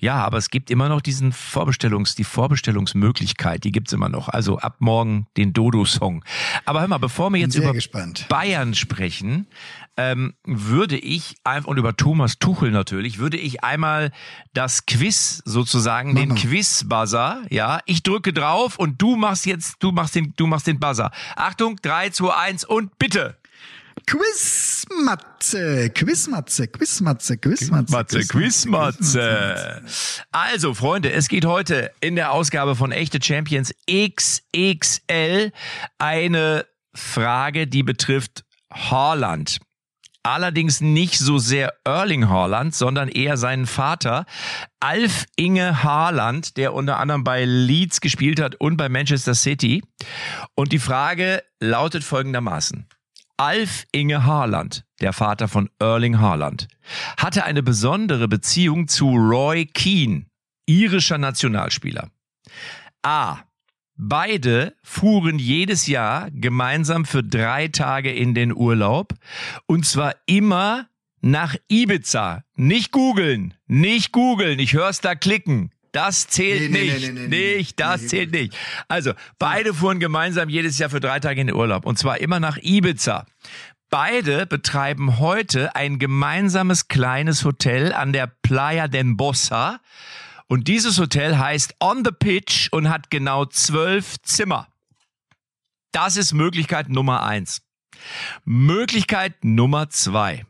ja, 0.00 0.16
aber 0.16 0.38
es 0.38 0.48
gibt 0.48 0.70
immer 0.70 0.88
noch 0.88 1.02
diesen 1.02 1.32
Vorbestellungs, 1.32 2.14
die 2.14 2.24
Vorbestellungsmöglichkeit, 2.24 3.64
die 3.64 3.70
gibt's 3.70 3.92
immer 3.92 4.08
noch. 4.08 4.28
Also 4.28 4.58
ab 4.58 4.76
morgen 4.78 5.26
den 5.36 5.52
Dodo-Song. 5.52 6.24
Aber 6.64 6.80
hör 6.80 6.88
mal, 6.88 6.98
bevor 6.98 7.30
wir 7.30 7.38
jetzt 7.38 7.54
über 7.54 7.74
gespannt. 7.74 8.26
Bayern 8.30 8.74
sprechen, 8.74 9.46
ähm, 9.98 10.34
würde 10.44 10.96
ich 10.96 11.36
einfach 11.44 11.68
und 11.68 11.76
über 11.76 11.94
Thomas 11.94 12.38
Tuchel 12.38 12.70
natürlich, 12.70 13.18
würde 13.18 13.36
ich 13.36 13.62
einmal 13.62 14.10
das 14.54 14.86
Quiz 14.86 15.42
sozusagen, 15.44 16.14
den 16.14 16.30
Mama. 16.30 16.40
Quiz-Buzzer, 16.40 17.42
ja, 17.50 17.80
ich 17.84 18.02
drücke 18.02 18.32
drauf 18.32 18.78
und 18.78 19.02
du 19.02 19.16
machst 19.16 19.44
jetzt, 19.44 19.76
du 19.80 19.92
machst 19.92 20.14
den, 20.14 20.32
du 20.36 20.46
machst 20.46 20.66
den 20.66 20.80
Buzzer. 20.80 21.10
Achtung, 21.36 21.76
3, 21.82 22.10
2, 22.10 22.34
1 22.34 22.64
und 22.64 22.98
bitte. 22.98 23.36
Quizmatze, 24.10 25.90
Quizmatze, 25.90 26.66
Quizmatze, 26.66 27.38
Quizmatze. 27.38 27.92
Matze, 27.92 28.26
Quizmatze. 28.26 29.84
Also, 30.32 30.74
Freunde, 30.74 31.12
es 31.12 31.28
geht 31.28 31.44
heute 31.44 31.92
in 32.00 32.16
der 32.16 32.32
Ausgabe 32.32 32.74
von 32.74 32.90
Echte 32.90 33.22
Champions 33.22 33.72
XXL 33.88 35.52
eine 35.98 36.66
Frage, 36.92 37.68
die 37.68 37.84
betrifft 37.84 38.44
Haaland. 38.72 39.60
Allerdings 40.24 40.80
nicht 40.80 41.16
so 41.16 41.38
sehr 41.38 41.72
Erling 41.84 42.28
Haaland, 42.28 42.74
sondern 42.74 43.08
eher 43.08 43.36
seinen 43.36 43.66
Vater, 43.66 44.26
Alf 44.80 45.26
Inge 45.36 45.84
Haaland, 45.84 46.56
der 46.56 46.74
unter 46.74 46.98
anderem 46.98 47.22
bei 47.22 47.44
Leeds 47.44 48.00
gespielt 48.00 48.40
hat 48.40 48.56
und 48.56 48.76
bei 48.76 48.88
Manchester 48.88 49.36
City. 49.36 49.84
Und 50.56 50.72
die 50.72 50.80
Frage 50.80 51.44
lautet 51.60 52.02
folgendermaßen. 52.02 52.88
Alf 53.40 53.86
Inge 53.92 54.26
Haaland, 54.26 54.84
der 55.00 55.14
Vater 55.14 55.48
von 55.48 55.70
Erling 55.78 56.20
Haaland, 56.20 56.68
hatte 57.16 57.44
eine 57.44 57.62
besondere 57.62 58.28
Beziehung 58.28 58.86
zu 58.86 59.08
Roy 59.08 59.64
Keane, 59.64 60.26
irischer 60.66 61.16
Nationalspieler. 61.16 62.10
A. 63.00 63.38
Beide 63.96 64.76
fuhren 64.82 65.38
jedes 65.38 65.86
Jahr 65.86 66.30
gemeinsam 66.32 67.06
für 67.06 67.24
drei 67.24 67.68
Tage 67.68 68.12
in 68.12 68.34
den 68.34 68.54
Urlaub 68.54 69.14
und 69.64 69.86
zwar 69.86 70.16
immer 70.26 70.90
nach 71.22 71.56
Ibiza. 71.68 72.44
Nicht 72.56 72.92
googeln, 72.92 73.54
nicht 73.66 74.12
googeln, 74.12 74.58
ich 74.58 74.74
hör's 74.74 75.00
da 75.00 75.14
klicken. 75.14 75.70
Das 75.92 76.28
zählt 76.28 76.70
Nee, 76.70 76.84
nicht. 76.84 77.12
nee, 77.12 77.26
nee, 77.28 77.56
nicht, 77.56 77.80
das 77.80 78.06
zählt 78.08 78.30
nicht. 78.32 78.56
Also, 78.88 79.12
beide 79.38 79.74
fuhren 79.74 79.98
gemeinsam 79.98 80.48
jedes 80.48 80.78
Jahr 80.78 80.90
für 80.90 81.00
drei 81.00 81.18
Tage 81.20 81.40
in 81.40 81.48
den 81.48 81.56
Urlaub 81.56 81.84
und 81.84 81.98
zwar 81.98 82.20
immer 82.20 82.38
nach 82.38 82.58
Ibiza. 82.62 83.26
Beide 83.90 84.46
betreiben 84.46 85.18
heute 85.18 85.74
ein 85.74 85.98
gemeinsames 85.98 86.86
kleines 86.86 87.44
Hotel 87.44 87.92
an 87.92 88.12
der 88.12 88.28
Playa 88.42 88.84
d'Embossa. 88.84 89.78
Und 90.46 90.68
dieses 90.68 90.98
Hotel 90.98 91.38
heißt 91.38 91.74
On 91.80 92.04
the 92.04 92.12
Pitch 92.12 92.68
und 92.70 92.88
hat 92.88 93.10
genau 93.10 93.46
zwölf 93.46 94.16
Zimmer. 94.22 94.68
Das 95.90 96.16
ist 96.16 96.32
Möglichkeit 96.32 96.88
Nummer 96.88 97.24
eins. 97.24 97.62
Möglichkeit 98.44 99.44
Nummer 99.44 99.90
zwei. 99.90 100.44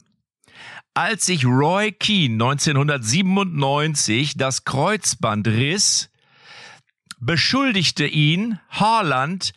Als 0.94 1.26
sich 1.26 1.46
Roy 1.46 1.92
Keane 1.92 2.34
1997 2.34 4.36
das 4.36 4.64
Kreuzband 4.64 5.46
riss, 5.46 6.10
beschuldigte 7.20 8.06
ihn 8.06 8.58
Haaland 8.70 9.52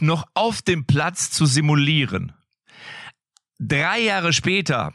noch 0.00 0.26
auf 0.34 0.60
dem 0.60 0.86
Platz 0.86 1.30
zu 1.30 1.46
simulieren. 1.46 2.32
Drei 3.58 4.00
Jahre 4.00 4.32
später 4.32 4.92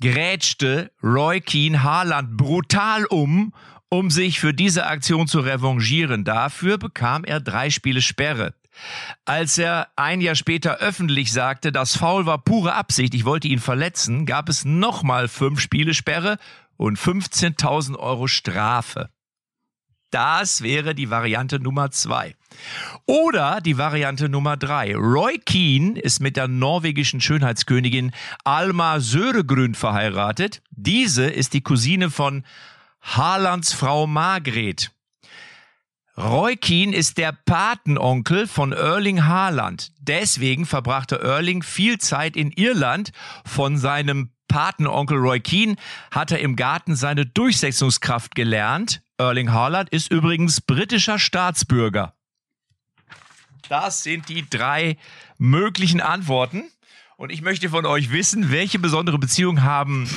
grätschte 0.00 0.90
Roy 1.02 1.40
Keane 1.40 1.82
Haaland 1.82 2.36
brutal 2.36 3.04
um, 3.04 3.54
um 3.88 4.10
sich 4.10 4.40
für 4.40 4.54
diese 4.54 4.86
Aktion 4.86 5.28
zu 5.28 5.40
revanchieren. 5.40 6.24
Dafür 6.24 6.78
bekam 6.78 7.24
er 7.24 7.40
drei 7.40 7.70
Spiele 7.70 8.02
Sperre. 8.02 8.54
Als 9.24 9.58
er 9.58 9.88
ein 9.96 10.20
Jahr 10.20 10.34
später 10.34 10.78
öffentlich 10.78 11.32
sagte, 11.32 11.72
das 11.72 11.96
Foul 11.96 12.26
war 12.26 12.38
pure 12.38 12.74
Absicht, 12.74 13.14
ich 13.14 13.24
wollte 13.24 13.48
ihn 13.48 13.58
verletzen, 13.58 14.26
gab 14.26 14.48
es 14.48 14.64
nochmal 14.64 15.28
fünf 15.28 15.60
Spiele 15.60 15.94
Sperre 15.94 16.38
und 16.76 16.98
15.000 16.98 17.96
Euro 17.96 18.26
Strafe. 18.26 19.10
Das 20.10 20.62
wäre 20.62 20.94
die 20.94 21.10
Variante 21.10 21.60
Nummer 21.60 21.90
zwei. 21.92 22.34
Oder 23.06 23.60
die 23.60 23.78
Variante 23.78 24.28
Nummer 24.28 24.56
drei. 24.56 24.96
Roy 24.96 25.38
Keane 25.38 26.00
ist 26.00 26.20
mit 26.20 26.36
der 26.36 26.48
norwegischen 26.48 27.20
Schönheitskönigin 27.20 28.10
Alma 28.44 28.98
Söregrün 28.98 29.74
verheiratet. 29.74 30.62
Diese 30.70 31.26
ist 31.26 31.54
die 31.54 31.60
Cousine 31.60 32.10
von 32.10 32.44
Haalands 33.00 33.72
Frau 33.72 34.08
Margret. 34.08 34.90
Roy 36.20 36.56
Keane 36.56 36.94
ist 36.94 37.16
der 37.16 37.32
Patenonkel 37.32 38.46
von 38.46 38.72
Erling 38.72 39.24
Haaland. 39.24 39.90
Deswegen 40.00 40.66
verbrachte 40.66 41.18
Erling 41.18 41.62
viel 41.62 41.96
Zeit 41.98 42.36
in 42.36 42.50
Irland. 42.50 43.12
Von 43.46 43.78
seinem 43.78 44.30
Patenonkel 44.46 45.16
Roy 45.16 45.40
Keane 45.40 45.76
hat 46.10 46.30
er 46.30 46.40
im 46.40 46.56
Garten 46.56 46.94
seine 46.94 47.24
Durchsetzungskraft 47.24 48.34
gelernt. 48.34 49.02
Erling 49.16 49.50
Haaland 49.50 49.88
ist 49.88 50.10
übrigens 50.12 50.60
britischer 50.60 51.18
Staatsbürger. 51.18 52.14
Das 53.70 54.02
sind 54.02 54.28
die 54.28 54.44
drei 54.48 54.98
möglichen 55.38 56.02
Antworten. 56.02 56.70
Und 57.20 57.30
ich 57.30 57.42
möchte 57.42 57.68
von 57.68 57.84
euch 57.84 58.12
wissen, 58.12 58.50
welche 58.50 58.78
besondere 58.78 59.18
Beziehung 59.18 59.62
haben 59.62 60.08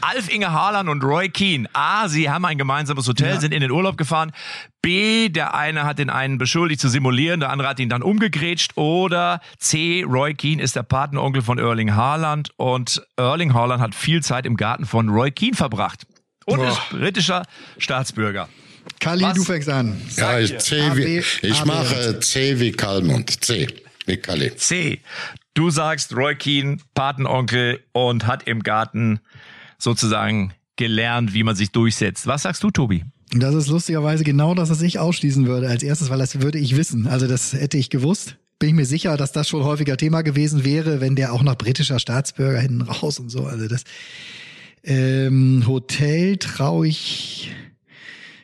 Alf 0.00 0.28
Inge 0.28 0.50
Haaland 0.50 0.88
und 0.88 1.04
Roy 1.04 1.28
Keane? 1.28 1.68
A, 1.72 2.08
sie 2.08 2.30
haben 2.30 2.44
ein 2.44 2.58
gemeinsames 2.58 3.06
Hotel, 3.06 3.40
sind 3.40 3.54
in 3.54 3.60
den 3.60 3.70
Urlaub 3.70 3.96
gefahren. 3.96 4.32
B, 4.82 5.28
der 5.28 5.54
eine 5.54 5.84
hat 5.84 6.00
den 6.00 6.10
einen 6.10 6.38
beschuldigt 6.38 6.80
zu 6.80 6.88
simulieren, 6.88 7.38
der 7.38 7.50
andere 7.50 7.68
hat 7.68 7.78
ihn 7.78 7.88
dann 7.88 8.02
umgegrätscht. 8.02 8.76
Oder 8.76 9.40
C, 9.58 10.04
Roy 10.04 10.34
Keane 10.34 10.60
ist 10.60 10.74
der 10.74 10.82
Patenonkel 10.82 11.42
von 11.42 11.60
Erling 11.60 11.94
Haaland 11.94 12.50
und 12.56 13.06
Erling 13.16 13.54
Haaland 13.54 13.80
hat 13.80 13.94
viel 13.94 14.20
Zeit 14.20 14.44
im 14.44 14.56
Garten 14.56 14.84
von 14.84 15.10
Roy 15.10 15.30
Keane 15.30 15.54
verbracht. 15.54 16.08
Und 16.46 16.56
Boah. 16.56 16.70
ist 16.70 16.90
britischer 16.90 17.44
Staatsbürger. 17.78 18.48
Kali, 18.98 19.22
Was? 19.22 19.34
du 19.34 19.44
fängst 19.44 19.68
an. 19.68 20.02
Ja, 20.16 20.40
ich, 20.40 20.58
C 20.58 20.96
wie, 20.96 21.22
ich 21.46 21.64
mache 21.64 22.18
C 22.18 22.58
wie 22.58 22.72
Kalmund. 22.72 23.44
C 23.44 23.68
wie 24.06 24.16
Kalli. 24.16 24.56
C. 24.56 25.00
Du 25.54 25.70
sagst 25.70 26.16
Roy 26.16 26.34
Keane, 26.34 26.78
Patenonkel 26.94 27.80
und 27.92 28.26
hat 28.26 28.46
im 28.46 28.62
Garten 28.62 29.20
sozusagen 29.78 30.54
gelernt, 30.76 31.34
wie 31.34 31.42
man 31.42 31.56
sich 31.56 31.70
durchsetzt. 31.72 32.26
Was 32.26 32.42
sagst 32.42 32.62
du, 32.62 32.70
Tobi? 32.70 33.04
Das 33.34 33.54
ist 33.54 33.68
lustigerweise 33.68 34.24
genau 34.24 34.54
das, 34.54 34.70
was 34.70 34.82
ich 34.82 34.98
ausschließen 34.98 35.46
würde 35.46 35.68
als 35.68 35.82
erstes, 35.82 36.10
weil 36.10 36.18
das 36.18 36.40
würde 36.40 36.58
ich 36.58 36.76
wissen. 36.76 37.06
Also 37.06 37.26
das 37.26 37.52
hätte 37.52 37.78
ich 37.78 37.90
gewusst. 37.90 38.36
Bin 38.58 38.70
ich 38.70 38.74
mir 38.74 38.86
sicher, 38.86 39.16
dass 39.16 39.32
das 39.32 39.48
schon 39.48 39.64
häufiger 39.64 39.96
Thema 39.96 40.22
gewesen 40.22 40.64
wäre, 40.64 41.00
wenn 41.00 41.16
der 41.16 41.32
auch 41.32 41.42
noch 41.42 41.56
britischer 41.56 41.98
Staatsbürger 41.98 42.60
hinten 42.60 42.82
raus 42.82 43.18
und 43.18 43.28
so. 43.28 43.44
Also 43.44 43.68
das 43.68 43.84
ähm, 44.84 45.64
Hotel 45.66 46.36
traue 46.36 46.88
ich 46.88 47.50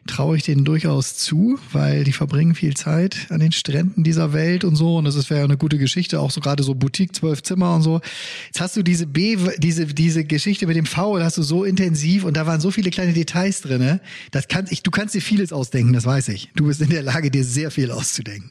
traue 0.09 0.37
ich 0.37 0.43
denen 0.43 0.65
durchaus 0.65 1.17
zu, 1.17 1.59
weil 1.73 2.05
die 2.05 2.13
verbringen 2.13 2.55
viel 2.55 2.75
Zeit 2.75 3.27
an 3.31 3.41
den 3.41 3.53
Stränden 3.53 4.03
dieser 4.03 4.33
Welt 4.33 4.65
und 4.65 4.77
so. 4.77 4.97
Und 4.97 5.05
das 5.05 5.31
wäre 5.31 5.41
ja 5.41 5.45
eine 5.45 5.57
gute 5.57 5.79
Geschichte, 5.79 6.21
auch 6.21 6.31
so 6.31 6.41
gerade 6.41 6.63
so 6.63 6.75
Boutique, 6.75 7.15
zwölf 7.15 7.43
Zimmer 7.43 7.75
und 7.75 7.83
so. 7.83 8.01
Jetzt 8.47 8.61
hast 8.61 8.77
du 8.77 8.83
diese 8.83 9.07
B, 9.07 9.37
diese, 9.59 9.87
diese 9.87 10.25
Geschichte 10.25 10.67
mit 10.67 10.77
dem 10.77 10.87
V, 10.87 11.21
hast 11.21 11.39
du 11.39 11.43
so 11.43 11.65
intensiv 11.65 12.25
und 12.25 12.37
da 12.37 12.47
waren 12.47 12.61
so 12.61 12.71
viele 12.71 12.91
kleine 12.91 13.13
Details 13.13 13.61
drinne. 13.61 14.01
Das 14.31 14.49
kann 14.49 14.67
ich, 14.71 14.83
du 14.83 14.91
kannst 14.91 15.15
dir 15.15 15.23
vieles 15.23 15.53
ausdenken, 15.53 15.93
das 15.93 16.05
weiß 16.05 16.29
ich. 16.29 16.51
Du 16.57 16.67
bist 16.67 16.81
in 16.81 16.91
der 16.91 17.03
Lage, 17.03 17.31
dir 17.31 17.45
sehr 17.45 17.71
viel 17.71 17.91
auszudenken. 17.91 18.51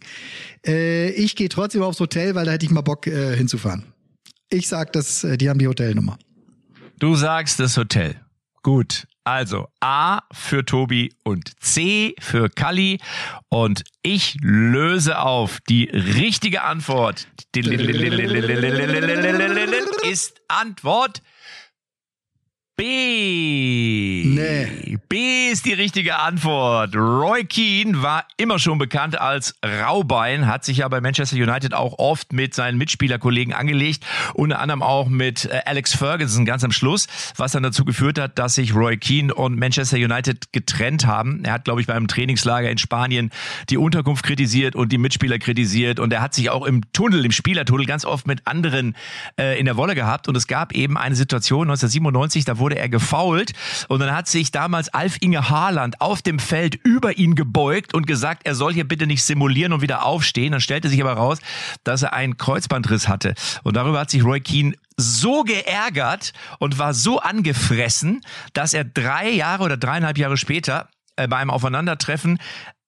Äh, 0.65 1.09
ich 1.11 1.35
gehe 1.35 1.49
trotzdem 1.49 1.81
aufs 1.81 1.99
Hotel, 1.99 2.35
weil 2.35 2.45
da 2.45 2.51
hätte 2.51 2.65
ich 2.65 2.71
mal 2.71 2.81
Bock 2.81 3.07
äh, 3.07 3.35
hinzufahren. 3.35 3.83
Ich 4.49 4.67
sag, 4.67 4.93
dass 4.93 5.23
äh, 5.23 5.37
die 5.37 5.49
haben 5.49 5.59
die 5.59 5.67
Hotelnummer. 5.67 6.17
Du 6.99 7.15
sagst 7.15 7.59
das 7.59 7.77
Hotel. 7.77 8.15
Gut. 8.63 9.07
Also 9.27 9.67
A 9.81 10.21
für 10.31 10.63
Tobi 10.63 11.13
und 11.23 11.61
C 11.61 12.15
für 12.17 12.49
Kali. 12.49 13.01
Und 13.49 13.83
ich 14.01 14.37
löse 14.39 15.19
auf. 15.19 15.59
Die 15.67 15.83
richtige 15.83 16.63
Antwort 16.63 17.27
ist 20.03 20.39
Antwort 20.47 21.21
B. 22.77 24.23
Nee. 24.23 24.99
B 25.09 25.47
ist 25.49 25.65
die 25.65 25.73
richtige 25.73 26.19
Antwort. 26.19 26.95
Roy 26.95 27.43
Keane 27.43 28.03
war 28.03 28.25
immer 28.37 28.59
schon 28.59 28.77
bekannt 28.77 29.19
als 29.19 29.55
Raubein, 29.65 30.45
hat 30.45 30.63
sich 30.63 30.77
ja 30.77 30.87
bei 30.87 31.01
Manchester 31.01 31.37
United 31.37 31.73
auch 31.73 31.97
oft 31.97 32.33
mit 32.33 32.53
seinen 32.53 32.77
Mitspielerkollegen 32.77 33.51
angelegt, 33.51 34.05
unter 34.35 34.59
anderem 34.59 34.83
auch 34.83 35.09
mit 35.09 35.45
äh, 35.45 35.61
Alex 35.65 35.95
Ferguson 35.95 36.45
ganz 36.45 36.63
am 36.63 36.71
Schluss, 36.71 37.07
was 37.35 37.53
dann 37.53 37.63
dazu 37.63 37.83
geführt 37.83 38.19
hat, 38.19 38.37
dass 38.37 38.53
sich 38.53 38.75
Roy 38.75 38.97
Keane 38.97 39.33
und 39.33 39.57
Manchester 39.57 39.97
United 39.97 40.53
getrennt 40.53 41.07
haben. 41.07 41.43
Er 41.45 41.53
hat, 41.53 41.63
glaube 41.63 41.81
ich, 41.81 41.87
beim 41.87 42.07
Trainingslager 42.07 42.69
in 42.69 42.77
Spanien 42.77 43.31
die 43.71 43.77
Unterkunft 43.77 44.23
kritisiert 44.23 44.75
und 44.75 44.91
die 44.91 44.99
Mitspieler 44.99 45.39
kritisiert 45.39 45.99
und 45.99 46.13
er 46.13 46.21
hat 46.21 46.35
sich 46.35 46.51
auch 46.51 46.63
im 46.63 46.81
Tunnel, 46.93 47.25
im 47.25 47.31
Spielertunnel 47.31 47.87
ganz 47.87 48.05
oft 48.05 48.27
mit 48.27 48.45
anderen 48.45 48.95
äh, 49.39 49.59
in 49.59 49.65
der 49.65 49.77
Wolle 49.77 49.95
gehabt 49.95 50.27
und 50.27 50.37
es 50.37 50.45
gab 50.45 50.73
eben 50.73 50.95
eine 50.95 51.15
Situation 51.15 51.61
1997, 51.61 52.45
da 52.45 52.59
wurde 52.59 52.66
wurde 52.67 52.77
er 52.77 52.89
gefault 52.89 53.53
und 53.87 54.01
dann 54.01 54.13
hat 54.13 54.27
sich 54.27 54.51
damals 54.51 54.89
Alf 54.89 55.15
Inge 55.21 55.49
Haaland 55.49 56.01
auf 56.01 56.21
dem 56.21 56.37
Feld 56.37 56.75
über 56.83 57.17
ihn 57.17 57.33
gebeugt 57.33 57.93
und 57.93 58.07
gesagt, 58.07 58.45
er 58.45 58.55
soll 58.55 58.73
hier 58.73 58.85
bitte 58.85 59.07
nicht 59.07 59.23
simulieren 59.23 59.71
und 59.71 59.81
wieder 59.81 60.03
aufstehen. 60.03 60.51
Dann 60.51 60.59
stellte 60.59 60.89
sich 60.89 60.99
aber 60.99 61.13
raus, 61.13 61.39
dass 61.85 62.03
er 62.03 62.11
einen 62.11 62.35
Kreuzbandriss 62.35 63.07
hatte 63.07 63.35
und 63.63 63.77
darüber 63.77 64.01
hat 64.01 64.09
sich 64.09 64.21
Roy 64.21 64.41
Keane 64.41 64.73
so 64.97 65.43
geärgert 65.43 66.33
und 66.59 66.77
war 66.77 66.93
so 66.93 67.21
angefressen, 67.21 68.19
dass 68.51 68.73
er 68.73 68.83
drei 68.83 69.29
Jahre 69.29 69.63
oder 69.63 69.77
dreieinhalb 69.77 70.17
Jahre 70.17 70.35
später 70.35 70.89
äh, 71.15 71.29
bei 71.29 71.37
einem 71.37 71.51
Aufeinandertreffen 71.51 72.37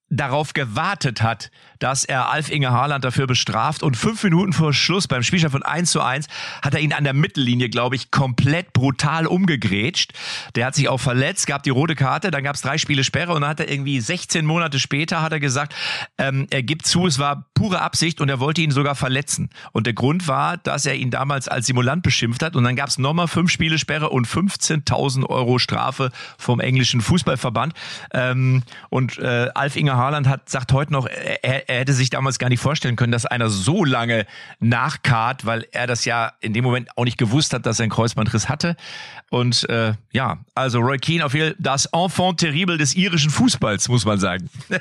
darauf 0.09 0.51
gewartet 0.53 1.21
hat, 1.21 1.51
dass 1.79 2.05
er 2.05 2.29
Alf 2.29 2.51
Inge 2.51 2.71
Haaland 2.71 3.03
dafür 3.03 3.27
bestraft 3.27 3.83
und 3.83 3.97
fünf 3.97 4.23
Minuten 4.23 4.53
vor 4.53 4.73
Schluss 4.73 5.07
beim 5.07 5.23
Spielstand 5.23 5.51
von 5.51 5.63
1 5.63 5.91
zu 5.91 6.01
1 6.01 6.27
hat 6.61 6.73
er 6.73 6.79
ihn 6.81 6.93
an 6.93 7.03
der 7.03 7.13
Mittellinie, 7.13 7.69
glaube 7.69 7.95
ich, 7.95 8.11
komplett 8.11 8.73
brutal 8.73 9.25
umgegrätscht. 9.25 10.13
Der 10.55 10.65
hat 10.65 10.75
sich 10.75 10.89
auch 10.89 10.99
verletzt, 10.99 11.47
gab 11.47 11.63
die 11.63 11.69
rote 11.69 11.95
Karte, 11.95 12.31
dann 12.31 12.43
gab 12.43 12.55
es 12.55 12.61
drei 12.61 12.77
Spiele 12.77 13.03
Sperre 13.03 13.33
und 13.33 13.41
dann 13.41 13.49
hat 13.49 13.59
er 13.59 13.69
irgendwie 13.69 13.99
16 13.99 14.45
Monate 14.45 14.79
später 14.79 15.21
hat 15.21 15.31
er 15.31 15.39
gesagt, 15.39 15.73
ähm, 16.17 16.47
er 16.49 16.63
gibt 16.63 16.85
zu, 16.85 17.07
es 17.07 17.19
war 17.19 17.45
pure 17.53 17.81
Absicht 17.81 18.21
und 18.21 18.29
er 18.29 18.39
wollte 18.39 18.61
ihn 18.61 18.71
sogar 18.71 18.95
verletzen. 18.95 19.49
Und 19.71 19.85
der 19.85 19.93
Grund 19.93 20.27
war, 20.27 20.57
dass 20.57 20.85
er 20.85 20.95
ihn 20.95 21.11
damals 21.11 21.47
als 21.47 21.65
Simulant 21.67 22.03
beschimpft 22.03 22.43
hat 22.43 22.55
und 22.55 22.63
dann 22.63 22.75
gab 22.75 22.89
es 22.89 22.97
nochmal 22.97 23.27
fünf 23.27 23.51
Spiele 23.51 23.77
Sperre 23.77 24.09
und 24.09 24.27
15.000 24.27 25.25
Euro 25.25 25.59
Strafe 25.59 26.11
vom 26.37 26.59
englischen 26.59 27.01
Fußballverband. 27.01 27.73
Ähm, 28.13 28.63
und 28.89 29.17
äh, 29.19 29.49
Alf 29.53 29.75
Inge 29.75 29.95
Haaland 29.95 30.27
hat, 30.27 30.49
sagt 30.49 30.73
heute 30.73 30.93
noch, 30.93 31.07
er, 31.07 31.68
er 31.69 31.81
hätte 31.81 31.93
sich 31.93 32.09
damals 32.09 32.39
gar 32.39 32.49
nicht 32.49 32.61
vorstellen 32.61 32.95
können, 32.95 33.11
dass 33.11 33.27
einer 33.27 33.49
so 33.49 33.85
lange 33.85 34.25
nachkart, 34.59 35.45
weil 35.45 35.67
er 35.71 35.85
das 35.85 36.03
ja 36.03 36.33
in 36.41 36.53
dem 36.53 36.63
Moment 36.63 36.89
auch 36.97 37.05
nicht 37.05 37.19
gewusst 37.19 37.53
hat, 37.53 37.67
dass 37.67 37.79
er 37.79 37.83
einen 37.83 37.91
Kreuzbandriss 37.91 38.49
hatte. 38.49 38.75
Und 39.29 39.69
äh, 39.69 39.93
ja, 40.11 40.39
also 40.55 40.79
Roy 40.79 40.97
Keane 40.97 41.23
auf 41.23 41.35
jeden 41.35 41.49
Fall 41.49 41.55
das 41.59 41.85
Enfant 41.93 42.39
terrible 42.39 42.79
des 42.79 42.95
irischen 42.95 43.29
Fußballs, 43.29 43.87
muss 43.87 44.03
man 44.03 44.19
sagen. 44.19 44.49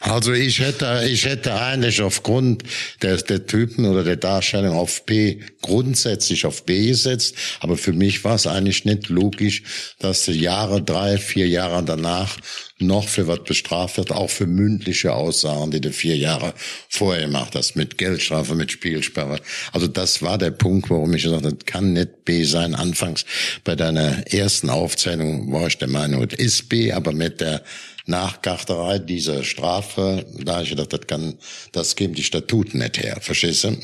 also 0.00 0.32
ich 0.32 0.60
hätte, 0.60 1.02
ich 1.08 1.24
hätte 1.24 1.60
eigentlich 1.60 2.00
aufgrund 2.00 2.62
der, 3.02 3.16
der 3.16 3.46
Typen 3.46 3.84
oder 3.84 4.04
der 4.04 4.16
Darstellung 4.16 4.76
auf 4.76 5.04
B 5.06 5.40
grundsätzlich 5.62 6.46
auf 6.46 6.64
B 6.64 6.86
gesetzt. 6.86 7.34
Aber 7.58 7.76
für 7.76 7.92
mich 7.92 8.22
war 8.22 8.36
es 8.36 8.46
eigentlich 8.46 8.84
nicht 8.84 9.08
logisch, 9.08 9.64
dass 9.98 10.22
die 10.22 10.32
Jahre, 10.32 10.80
drei, 10.80 11.18
vier 11.18 11.48
Jahre 11.48 11.82
danach 11.82 12.36
noch 12.78 13.08
für 13.08 13.28
was 13.28 13.44
bestraft 13.44 13.98
wird, 13.98 14.10
auch 14.10 14.30
für 14.30 14.46
mündliche 14.46 15.14
Aussagen, 15.14 15.70
die 15.70 15.80
du 15.80 15.92
vier 15.92 16.16
Jahre 16.16 16.54
vorher 16.88 17.26
gemacht 17.26 17.54
hast, 17.54 17.76
mit 17.76 17.98
Geldstrafe, 17.98 18.54
mit 18.54 18.72
Spielsperre. 18.72 19.40
Also 19.72 19.86
das 19.86 20.22
war 20.22 20.38
der 20.38 20.50
Punkt, 20.50 20.90
warum 20.90 21.14
ich 21.14 21.22
gesagt 21.22 21.44
habe, 21.44 21.54
das 21.54 21.66
kann 21.66 21.92
nicht 21.92 22.24
B 22.24 22.44
sein. 22.44 22.74
Anfangs 22.74 23.24
bei 23.62 23.76
deiner 23.76 24.26
ersten 24.32 24.70
Aufzählung 24.70 25.52
war 25.52 25.68
ich 25.68 25.78
der 25.78 25.88
Meinung, 25.88 26.26
es 26.28 26.38
ist 26.38 26.68
B, 26.68 26.92
aber 26.92 27.12
mit 27.12 27.40
der 27.40 27.62
Nachgachterei 28.06 28.98
dieser 28.98 29.44
Strafe, 29.44 30.26
da 30.38 30.54
habe 30.54 30.64
ich 30.64 30.70
gedacht, 30.70 30.92
das 30.92 31.06
kann, 31.06 31.38
das 31.72 31.96
geben 31.96 32.14
die 32.14 32.24
Statuten 32.24 32.78
nicht 32.78 32.98
her. 32.98 33.18
Verstehst 33.20 33.64
du? 33.64 33.76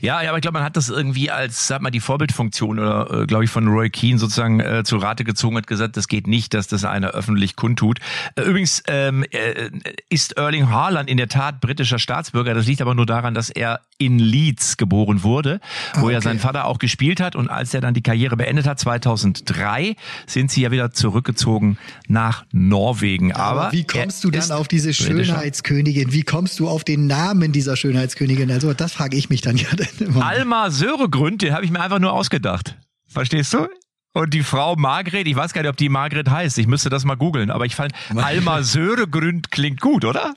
Ja, 0.00 0.22
ja, 0.22 0.30
aber 0.30 0.38
ich 0.38 0.42
glaube, 0.42 0.58
man 0.58 0.64
hat 0.64 0.76
das 0.76 0.88
irgendwie 0.88 1.30
als, 1.30 1.66
sag 1.66 1.80
mal, 1.80 1.90
die 1.90 2.00
Vorbildfunktion 2.00 2.78
oder, 2.78 3.22
äh, 3.22 3.26
glaube 3.26 3.44
ich, 3.44 3.50
von 3.50 3.68
Roy 3.68 3.90
Keane 3.90 4.18
sozusagen 4.18 4.60
äh, 4.60 4.82
zu 4.84 4.96
Rate 4.96 5.24
gezogen 5.24 5.56
hat, 5.56 5.66
gesagt, 5.66 5.96
das 5.96 6.08
geht 6.08 6.26
nicht, 6.26 6.54
dass 6.54 6.66
das 6.66 6.84
einer 6.84 7.10
öffentlich 7.10 7.56
kundtut. 7.56 8.00
Äh, 8.36 8.42
übrigens 8.42 8.82
ähm, 8.86 9.24
äh, 9.30 9.70
ist 10.10 10.36
Erling 10.36 10.68
Haaland 10.70 11.08
in 11.08 11.16
der 11.16 11.28
Tat 11.28 11.60
britischer 11.60 11.98
Staatsbürger. 11.98 12.54
Das 12.54 12.66
liegt 12.66 12.82
aber 12.82 12.94
nur 12.94 13.06
daran, 13.06 13.34
dass 13.34 13.50
er 13.50 13.80
in 13.96 14.18
Leeds 14.18 14.76
geboren 14.76 15.22
wurde, 15.22 15.60
wo 15.94 16.06
okay. 16.06 16.14
ja 16.14 16.20
sein 16.20 16.38
Vater 16.38 16.66
auch 16.66 16.78
gespielt 16.78 17.20
hat. 17.20 17.36
Und 17.36 17.48
als 17.48 17.72
er 17.72 17.80
dann 17.80 17.94
die 17.94 18.02
Karriere 18.02 18.36
beendet 18.36 18.66
hat, 18.66 18.80
2003, 18.80 19.96
sind 20.26 20.50
sie 20.50 20.62
ja 20.62 20.70
wieder 20.70 20.90
zurückgezogen 20.90 21.78
nach 22.08 22.44
Norwegen. 22.52 23.32
Aber, 23.32 23.62
aber 23.62 23.72
wie 23.72 23.84
kommst 23.84 24.24
du 24.24 24.30
dann 24.30 24.50
auf 24.50 24.68
diese 24.68 24.92
Schönheitskönigin? 24.92 26.12
Wie 26.12 26.24
kommst 26.24 26.58
du 26.58 26.68
auf 26.68 26.84
den 26.84 27.06
Namen 27.06 27.52
dieser 27.52 27.76
Schönheitskönigin? 27.76 28.50
Also 28.50 28.74
das 28.74 28.92
frage 28.92 29.16
ich 29.16 29.30
mich 29.30 29.40
dann 29.46 29.56
ja 29.56 29.68
dann 29.76 29.88
immer. 29.98 30.24
Alma 30.24 30.70
Söregründ, 30.70 31.42
den 31.42 31.54
habe 31.54 31.64
ich 31.64 31.70
mir 31.70 31.80
einfach 31.80 31.98
nur 31.98 32.12
ausgedacht. 32.12 32.76
Verstehst 33.06 33.52
du? 33.54 33.68
Und 34.16 34.32
die 34.32 34.44
Frau 34.44 34.76
Margret, 34.76 35.26
ich 35.26 35.34
weiß 35.34 35.52
gar 35.52 35.62
nicht, 35.62 35.70
ob 35.70 35.76
die 35.76 35.88
Margret 35.88 36.30
heißt. 36.30 36.56
Ich 36.58 36.68
müsste 36.68 36.88
das 36.88 37.04
mal 37.04 37.16
googeln. 37.16 37.50
Aber 37.50 37.66
ich 37.66 37.74
fand, 37.74 37.92
Alma 38.14 38.62
Söregründ 38.62 39.50
klingt 39.50 39.80
gut, 39.80 40.04
oder? 40.04 40.34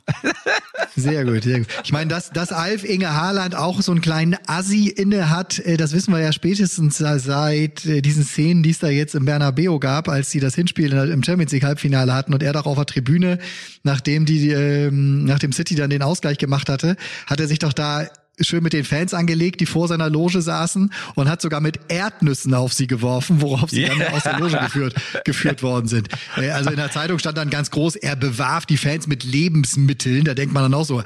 Sehr 0.95 1.26
gut, 1.26 1.43
sehr 1.43 1.60
gut. 1.60 1.68
Ich 1.84 1.91
meine, 1.91 2.08
dass, 2.08 2.32
dass 2.32 2.51
Alf 2.51 2.84
Inge 2.84 3.14
Haaland 3.14 3.55
auch 3.55 3.84
so 3.84 3.91
einen 3.91 4.01
kleinen 4.01 4.36
Assi 4.47 4.88
inne 4.88 5.30
hat, 5.30 5.60
äh, 5.60 5.78
das 5.78 5.93
wissen 5.93 6.12
wir 6.12 6.20
ja 6.20 6.32
spätestens 6.32 6.97
seit 6.97 7.86
äh, 7.86 8.01
diesen 8.01 8.24
Szenen, 8.24 8.64
die 8.64 8.72
es 8.72 8.80
da 8.80 8.88
jetzt 8.88 9.14
im 9.14 9.26
Bernabeu 9.26 9.78
gab, 9.78 10.10
als 10.10 10.32
sie 10.32 10.39
das 10.39 10.55
Hinspiel 10.55 10.93
im 10.93 11.24
Champions 11.24 11.51
League 11.51 11.66
Halbfinale 11.66 12.16
hatten 12.16 12.34
und 12.34 12.41
er 12.41 12.53
doch 12.53 12.66
auf 12.66 12.78
der 12.78 12.88
Tribüne, 12.88 13.38
nachdem 13.84 14.26
die, 14.26 14.49
ähm, 14.49 15.26
nachdem 15.26 15.51
City 15.51 15.76
dann 15.76 15.91
den 15.91 16.01
Ausgleich 16.01 16.39
gemacht 16.39 16.68
hatte, 16.68 16.95
hat 17.28 17.39
er 17.39 17.47
sich 17.47 17.60
doch 17.60 17.74
da 17.74 18.08
schön 18.41 18.63
mit 18.63 18.73
den 18.73 18.83
Fans 18.83 19.13
angelegt, 19.13 19.61
die 19.61 19.65
vor 19.65 19.88
seiner 19.88 20.09
Loge 20.09 20.41
saßen 20.41 20.91
und 21.15 21.29
hat 21.29 21.41
sogar 21.41 21.61
mit 21.61 21.79
Erdnüssen 21.88 22.53
auf 22.53 22.73
sie 22.73 22.88
geworfen, 22.88 23.41
worauf 23.41 23.69
sie 23.69 23.81
yeah. 23.81 23.95
dann 23.95 24.13
aus 24.13 24.23
der 24.23 24.39
Loge 24.39 24.57
geführt, 24.57 24.95
geführt 25.25 25.63
worden 25.63 25.88
sind. 25.88 26.09
Äh, 26.38 26.49
also 26.51 26.69
in 26.69 26.77
der 26.77 26.91
Zeitung 26.91 27.19
stand 27.19 27.38
dann 27.38 27.49
ganz 27.49 27.71
groß, 27.71 27.95
er 27.95 28.15
bewarf 28.15 28.65
die 28.65 28.77
Fans 28.77 29.07
mit 29.07 29.23
Lebensmitteln. 29.23 30.23
Da 30.23 30.33
denkt 30.33 30.53
man 30.53 30.63
dann 30.63 30.73
auch 30.73 30.85
so, 30.85 31.01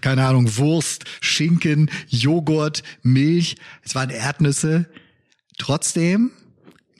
keine 0.00 0.26
Ahnung, 0.26 0.56
Wurst, 0.56 1.04
Schinken, 1.20 1.90
Joghurt, 2.08 2.82
Milch. 3.02 3.56
Es 3.82 3.94
waren 3.94 4.10
Erdnüsse. 4.10 4.86
Trotzdem, 5.58 6.30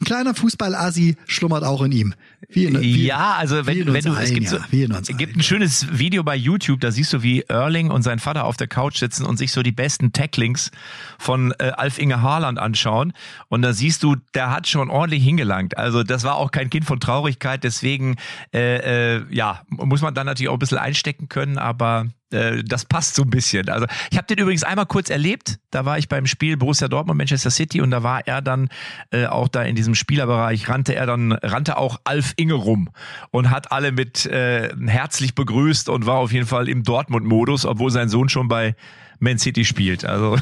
ein 0.04 0.06
kleiner 0.06 0.34
Fußball-Asi 0.34 1.16
schlummert 1.26 1.64
auch 1.64 1.82
in 1.82 1.92
ihm. 1.92 2.14
Wie 2.50 2.66
in, 2.66 2.78
wie, 2.80 3.06
ja, 3.06 3.34
also 3.34 3.66
wenn, 3.66 3.92
wenn 3.92 4.04
du, 4.04 4.12
es 4.12 4.32
gibt, 4.32 4.48
so, 4.48 4.58
es 4.58 5.16
gibt 5.16 5.36
ein 5.36 5.42
schönes 5.42 5.98
Video 5.98 6.22
bei 6.22 6.36
YouTube, 6.36 6.80
da 6.80 6.90
siehst 6.90 7.12
du, 7.14 7.22
wie 7.22 7.40
Erling 7.42 7.90
und 7.90 8.02
sein 8.02 8.18
Vater 8.18 8.44
auf 8.44 8.56
der 8.56 8.66
Couch 8.66 8.98
sitzen 8.98 9.24
und 9.24 9.38
sich 9.38 9.50
so 9.50 9.62
die 9.62 9.72
besten 9.72 10.12
Tacklings 10.12 10.70
von 11.18 11.54
äh, 11.58 11.72
Alf 11.76 11.98
Inge 11.98 12.20
Haaland 12.20 12.58
anschauen. 12.58 13.14
Und 13.48 13.62
da 13.62 13.72
siehst 13.72 14.02
du, 14.02 14.16
der 14.34 14.50
hat 14.50 14.68
schon 14.68 14.90
ordentlich 14.90 15.24
hingelangt. 15.24 15.78
Also 15.78 16.02
das 16.02 16.22
war 16.24 16.36
auch 16.36 16.50
kein 16.50 16.68
Kind 16.68 16.84
von 16.84 17.00
Traurigkeit, 17.00 17.64
deswegen 17.64 18.16
äh, 18.52 19.16
äh, 19.16 19.24
ja, 19.30 19.62
muss 19.68 20.02
man 20.02 20.14
dann 20.14 20.26
natürlich 20.26 20.50
auch 20.50 20.56
ein 20.56 20.58
bisschen 20.58 20.78
einstecken 20.78 21.28
können, 21.28 21.56
aber 21.56 22.08
äh, 22.34 22.62
das 22.64 22.84
passt 22.84 23.14
so 23.14 23.22
ein 23.22 23.30
bisschen. 23.30 23.68
Also 23.68 23.86
ich 24.10 24.18
habe 24.18 24.26
den 24.26 24.38
übrigens 24.38 24.64
einmal 24.64 24.86
kurz 24.86 25.10
erlebt. 25.10 25.58
Da 25.70 25.84
war 25.84 25.98
ich 25.98 26.08
beim 26.08 26.26
Spiel 26.26 26.56
Borussia 26.56 26.88
Dortmund 26.88 27.18
Manchester 27.18 27.50
City 27.50 27.80
und 27.80 27.90
da 27.90 28.02
war 28.02 28.26
er 28.26 28.42
dann 28.42 28.68
äh, 29.10 29.26
auch 29.26 29.48
da 29.48 29.62
in 29.62 29.76
diesem 29.76 29.94
Spielerbereich 29.94 30.68
rannte 30.68 30.94
er 30.94 31.06
dann 31.06 31.32
rannte 31.32 31.76
auch 31.76 32.00
Alf 32.04 32.34
Inge 32.36 32.54
rum 32.54 32.90
und 33.30 33.50
hat 33.50 33.72
alle 33.72 33.92
mit 33.92 34.26
äh, 34.26 34.74
herzlich 34.86 35.34
begrüßt 35.34 35.88
und 35.88 36.06
war 36.06 36.16
auf 36.16 36.32
jeden 36.32 36.46
Fall 36.46 36.68
im 36.68 36.82
Dortmund-Modus, 36.82 37.64
obwohl 37.64 37.90
sein 37.90 38.08
Sohn 38.08 38.28
schon 38.28 38.48
bei 38.48 38.74
Man 39.18 39.38
City 39.38 39.64
spielt. 39.64 40.04
Also 40.04 40.36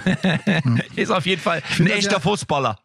ist 0.97 1.11
auf 1.11 1.27
jeden 1.27 1.41
Fall 1.41 1.63
ein 1.79 1.87
echter 1.87 2.13
ja, 2.13 2.21
Fußballer. 2.21 2.79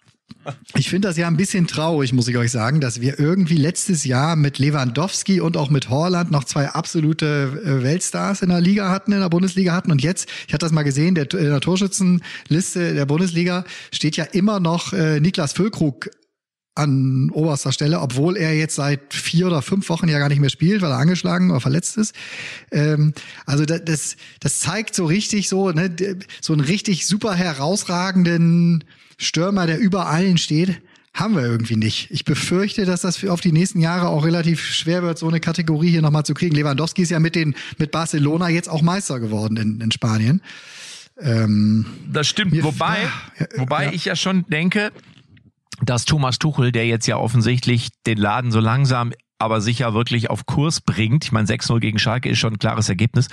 Ich 0.76 0.90
finde 0.90 1.08
das 1.10 1.18
ja 1.18 1.28
ein 1.28 1.38
bisschen 1.38 1.68
traurig, 1.68 2.14
muss 2.14 2.28
ich 2.28 2.38
euch 2.38 2.52
sagen, 2.52 2.80
dass 2.80 3.02
wir 3.02 3.20
irgendwie 3.20 3.58
letztes 3.58 4.06
Jahr 4.06 4.36
mit 4.36 4.60
Lewandowski 4.60 5.42
und 5.42 5.58
auch 5.58 5.70
mit 5.70 5.90
Horland 5.90 6.32
noch 6.32 6.44
zwei 6.44 6.70
absolute 6.70 7.62
äh, 7.66 7.84
Weltstars 7.84 8.42
in 8.42 8.50
der 8.50 8.62
Liga 8.62 8.90
hatten, 8.90 9.12
in 9.12 9.20
der 9.20 9.30
Bundesliga 9.30 9.74
hatten. 9.74 9.92
Und 9.92 10.02
jetzt, 10.02 10.30
ich 10.48 10.54
hatte 10.54 10.66
das 10.66 10.72
mal 10.72 10.84
gesehen, 10.84 11.16
der, 11.16 11.32
in 11.34 11.50
der 11.50 11.60
Torschützenliste 11.60 12.94
der 12.94 13.06
Bundesliga 13.06 13.66
steht 13.92 14.16
ja 14.16 14.24
immer 14.26 14.60
noch 14.60 14.94
äh, 14.94 15.20
Niklas 15.20 15.54
Füllkrug 15.54 16.10
an 16.76 17.32
oberster 17.32 17.72
Stelle, 17.72 18.00
obwohl 18.00 18.38
er 18.38 18.56
jetzt 18.56 18.76
seit 18.76 19.14
vier 19.14 19.48
oder 19.48 19.62
fünf 19.62 19.90
Wochen 19.90 20.08
ja 20.08 20.20
gar 20.20 20.30
nicht 20.30 20.40
mehr 20.40 20.52
spielt, 20.52 20.82
weil 20.82 20.92
er 20.92 21.00
angeschlagen 21.00 21.50
oder 21.50 21.60
verletzt 21.60 21.98
ist. 21.98 22.14
Ähm, 22.72 23.14
also 23.46 23.66
das, 23.66 24.16
das 24.40 24.60
zeigt 24.60 24.94
so 24.94 25.06
richtig 25.06 25.50
so, 25.50 25.72
ne, 25.72 25.96
so 26.40 26.54
einen 26.54 26.62
richtig 26.62 27.08
super 27.08 27.34
herausragenden 27.34 28.84
Stürmer, 29.18 29.68
der 29.68 29.80
über 29.80 30.08
allen 30.08 30.38
steht, 30.38 30.82
haben 31.14 31.36
wir 31.36 31.44
irgendwie 31.44 31.76
nicht. 31.76 32.12
Ich 32.12 32.26
befürchte, 32.26 32.86
dass 32.86 33.02
das 33.02 33.24
auf 33.26 33.42
die 33.42 33.52
nächsten 33.52 33.80
Jahre 33.80 34.10
auch 34.10 34.24
relativ 34.24 34.64
schwer 34.64 35.02
wird, 35.02 35.18
so 35.18 35.28
eine 35.28 35.40
Kategorie 35.40 35.90
hier 35.90 36.04
nochmal 36.04 36.24
zu 36.24 36.36
kriegen. 36.36 36.56
Lewandowski 36.56 37.02
ist 37.02 37.10
ja 37.10 37.20
mit 37.20 37.36
den 37.36 37.56
mit 37.78 37.92
Barcelona 37.92 38.50
jetzt 38.50 38.70
auch 38.70 38.84
Meister 38.84 39.20
geworden 39.20 39.58
in, 39.58 39.82
in 39.82 39.92
Spanien. 39.92 40.42
Ähm, 41.20 41.86
das 42.12 42.28
stimmt. 42.28 42.62
Wobei, 42.64 42.98
ja, 43.40 43.48
wobei 43.56 43.86
ja. 43.86 43.92
ich 43.94 44.06
ja 44.06 44.16
schon 44.16 44.46
denke, 44.50 44.92
dass 45.82 46.06
Thomas 46.06 46.38
Tuchel, 46.38 46.72
der 46.72 46.86
jetzt 46.86 47.08
ja 47.08 47.18
offensichtlich 47.18 47.90
den 48.06 48.18
Laden 48.18 48.52
so 48.52 48.60
langsam 48.60 49.12
aber 49.40 49.62
sicher 49.62 49.94
wirklich 49.94 50.30
auf 50.30 50.46
Kurs 50.46 50.82
bringt. 50.82 51.26
Ich 51.26 51.32
meine, 51.32 51.48
6-0 51.48 51.80
gegen 51.80 52.00
Schalke 52.00 52.30
ist 52.30 52.40
schon 52.40 52.54
ein 52.54 52.60
klares 52.60 52.90
Ergebnis. 52.90 53.28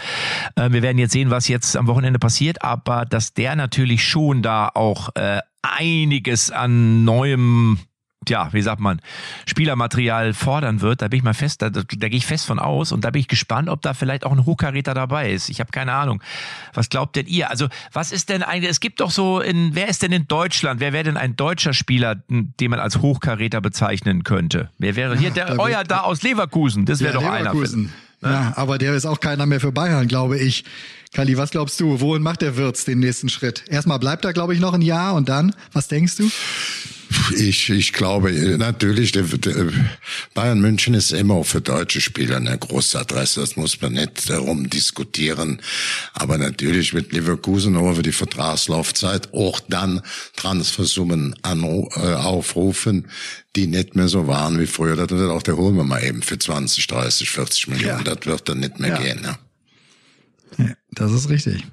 Äh, 0.56 0.72
wir 0.72 0.82
werden 0.82 0.98
jetzt 0.98 1.12
sehen, 1.12 1.30
was 1.30 1.48
jetzt 1.48 1.76
am 1.76 1.86
Wochenende 1.86 2.18
passiert, 2.18 2.62
aber 2.62 3.04
dass 3.04 3.34
der 3.34 3.56
natürlich 3.56 4.04
schon 4.04 4.42
da 4.42 4.70
auch 4.74 5.14
äh, 5.14 5.40
einiges 5.62 6.50
an 6.50 7.04
neuem 7.04 7.78
ja, 8.30 8.52
wie 8.52 8.62
sagt 8.62 8.80
man, 8.80 9.00
Spielermaterial 9.46 10.34
fordern 10.34 10.80
wird, 10.80 11.02
da 11.02 11.08
bin 11.08 11.18
ich 11.18 11.24
mal 11.24 11.34
fest, 11.34 11.62
da, 11.62 11.70
da, 11.70 11.82
da 11.82 12.08
gehe 12.08 12.18
ich 12.18 12.26
fest 12.26 12.46
von 12.46 12.58
aus 12.58 12.92
und 12.92 13.04
da 13.04 13.10
bin 13.10 13.20
ich 13.20 13.28
gespannt, 13.28 13.68
ob 13.68 13.82
da 13.82 13.94
vielleicht 13.94 14.24
auch 14.24 14.32
ein 14.32 14.44
Hochkaräter 14.44 14.94
dabei 14.94 15.32
ist. 15.32 15.48
Ich 15.48 15.60
habe 15.60 15.70
keine 15.70 15.92
Ahnung. 15.92 16.22
Was 16.72 16.88
glaubt 16.88 17.16
denn 17.16 17.26
ihr? 17.26 17.50
Also, 17.50 17.68
was 17.92 18.12
ist 18.12 18.28
denn 18.28 18.42
eigentlich, 18.42 18.70
es 18.70 18.80
gibt 18.80 19.00
doch 19.00 19.10
so 19.10 19.40
in, 19.40 19.74
wer 19.74 19.88
ist 19.88 20.02
denn 20.02 20.12
in 20.12 20.26
Deutschland, 20.26 20.80
wer 20.80 20.92
wäre 20.92 21.04
denn 21.04 21.16
ein 21.16 21.36
deutscher 21.36 21.72
Spieler, 21.72 22.16
den 22.28 22.70
man 22.70 22.80
als 22.80 22.98
Hochkaräter 22.98 23.60
bezeichnen 23.60 24.24
könnte? 24.24 24.70
Wer 24.78 24.96
wäre 24.96 25.16
hier, 25.16 25.30
der, 25.30 25.46
da 25.46 25.58
euer 25.58 25.84
da 25.84 26.00
aus 26.00 26.22
Leverkusen, 26.22 26.86
das 26.86 27.00
wäre 27.00 27.14
ja, 27.14 27.20
doch 27.20 27.38
Leverkusen. 27.38 27.80
einer. 27.80 27.88
Ne? 28.24 28.30
Ja, 28.30 28.52
aber 28.56 28.78
der 28.78 28.94
ist 28.94 29.06
auch 29.06 29.20
keiner 29.20 29.46
mehr 29.46 29.60
für 29.60 29.72
Bayern, 29.72 30.08
glaube 30.08 30.38
ich. 30.38 30.64
Kali, 31.14 31.36
was 31.36 31.50
glaubst 31.50 31.78
du? 31.78 32.00
Wohin 32.00 32.22
macht 32.22 32.42
der 32.42 32.56
Wirtz 32.56 32.84
den 32.84 32.98
nächsten 32.98 33.28
Schritt? 33.28 33.62
Erstmal 33.68 34.00
bleibt 34.00 34.24
er, 34.24 34.32
glaube 34.32 34.52
ich, 34.52 34.58
noch 34.58 34.74
ein 34.74 34.82
Jahr 34.82 35.14
und 35.14 35.28
dann, 35.28 35.54
was 35.72 35.86
denkst 35.86 36.16
du? 36.16 36.28
Ich, 37.36 37.70
ich 37.70 37.92
glaube, 37.92 38.32
natürlich, 38.58 39.12
der, 39.12 39.22
der 39.22 39.68
Bayern 40.34 40.60
München 40.60 40.94
ist 40.94 41.12
immer 41.12 41.34
auch 41.34 41.46
für 41.46 41.60
deutsche 41.60 42.00
Spieler 42.00 42.38
eine 42.38 42.58
große 42.58 42.98
Adresse. 42.98 43.40
Das 43.40 43.54
muss 43.54 43.80
man 43.80 43.92
nicht 43.92 44.28
darum 44.28 44.68
diskutieren. 44.68 45.62
Aber 46.14 46.36
natürlich 46.36 46.92
mit 46.92 47.12
Leverkusen 47.12 47.76
over 47.76 48.02
die 48.02 48.10
Vertragslaufzeit 48.10 49.32
auch 49.32 49.60
dann 49.68 50.00
Transfersummen 50.34 51.36
äh, 51.44 52.14
aufrufen, 52.14 53.06
die 53.54 53.68
nicht 53.68 53.94
mehr 53.94 54.08
so 54.08 54.26
waren 54.26 54.58
wie 54.58 54.66
früher. 54.66 54.96
Das 54.96 55.10
wird 55.10 55.30
auch 55.30 55.42
der 55.42 55.56
holen 55.56 55.76
wir 55.76 55.84
mal 55.84 56.02
eben 56.02 56.22
für 56.22 56.40
20, 56.40 56.88
30, 56.88 57.30
40 57.30 57.68
Millionen. 57.68 58.04
Ja. 58.04 58.14
Das 58.14 58.26
wird 58.26 58.48
dann 58.48 58.58
nicht 58.58 58.80
mehr 58.80 58.90
ja. 58.90 58.98
gehen. 58.98 59.22
Ne? 59.22 59.38
Das 60.92 61.12
ist 61.12 61.28
richtig. 61.28 61.64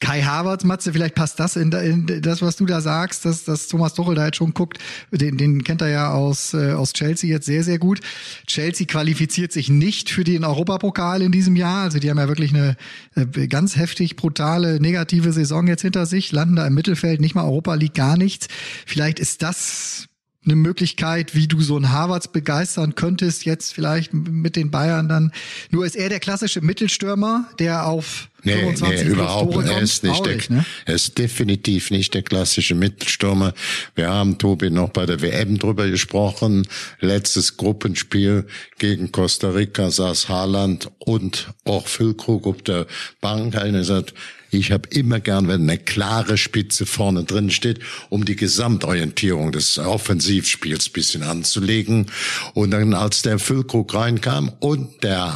Kai 0.00 0.22
Havertz, 0.22 0.64
Matze, 0.64 0.92
vielleicht 0.92 1.14
passt 1.14 1.40
das 1.40 1.56
in, 1.56 1.72
in, 1.72 2.22
das, 2.22 2.42
was 2.42 2.56
du 2.56 2.66
da 2.66 2.80
sagst, 2.80 3.24
dass, 3.24 3.44
dass 3.44 3.68
Thomas 3.68 3.94
Tuchel 3.94 4.14
da 4.14 4.26
jetzt 4.26 4.36
schon 4.36 4.54
guckt. 4.54 4.78
Den, 5.10 5.36
den 5.36 5.64
kennt 5.64 5.80
er 5.80 5.88
ja 5.88 6.12
aus, 6.12 6.54
äh, 6.54 6.72
aus 6.72 6.92
Chelsea 6.92 7.30
jetzt 7.30 7.46
sehr, 7.46 7.64
sehr 7.64 7.78
gut. 7.78 8.00
Chelsea 8.46 8.86
qualifiziert 8.86 9.52
sich 9.52 9.68
nicht 9.68 10.10
für 10.10 10.24
den 10.24 10.44
Europapokal 10.44 11.22
in 11.22 11.32
diesem 11.32 11.56
Jahr. 11.56 11.84
Also 11.84 11.98
die 11.98 12.10
haben 12.10 12.18
ja 12.18 12.28
wirklich 12.28 12.54
eine 12.54 12.76
äh, 13.14 13.48
ganz 13.48 13.76
heftig 13.76 14.16
brutale 14.16 14.80
negative 14.80 15.32
Saison 15.32 15.66
jetzt 15.66 15.82
hinter 15.82 16.06
sich, 16.06 16.32
landen 16.32 16.56
da 16.56 16.66
im 16.66 16.74
Mittelfeld, 16.74 17.20
nicht 17.20 17.34
mal 17.34 17.44
Europa 17.44 17.74
League, 17.74 17.94
gar 17.94 18.16
nichts. 18.16 18.48
Vielleicht 18.86 19.18
ist 19.18 19.42
das 19.42 20.06
eine 20.44 20.56
Möglichkeit, 20.56 21.34
wie 21.34 21.48
du 21.48 21.60
so 21.60 21.76
einen 21.76 21.90
Harvards 21.90 22.28
begeistern 22.28 22.94
könntest, 22.94 23.44
jetzt 23.44 23.72
vielleicht 23.72 24.12
mit 24.12 24.56
den 24.56 24.70
Bayern 24.70 25.08
dann. 25.08 25.32
Nur 25.70 25.86
ist 25.86 25.96
er 25.96 26.08
der 26.08 26.20
klassische 26.20 26.60
Mittelstürmer, 26.60 27.48
der 27.58 27.86
auf 27.86 28.28
Nee, 28.46 28.56
25 28.56 29.04
nee, 29.04 29.10
überhaupt 29.10 29.56
nicht. 29.56 29.68
Er 29.70 29.80
ist 29.80 30.04
nicht 30.04 30.26
der, 30.26 30.36
ne? 30.50 30.66
er 30.84 30.94
ist 30.94 31.16
definitiv 31.16 31.90
nicht 31.90 32.12
der 32.12 32.22
klassische 32.22 32.74
Mittelstürmer. 32.74 33.54
Wir 33.94 34.10
haben, 34.10 34.36
Tobi, 34.36 34.68
noch 34.68 34.90
bei 34.90 35.06
der 35.06 35.22
WM 35.22 35.58
drüber 35.58 35.88
gesprochen. 35.88 36.68
Letztes 37.00 37.56
Gruppenspiel 37.56 38.44
gegen 38.78 39.12
Costa 39.12 39.48
Rica 39.48 39.90
saß 39.90 40.28
Haaland 40.28 40.90
und 40.98 41.54
auch 41.64 41.88
Füllkrug 41.88 42.46
auf 42.46 42.60
der 42.60 42.86
Bank. 43.22 43.56
Einer 43.56 43.82
sagt, 43.82 44.12
ich 44.58 44.72
habe 44.72 44.88
immer 44.90 45.20
gern, 45.20 45.48
wenn 45.48 45.62
eine 45.62 45.78
klare 45.78 46.38
Spitze 46.38 46.86
vorne 46.86 47.24
drin 47.24 47.50
steht, 47.50 47.80
um 48.08 48.24
die 48.24 48.36
Gesamtorientierung 48.36 49.52
des 49.52 49.78
Offensivspiels 49.78 50.88
bisschen 50.88 51.22
anzulegen. 51.22 52.06
Und 52.54 52.70
dann, 52.70 52.94
als 52.94 53.22
der 53.22 53.38
Füllkrug 53.38 53.94
reinkam 53.94 54.52
und 54.60 55.02
der 55.02 55.34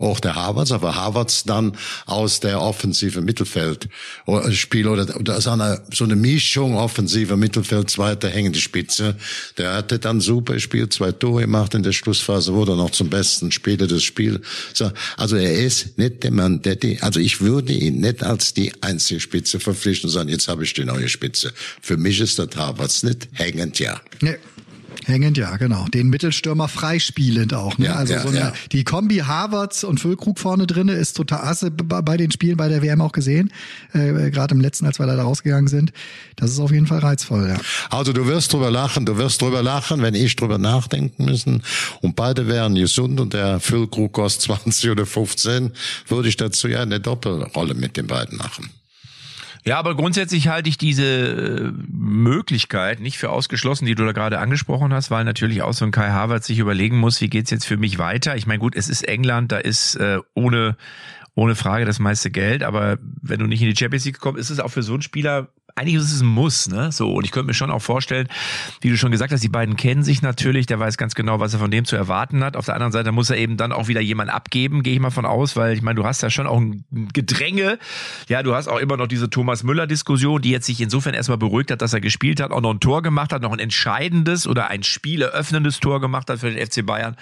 auch 0.00 0.20
der 0.20 0.34
Havertz, 0.34 0.72
aber 0.72 0.94
Havertz 0.94 1.44
dann 1.44 1.76
aus 2.06 2.40
der 2.40 2.60
offensive 2.60 3.20
Mittelfeldspiel 3.20 4.88
oder, 4.88 5.16
oder 5.16 5.40
so 5.40 5.50
eine, 5.50 5.82
so 5.92 6.04
eine 6.04 6.16
Mischung 6.16 6.76
offensive 6.76 7.36
Mittelfeld, 7.36 7.90
zweite 7.90 8.28
hängende 8.28 8.58
Spitze. 8.58 9.16
Der 9.58 9.74
hatte 9.74 9.98
dann 9.98 10.20
super 10.20 10.58
Spiel, 10.58 10.88
zwei 10.88 11.12
Tore 11.12 11.42
gemacht 11.42 11.74
in 11.74 11.82
der 11.82 11.92
Schlussphase, 11.92 12.54
wurde 12.54 12.76
noch 12.76 12.90
zum 12.90 13.10
besten 13.10 13.52
Spieler 13.52 13.86
des 13.86 14.02
Spiels. 14.02 14.40
Also 15.16 15.36
er 15.36 15.58
ist 15.58 15.98
nicht 15.98 16.22
der 16.22 16.32
Mann, 16.32 16.62
der 16.62 16.76
die, 16.76 17.00
also 17.00 17.20
ich 17.20 17.40
würde 17.40 17.72
ihn 17.72 18.00
nicht 18.00 18.22
als 18.22 18.54
die 18.54 18.72
einzige 18.82 19.20
Spitze 19.20 19.60
verpflichten, 19.60 20.08
sondern 20.08 20.30
jetzt 20.30 20.48
habe 20.48 20.64
ich 20.64 20.72
die 20.72 20.84
neue 20.84 21.08
Spitze. 21.08 21.52
Für 21.82 21.96
mich 21.96 22.20
ist 22.20 22.38
der 22.38 22.48
Havertz 22.56 23.02
nicht 23.02 23.28
hängend, 23.34 23.78
ja. 23.78 24.00
Nee. 24.20 24.36
Hängend, 25.10 25.36
ja, 25.36 25.56
genau. 25.56 25.86
Den 25.86 26.08
Mittelstürmer 26.08 26.68
freispielend 26.68 27.52
auch. 27.54 27.76
Ne? 27.78 27.86
Ja, 27.86 27.94
also 27.94 28.14
ja, 28.14 28.20
so 28.20 28.28
eine, 28.28 28.38
ja. 28.38 28.52
die 28.72 28.84
Kombi 28.84 29.18
Harvards 29.18 29.84
und 29.84 30.00
Füllkrug 30.00 30.38
vorne 30.38 30.66
drinne 30.66 30.92
ist 30.92 31.16
total 31.16 31.40
asse 31.40 31.70
bei 31.70 32.16
den 32.16 32.30
Spielen 32.30 32.56
bei 32.56 32.68
der 32.68 32.82
WM 32.82 33.00
auch 33.00 33.12
gesehen. 33.12 33.52
Äh, 33.92 34.30
Gerade 34.30 34.54
im 34.54 34.60
letzten, 34.60 34.86
als 34.86 34.98
wir 34.98 35.06
da 35.06 35.20
rausgegangen 35.20 35.68
sind. 35.68 35.92
Das 36.36 36.50
ist 36.50 36.60
auf 36.60 36.70
jeden 36.70 36.86
Fall 36.86 37.00
reizvoll, 37.00 37.48
ja. 37.48 37.56
Also 37.90 38.12
du 38.12 38.26
wirst 38.26 38.52
drüber 38.52 38.70
lachen, 38.70 39.04
du 39.04 39.16
wirst 39.18 39.42
drüber 39.42 39.62
lachen, 39.62 40.02
wenn 40.02 40.14
ich 40.14 40.36
drüber 40.36 40.58
nachdenken 40.58 41.24
müssen. 41.24 41.62
Und 42.00 42.16
beide 42.16 42.46
wären 42.46 42.74
gesund 42.74 43.20
und 43.20 43.32
der 43.32 43.60
Füllkrug 43.60 44.12
kostet 44.12 44.42
20 44.64 44.90
oder 44.90 45.06
15, 45.06 45.72
würde 46.08 46.28
ich 46.28 46.36
dazu 46.36 46.68
ja 46.68 46.80
eine 46.82 47.00
Doppelrolle 47.00 47.74
mit 47.74 47.96
den 47.96 48.06
beiden 48.06 48.38
machen. 48.38 48.70
Ja, 49.64 49.78
aber 49.78 49.94
grundsätzlich 49.94 50.48
halte 50.48 50.68
ich 50.68 50.78
diese 50.78 51.04
äh, 51.04 51.72
Möglichkeit 51.88 53.00
nicht 53.00 53.18
für 53.18 53.30
ausgeschlossen, 53.30 53.84
die 53.84 53.94
du 53.94 54.04
da 54.04 54.12
gerade 54.12 54.38
angesprochen 54.38 54.92
hast, 54.92 55.10
weil 55.10 55.24
natürlich 55.24 55.62
auch 55.62 55.74
so 55.74 55.84
ein 55.84 55.90
Kai 55.90 56.10
Harvard 56.10 56.44
sich 56.44 56.58
überlegen 56.58 56.98
muss, 56.98 57.20
wie 57.20 57.28
geht's 57.28 57.50
jetzt 57.50 57.66
für 57.66 57.76
mich 57.76 57.98
weiter. 57.98 58.36
Ich 58.36 58.46
meine, 58.46 58.58
gut, 58.58 58.74
es 58.74 58.88
ist 58.88 59.06
England, 59.06 59.52
da 59.52 59.58
ist 59.58 59.96
äh, 59.96 60.18
ohne 60.34 60.76
ohne 61.34 61.54
Frage 61.54 61.84
das 61.84 62.00
meiste 62.00 62.30
Geld, 62.30 62.62
aber 62.62 62.98
wenn 63.22 63.38
du 63.38 63.46
nicht 63.46 63.62
in 63.62 63.70
die 63.70 63.76
Champions 63.76 64.04
League 64.04 64.18
kommst, 64.18 64.40
ist 64.40 64.50
es 64.50 64.60
auch 64.60 64.68
für 64.68 64.82
so 64.82 64.94
einen 64.94 65.02
Spieler 65.02 65.48
eigentlich 65.76 65.96
ist 65.96 66.12
es 66.12 66.20
ein 66.20 66.26
Muss, 66.26 66.68
ne? 66.68 66.92
So, 66.92 67.12
und 67.12 67.24
ich 67.24 67.30
könnte 67.30 67.46
mir 67.46 67.54
schon 67.54 67.70
auch 67.70 67.82
vorstellen, 67.82 68.28
wie 68.80 68.90
du 68.90 68.96
schon 68.96 69.10
gesagt 69.10 69.32
hast, 69.32 69.42
die 69.42 69.48
beiden 69.48 69.76
kennen 69.76 70.02
sich 70.02 70.22
natürlich, 70.22 70.66
der 70.66 70.78
weiß 70.78 70.96
ganz 70.96 71.14
genau, 71.14 71.40
was 71.40 71.52
er 71.52 71.60
von 71.60 71.70
dem 71.70 71.84
zu 71.84 71.96
erwarten 71.96 72.42
hat. 72.44 72.56
Auf 72.56 72.66
der 72.66 72.74
anderen 72.74 72.92
Seite 72.92 73.12
muss 73.12 73.30
er 73.30 73.36
eben 73.36 73.56
dann 73.56 73.72
auch 73.72 73.88
wieder 73.88 74.00
jemand 74.00 74.30
abgeben, 74.30 74.82
gehe 74.82 74.94
ich 74.94 75.00
mal 75.00 75.10
von 75.10 75.26
aus, 75.26 75.56
weil 75.56 75.74
ich 75.74 75.82
meine, 75.82 75.96
du 75.96 76.04
hast 76.04 76.22
ja 76.22 76.30
schon 76.30 76.46
auch 76.46 76.58
ein 76.58 76.84
Gedränge. 77.12 77.78
Ja, 78.28 78.42
du 78.42 78.54
hast 78.54 78.68
auch 78.68 78.78
immer 78.78 78.96
noch 78.96 79.06
diese 79.06 79.30
Thomas 79.30 79.62
Müller-Diskussion, 79.62 80.42
die 80.42 80.50
jetzt 80.50 80.66
sich 80.66 80.80
insofern 80.80 81.14
erstmal 81.14 81.38
beruhigt 81.38 81.70
hat, 81.70 81.82
dass 81.82 81.92
er 81.92 82.00
gespielt 82.00 82.40
hat, 82.40 82.50
auch 82.50 82.60
noch 82.60 82.72
ein 82.72 82.80
Tor 82.80 83.02
gemacht 83.02 83.32
hat, 83.32 83.42
noch 83.42 83.52
ein 83.52 83.58
entscheidendes 83.58 84.46
oder 84.46 84.68
ein 84.68 84.82
spieleröffnendes 84.82 85.80
Tor 85.80 86.00
gemacht 86.00 86.30
hat 86.30 86.40
für 86.40 86.50
den 86.50 86.64
FC 86.64 86.84
Bayern. 86.84 87.16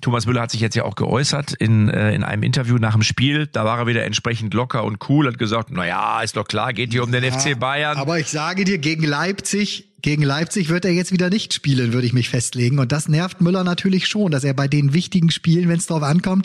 Thomas 0.00 0.26
Müller 0.26 0.42
hat 0.42 0.50
sich 0.50 0.60
jetzt 0.60 0.74
ja 0.74 0.84
auch 0.84 0.96
geäußert 0.96 1.52
in, 1.54 1.88
äh, 1.88 2.14
in 2.14 2.24
einem 2.24 2.42
Interview 2.42 2.76
nach 2.76 2.92
dem 2.92 3.02
Spiel. 3.02 3.46
Da 3.46 3.64
war 3.64 3.78
er 3.78 3.86
wieder 3.86 4.04
entsprechend 4.04 4.52
locker 4.54 4.84
und 4.84 5.08
cool, 5.08 5.26
hat 5.26 5.38
gesagt, 5.38 5.68
na 5.70 5.86
ja, 5.86 6.20
ist 6.20 6.36
doch 6.36 6.46
klar, 6.46 6.72
geht 6.72 6.92
hier 6.92 7.02
um 7.02 7.12
den 7.12 7.24
FC 7.24 7.58
Bayern. 7.58 7.83
Aber 7.92 8.18
ich 8.18 8.28
sage 8.28 8.64
dir, 8.64 8.78
gegen 8.78 9.04
Leipzig 9.04 9.93
Gegen 10.04 10.22
Leipzig 10.22 10.68
wird 10.68 10.84
er 10.84 10.90
jetzt 10.90 11.12
wieder 11.12 11.30
nicht 11.30 11.54
spielen, 11.54 11.94
würde 11.94 12.06
ich 12.06 12.12
mich 12.12 12.28
festlegen. 12.28 12.78
Und 12.78 12.92
das 12.92 13.08
nervt 13.08 13.40
Müller 13.40 13.64
natürlich 13.64 14.06
schon, 14.06 14.30
dass 14.30 14.44
er 14.44 14.52
bei 14.52 14.68
den 14.68 14.92
wichtigen 14.92 15.30
Spielen, 15.30 15.66
wenn 15.70 15.78
es 15.78 15.86
darauf 15.86 16.02
ankommt, 16.02 16.44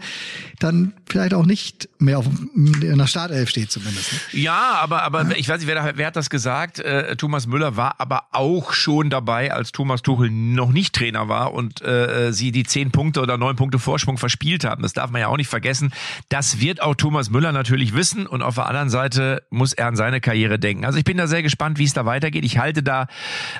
dann 0.59 0.93
vielleicht 1.09 1.33
auch 1.33 1.45
nicht 1.45 1.89
mehr 1.99 2.19
auf 2.19 2.25
in 2.55 2.97
der 2.97 3.07
Startelf 3.07 3.49
steht 3.49 3.69
zumindest. 3.69 4.13
Ne? 4.13 4.19
Ja, 4.43 4.79
aber 4.79 5.03
aber 5.03 5.23
ja. 5.23 5.31
ich 5.35 5.49
weiß 5.49 5.59
nicht, 5.59 5.67
wer, 5.67 5.97
wer 5.97 6.07
hat 6.07 6.15
das 6.15 6.29
gesagt? 6.29 6.79
Äh, 6.79 7.17
Thomas 7.17 7.47
Müller 7.47 7.75
war 7.75 7.99
aber 7.99 8.27
auch 8.31 8.71
schon 8.71 9.09
dabei, 9.09 9.51
als 9.51 9.73
Thomas 9.73 10.03
Tuchel 10.03 10.29
noch 10.29 10.71
nicht 10.71 10.95
Trainer 10.95 11.27
war 11.27 11.53
und 11.53 11.81
äh, 11.81 12.31
sie 12.31 12.53
die 12.53 12.63
zehn 12.63 12.91
Punkte 12.91 13.19
oder 13.19 13.37
neun 13.37 13.57
Punkte 13.57 13.77
Vorsprung 13.77 14.17
verspielt 14.17 14.63
haben. 14.63 14.83
Das 14.83 14.93
darf 14.93 15.11
man 15.11 15.19
ja 15.19 15.27
auch 15.27 15.35
nicht 15.35 15.49
vergessen. 15.49 15.91
Das 16.29 16.61
wird 16.61 16.81
auch 16.81 16.95
Thomas 16.95 17.29
Müller 17.29 17.51
natürlich 17.51 17.93
wissen 17.93 18.25
und 18.25 18.41
auf 18.41 18.55
der 18.55 18.67
anderen 18.67 18.89
Seite 18.89 19.43
muss 19.49 19.73
er 19.73 19.87
an 19.87 19.97
seine 19.97 20.21
Karriere 20.21 20.59
denken. 20.59 20.85
Also 20.85 20.97
ich 20.97 21.03
bin 21.03 21.17
da 21.17 21.27
sehr 21.27 21.43
gespannt, 21.43 21.77
wie 21.77 21.83
es 21.83 21.91
da 21.91 22.05
weitergeht. 22.05 22.45
Ich 22.45 22.57
halte 22.57 22.83
da 22.83 23.07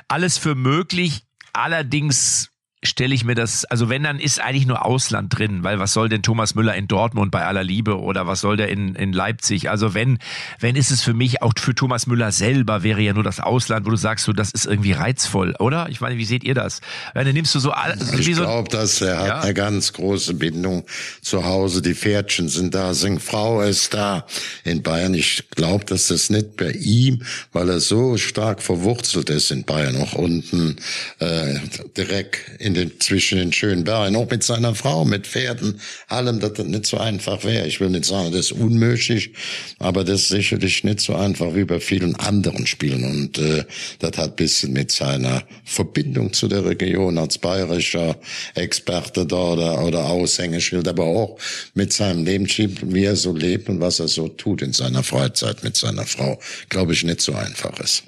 alles 0.08 0.38
für 0.38 0.54
möglich. 0.54 1.24
Allerdings 1.52 2.49
stelle 2.82 3.14
ich 3.14 3.24
mir 3.24 3.34
das, 3.34 3.66
also 3.66 3.90
wenn, 3.90 4.02
dann 4.02 4.18
ist 4.18 4.40
eigentlich 4.40 4.66
nur 4.66 4.86
Ausland 4.86 5.36
drin, 5.36 5.62
weil 5.62 5.78
was 5.78 5.92
soll 5.92 6.08
denn 6.08 6.22
Thomas 6.22 6.54
Müller 6.54 6.74
in 6.74 6.88
Dortmund 6.88 7.30
bei 7.30 7.44
aller 7.44 7.62
Liebe 7.62 8.00
oder 8.00 8.26
was 8.26 8.40
soll 8.40 8.56
der 8.56 8.68
in, 8.68 8.94
in 8.94 9.12
Leipzig? 9.12 9.68
Also 9.68 9.92
wenn, 9.92 10.18
wenn 10.60 10.76
ist 10.76 10.90
es 10.90 11.02
für 11.02 11.12
mich, 11.12 11.42
auch 11.42 11.52
für 11.58 11.74
Thomas 11.74 12.06
Müller 12.06 12.32
selber 12.32 12.82
wäre 12.82 13.02
ja 13.02 13.12
nur 13.12 13.22
das 13.22 13.38
Ausland, 13.38 13.84
wo 13.84 13.90
du 13.90 13.96
sagst, 13.96 14.24
so, 14.24 14.32
das 14.32 14.50
ist 14.50 14.64
irgendwie 14.64 14.92
reizvoll, 14.92 15.54
oder? 15.58 15.88
Ich 15.90 16.00
meine, 16.00 16.16
wie 16.16 16.24
seht 16.24 16.42
ihr 16.42 16.54
das? 16.54 16.80
Dann 17.12 17.30
nimmst 17.30 17.54
du 17.54 17.58
so 17.58 17.72
alles. 17.72 18.14
Ich 18.14 18.34
so, 18.34 18.42
glaube, 18.42 18.70
dass 18.70 19.02
er 19.02 19.18
hat 19.18 19.26
ja. 19.26 19.40
eine 19.40 19.54
ganz 19.54 19.92
große 19.92 20.34
Bindung 20.34 20.84
zu 21.20 21.44
Hause. 21.44 21.82
Die 21.82 21.94
Pferdchen 21.94 22.48
sind 22.48 22.74
da, 22.74 22.94
seine 22.94 23.20
Frau 23.20 23.60
ist 23.60 23.92
da 23.92 24.24
in 24.64 24.82
Bayern. 24.82 25.12
Ich 25.12 25.50
glaube, 25.50 25.84
dass 25.84 26.08
das 26.08 26.30
nicht 26.30 26.56
bei 26.56 26.70
ihm, 26.72 27.24
weil 27.52 27.68
er 27.68 27.80
so 27.80 28.16
stark 28.16 28.62
verwurzelt 28.62 29.28
ist 29.28 29.50
in 29.50 29.64
Bayern, 29.64 29.96
auch 29.96 30.14
unten 30.14 30.76
äh, 31.18 31.58
direkt 31.94 32.38
in 32.58 32.69
in 32.70 32.74
den, 32.74 33.00
zwischen 33.00 33.38
den 33.38 33.52
schönen 33.52 33.84
Bergen, 33.84 34.16
auch 34.16 34.30
mit 34.30 34.42
seiner 34.42 34.74
Frau, 34.74 35.04
mit 35.04 35.26
Pferden, 35.26 35.80
allem, 36.08 36.40
dass 36.40 36.54
das 36.54 36.66
nicht 36.66 36.86
so 36.86 36.98
einfach 36.98 37.44
wäre. 37.44 37.66
Ich 37.66 37.80
will 37.80 37.90
nicht 37.90 38.04
sagen, 38.04 38.32
das 38.32 38.46
ist 38.46 38.52
unmöglich, 38.52 39.32
aber 39.78 40.04
das 40.04 40.22
ist 40.22 40.28
sicherlich 40.28 40.84
nicht 40.84 41.00
so 41.00 41.14
einfach 41.14 41.54
wie 41.54 41.64
bei 41.64 41.80
vielen 41.80 42.16
anderen 42.16 42.66
Spielen. 42.66 43.04
Und 43.04 43.38
äh, 43.38 43.64
das 43.98 44.16
hat 44.18 44.36
bisschen 44.36 44.72
mit 44.72 44.92
seiner 44.92 45.42
Verbindung 45.64 46.32
zu 46.32 46.48
der 46.48 46.64
Region 46.64 47.18
als 47.18 47.38
bayerischer 47.38 48.16
Experte 48.54 49.26
da 49.26 49.36
oder, 49.36 49.84
oder 49.84 50.06
Aushängeschild, 50.06 50.86
aber 50.88 51.04
auch 51.04 51.38
mit 51.74 51.92
seinem 51.92 52.24
Lebensstil, 52.24 52.74
wie 52.82 53.04
er 53.04 53.16
so 53.16 53.34
lebt 53.34 53.68
und 53.68 53.80
was 53.80 54.00
er 54.00 54.08
so 54.08 54.28
tut 54.28 54.62
in 54.62 54.72
seiner 54.72 55.02
Freizeit 55.02 55.62
mit 55.64 55.76
seiner 55.76 56.06
Frau, 56.06 56.38
glaube 56.68 56.92
ich, 56.92 57.04
nicht 57.04 57.20
so 57.20 57.32
einfach 57.34 57.78
ist. 57.80 58.04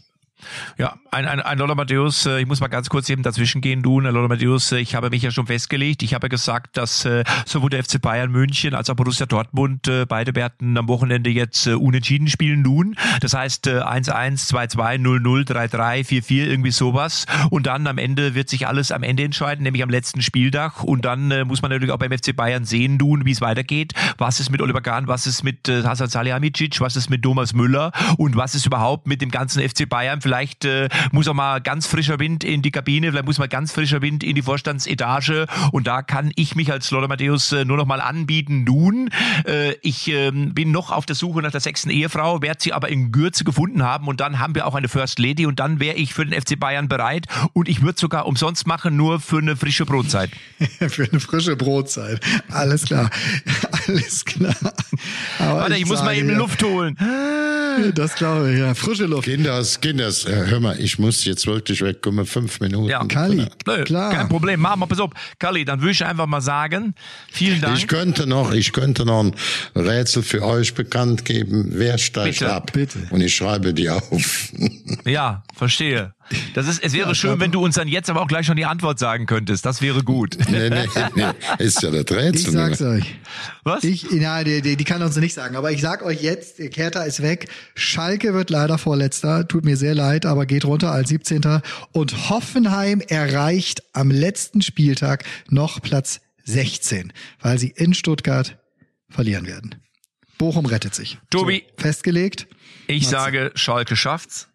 Ja, 0.79 0.97
ein, 1.11 1.27
ein, 1.27 1.41
ein 1.41 1.59
Lothar 1.59 1.75
Matthäus, 1.77 2.27
äh, 2.27 2.41
ich 2.41 2.47
muss 2.47 2.61
mal 2.61 2.69
ganz 2.69 2.89
kurz 2.89 3.09
eben 3.11 3.23
dazwischen 3.23 3.61
gehen, 3.61 3.83
du, 3.83 4.01
Lothar 4.01 4.29
Matthäus, 4.29 4.73
äh, 4.73 4.79
ich 4.79 4.95
habe 4.95 5.11
mich 5.11 5.23
ja 5.23 5.31
schon 5.31 5.47
festgelegt. 5.47 6.03
Ich 6.03 6.15
habe 6.15 6.29
gesagt, 6.29 6.77
dass 6.77 7.05
äh, 7.05 7.25
sowohl 7.47 7.71
der 7.71 7.85
FC 7.85 8.01
Bayern 8.01 8.31
München 8.31 8.75
als 8.75 8.91
auch 8.91 8.97
Borussia 8.97 9.27
Dortmund 9.27 9.91
beide 10.09 10.35
werden 10.35 10.77
am 10.77 10.89
Wochenende 10.89 11.31
jetzt 11.31 11.67
unentschieden 11.67 12.29
spielen 12.29 12.63
nun. 12.63 12.97
Das 13.21 13.35
heißt 13.35 13.69
1-1, 13.69 14.49
2-2, 14.51 14.99
0-0, 14.99 15.49
3-3, 15.49 16.07
4-4, 16.07 16.47
irgendwie 16.47 16.71
sowas. 16.71 17.27
Und 17.51 17.67
dann 17.67 17.87
am 17.87 17.99
Ende 17.99 18.35
wird 18.35 18.49
sich 18.49 18.67
alles 18.67 18.93
am 18.93 19.03
Ende 19.03 19.23
entscheiden, 19.25 19.63
nämlich 19.63 19.83
am 19.83 19.91
letzten 19.91 20.23
Spieltag. 20.23 20.83
Und 20.83 21.05
dann 21.05 21.47
muss 21.47 21.63
man 21.63 21.71
natürlich 21.71 21.93
auch 21.93 21.99
beim 21.99 22.13
FC 22.13 22.35
Bayern 22.35 22.65
sehen, 22.65 22.97
nun, 22.97 23.25
wie 23.25 23.33
es 23.33 23.41
weitergeht. 23.41 23.93
Was 24.19 24.41
ist 24.41 24.51
mit 24.51 24.61
Oliver 24.63 24.81
Kahn, 24.81 25.09
was 25.09 25.27
ist 25.27 25.43
mit 25.43 25.69
Hasan 25.69 26.09
Salihamidzic, 26.09 26.81
was 26.81 26.97
ist 26.97 27.11
mit 27.11 27.23
Thomas 27.23 27.53
Müller 27.53 27.93
und 28.19 28.37
was 28.37 28.55
ist 28.55 28.67
überhaupt 28.67 29.07
mit 29.07 29.21
dem 29.21 29.31
ganzen 29.31 29.67
FC 29.67 29.89
Bayern? 29.89 30.21
Vielleicht 30.21 30.42
äh, 30.65 30.89
muss 31.13 31.29
auch 31.29 31.35
mal 31.35 31.61
ganz 31.61 31.87
frischer 31.87 32.19
Wind 32.19 32.45
in 32.45 32.63
die 32.63 32.71
Kabine, 32.71 33.11
vielleicht 33.11 33.27
muss 33.27 33.39
mal 33.39 33.49
ganz 33.49 33.73
frischer 33.73 34.03
Wind 34.03 34.25
in 34.25 34.35
die 34.35 34.43
Vorstandsetage 34.43 35.47
und 35.73 35.87
da 35.87 36.03
kann 36.03 36.33
ich 36.37 36.55
mich 36.55 36.71
als 36.71 36.91
Lothar 36.91 37.09
Matthäus 37.09 37.53
äh, 37.53 37.65
nur 37.65 37.77
noch 37.77 37.87
mal 37.87 38.01
anbieten. 38.01 38.65
Nun, 38.65 39.11
äh, 39.47 39.73
ich 39.83 40.09
äh, 40.09 40.31
bin 40.31 40.71
noch 40.71 40.91
auf 40.91 41.07
der 41.07 41.17
Suche 41.17 41.43
nach 41.43 41.51
der 41.51 41.61
sechsten 41.61 41.91
Ehefrau, 41.91 42.43
werde 42.43 42.61
sie 42.63 42.73
aber 42.73 42.89
in 42.89 43.13
Gürze 43.13 43.45
gefunden 43.45 43.83
haben 43.83 44.09
und 44.09 44.21
dann 44.21 44.39
haben 44.39 44.55
wir 44.55 44.67
auch 44.67 44.75
eine 44.75 44.89
First 44.89 45.19
Lady 45.19 45.47
und 45.47 45.61
dann 45.61 45.81
wäre 45.81 45.97
ich 45.97 46.15
für 46.15 46.25
den 46.27 46.41
FC 46.41 46.59
Bayern 46.59 46.89
bereit 46.89 47.27
und 47.53 47.69
ich 47.69 47.83
würde 47.83 47.99
sogar 47.99 48.27
umsonst 48.27 48.67
machen, 48.67 48.97
nur 48.97 49.21
für 49.21 49.39
eine 49.39 49.57
frische 49.57 49.87
Brotzeit. 49.87 50.31
für 50.89 51.09
eine 51.11 51.21
frische 51.21 51.57
Brotzeit. 51.57 52.21
Alles 52.51 52.85
klar. 52.85 53.11
Alles 53.89 54.25
klar. 54.25 54.55
Aber 55.39 55.61
Warte, 55.61 55.75
ich, 55.75 55.83
ich 55.83 55.87
muss 55.87 56.03
mal 56.03 56.17
eben 56.17 56.31
ja. 56.31 56.37
Luft 56.37 56.63
holen. 56.63 56.97
Das 57.95 58.15
glaube 58.15 58.53
ich, 58.53 58.59
ja. 58.59 58.75
Frische 58.75 59.07
Luft. 59.07 59.25
Kinders, 59.25 59.81
Kinders, 59.81 60.25
hör 60.37 60.61
mal, 60.61 60.79
ich 60.81 60.99
muss 60.99 61.25
jetzt 61.25 61.47
wirklich 61.47 61.83
wegkommen, 61.83 62.27
fünf 62.27 62.61
Minuten. 62.61 62.89
Ja, 62.89 63.05
Kali, 63.05 63.47
Nö, 63.67 63.85
klar. 63.85 64.13
Kein 64.13 64.29
Problem, 64.29 64.61
machen 64.61 64.81
wir, 64.81 64.87
pass 64.87 65.01
auf. 65.01 65.11
Kali, 65.39 65.65
dann 65.65 65.81
würde 65.81 65.93
ich 65.93 66.05
einfach 66.05 66.27
mal 66.27 66.41
sagen, 66.41 66.95
vielen 67.31 67.61
Dank. 67.61 67.77
Ich 67.77 67.89
könnte 67.89 68.27
noch, 68.27 68.53
ich 68.53 68.73
könnte 68.73 69.05
noch 69.05 69.25
ein 69.25 69.35
Rätsel 69.75 70.23
für 70.23 70.43
euch 70.43 70.75
bekannt 70.75 71.25
geben. 71.25 71.67
Wer 71.71 71.99
steigt 71.99 72.39
bitte, 72.39 72.53
ab? 72.53 72.73
Bitte. 72.73 73.07
Und 73.11 73.21
ich 73.21 73.35
schreibe 73.35 73.75
die 73.75 73.91
auf. 73.91 74.53
Ja, 75.05 75.43
verstehe. 75.55 76.15
Das 76.55 76.69
ist, 76.69 76.83
es 76.83 76.93
wäre 76.93 77.09
ja, 77.09 77.15
schön, 77.15 77.41
wenn 77.41 77.53
du 77.53 77.63
uns 77.63 77.77
dann 77.77 77.89
jetzt 77.89 78.11
aber 78.11 78.23
auch 78.23 78.29
gleich 78.29 78.47
schon 78.47 78.57
die 78.57 78.65
Antwort 78.65 78.99
sagen 78.99 79.27
könntest. 79.27 79.65
Das 79.67 79.83
wäre 79.83 80.03
gut. 80.03 80.37
Nee, 80.51 80.71
nee, 80.71 80.87
nee. 81.15 81.25
Ist 81.59 81.83
ja 81.83 81.91
das 81.91 82.01
Rätsel. 82.11 82.35
Ich 82.35 82.51
sag's 82.51 82.83
euch. 82.83 83.15
Was? 83.65 83.85
Ich, 83.85 84.07
na, 84.11 84.45
die, 84.45 84.63
die, 84.63 84.77
die 84.77 84.85
kann 84.85 85.03
uns 85.03 85.17
nicht 85.17 85.35
sagen. 85.35 85.57
Aber 85.57 85.73
ich 85.73 85.81
sag 85.81 86.03
euch 86.03 86.23
jetzt, 86.23 86.59
Kerta 86.73 87.03
ist 87.05 87.23
weg. 87.23 87.49
Schalke 87.75 88.35
wird 88.35 88.51
leider 88.51 88.79
Vorletzter. 88.79 89.47
Tut 89.49 89.65
mir 89.65 89.77
sehr 89.77 89.95
leid, 89.95 90.27
aber 90.27 90.47
geht 90.47 90.65
runter 90.65 90.91
als 90.91 91.09
17. 91.09 91.43
Und 91.93 92.31
Hoffenheim 92.31 93.01
erreicht 93.01 93.83
am 93.93 94.11
letzten 94.11 94.63
Spieltag 94.63 95.25
noch 95.49 95.81
Platz 95.81 96.21
16, 96.45 97.13
weil 97.41 97.59
sie 97.59 97.73
in 97.75 97.95
Stuttgart 97.95 98.59
verlieren 99.09 99.47
werden. 99.47 99.77
Bochum 100.39 100.67
rettet 100.67 100.95
sich. 100.95 101.19
Tobi. 101.31 101.65
So, 101.69 101.83
festgelegt. 101.83 102.49
Ich 102.89 103.05
Matze. 103.05 103.11
sage, 103.11 103.53
Schalke 103.55 103.97
schafft's. 103.97 104.49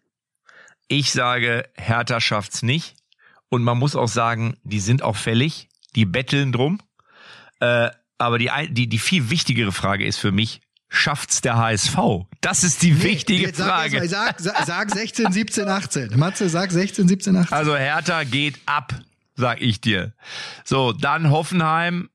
Ich 0.88 1.12
sage, 1.12 1.68
Hertha 1.74 2.20
schafft's 2.20 2.62
nicht. 2.62 2.96
Und 3.50 3.62
man 3.62 3.78
muss 3.78 3.96
auch 3.96 4.08
sagen, 4.08 4.56
die 4.62 4.80
sind 4.80 5.02
auch 5.02 5.16
fällig. 5.16 5.68
Die 5.94 6.04
betteln 6.04 6.52
drum. 6.52 6.80
Äh, 7.60 7.90
aber 8.18 8.38
die, 8.38 8.50
die, 8.70 8.88
die 8.88 8.98
viel 8.98 9.30
wichtigere 9.30 9.72
Frage 9.72 10.04
ist 10.04 10.18
für 10.18 10.32
mich, 10.32 10.60
schafft's 10.88 11.40
der 11.40 11.56
HSV? 11.56 11.96
Das 12.40 12.64
ist 12.64 12.82
die 12.82 12.92
nee, 12.92 13.02
wichtige 13.02 13.52
Frage. 13.52 14.06
Sag, 14.08 14.40
sag, 14.40 14.66
sag 14.66 14.90
16, 14.90 15.32
17, 15.32 15.68
18. 15.68 16.18
Matze, 16.18 16.48
sag 16.48 16.70
16, 16.70 17.08
17, 17.08 17.36
18. 17.36 17.56
Also 17.56 17.76
Hertha 17.76 18.24
geht 18.24 18.58
ab, 18.66 18.94
sag 19.36 19.60
ich 19.60 19.80
dir. 19.80 20.12
So, 20.64 20.92
dann 20.92 21.30
Hoffenheim 21.30 22.10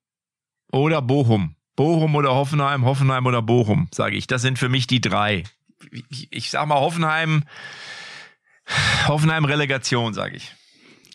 oder 0.72 1.02
Bochum. 1.02 1.56
Bochum 1.76 2.16
oder 2.16 2.36
Hoffenheim, 2.36 2.86
Hoffenheim 2.86 3.26
oder 3.26 3.42
Bochum, 3.42 3.88
sage 3.94 4.16
ich. 4.16 4.28
Das 4.28 4.42
sind 4.42 4.60
für 4.60 4.70
mich 4.70 4.88
die 4.88 5.02
drei. 5.02 5.44
Ich, 6.10 6.28
ich 6.32 6.50
sag 6.52 6.68
mal 6.68 6.80
Hoffenheim, 6.80 7.44
Hoffenheim 9.08 9.46
Relegation, 9.46 10.14
sage 10.14 10.38
ich. 10.38 10.56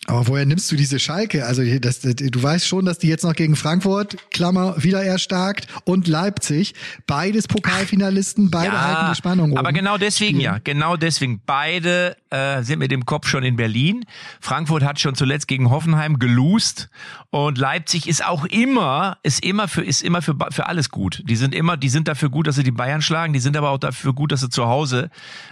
Aber 0.09 0.27
woher 0.27 0.47
nimmst 0.47 0.73
du 0.73 0.77
diese 0.77 0.99
Schalke? 0.99 1.45
Also 1.45 1.63
das, 1.81 2.01
du 2.01 2.43
weißt 2.43 2.67
schon, 2.67 2.87
dass 2.87 2.99
die 2.99 3.09
jetzt 3.09 3.25
noch 3.25 3.35
gegen 3.35 3.57
Frankfurt, 3.57 4.17
Klammer, 4.31 4.83
wieder 4.83 5.05
erstarkt 5.05 5.69
und 5.85 6.09
Leipzig, 6.09 6.75
beides 7.07 7.47
Pokalfinalisten, 7.47 8.51
beide 8.51 8.73
ja, 8.73 8.81
halten 8.81 9.13
die 9.13 9.17
Spannung 9.17 9.51
oben. 9.51 9.59
Aber 9.59 9.71
genau 9.71 9.99
deswegen 9.99 10.41
ja, 10.41 10.61
genau 10.65 10.97
deswegen. 10.97 11.43
Beide 11.45 12.17
äh, 12.31 12.63
sind 12.63 12.79
mit 12.79 12.91
dem 12.91 13.05
Kopf 13.05 13.29
schon 13.29 13.43
in 13.43 13.57
Berlin. 13.57 14.07
Frankfurt 14.41 14.83
hat 14.83 14.99
schon 14.99 15.15
zuletzt 15.15 15.47
gegen 15.47 15.69
Hoffenheim 15.69 16.19
geloost 16.19 16.89
und 17.29 17.59
Leipzig 17.59 18.09
ist 18.09 18.25
auch 18.25 18.47
immer, 18.47 19.19
ist 19.23 19.45
immer 19.45 19.69
für, 19.69 19.85
ist 19.85 20.03
immer 20.03 20.23
für, 20.23 20.35
für 20.51 20.69
alles 20.69 20.89
gut. 20.89 21.23
Die 21.27 21.37
sind 21.37 21.55
immer, 21.55 21.77
die 21.77 21.91
sind 21.91 22.09
dafür 22.09 22.31
gut, 22.31 22.47
dass 22.47 22.57
sie 22.57 22.63
die 22.63 22.71
Bayern 22.71 23.03
schlagen, 23.03 23.35
die 23.35 23.41
sind 23.41 23.59
aber 23.59 23.69
auch 23.69 23.79
dafür 23.79 24.15
gut, 24.15 24.33
dass 24.33 24.41
sie 24.41 24.49
zu 24.49 24.69
Hause 24.69 25.11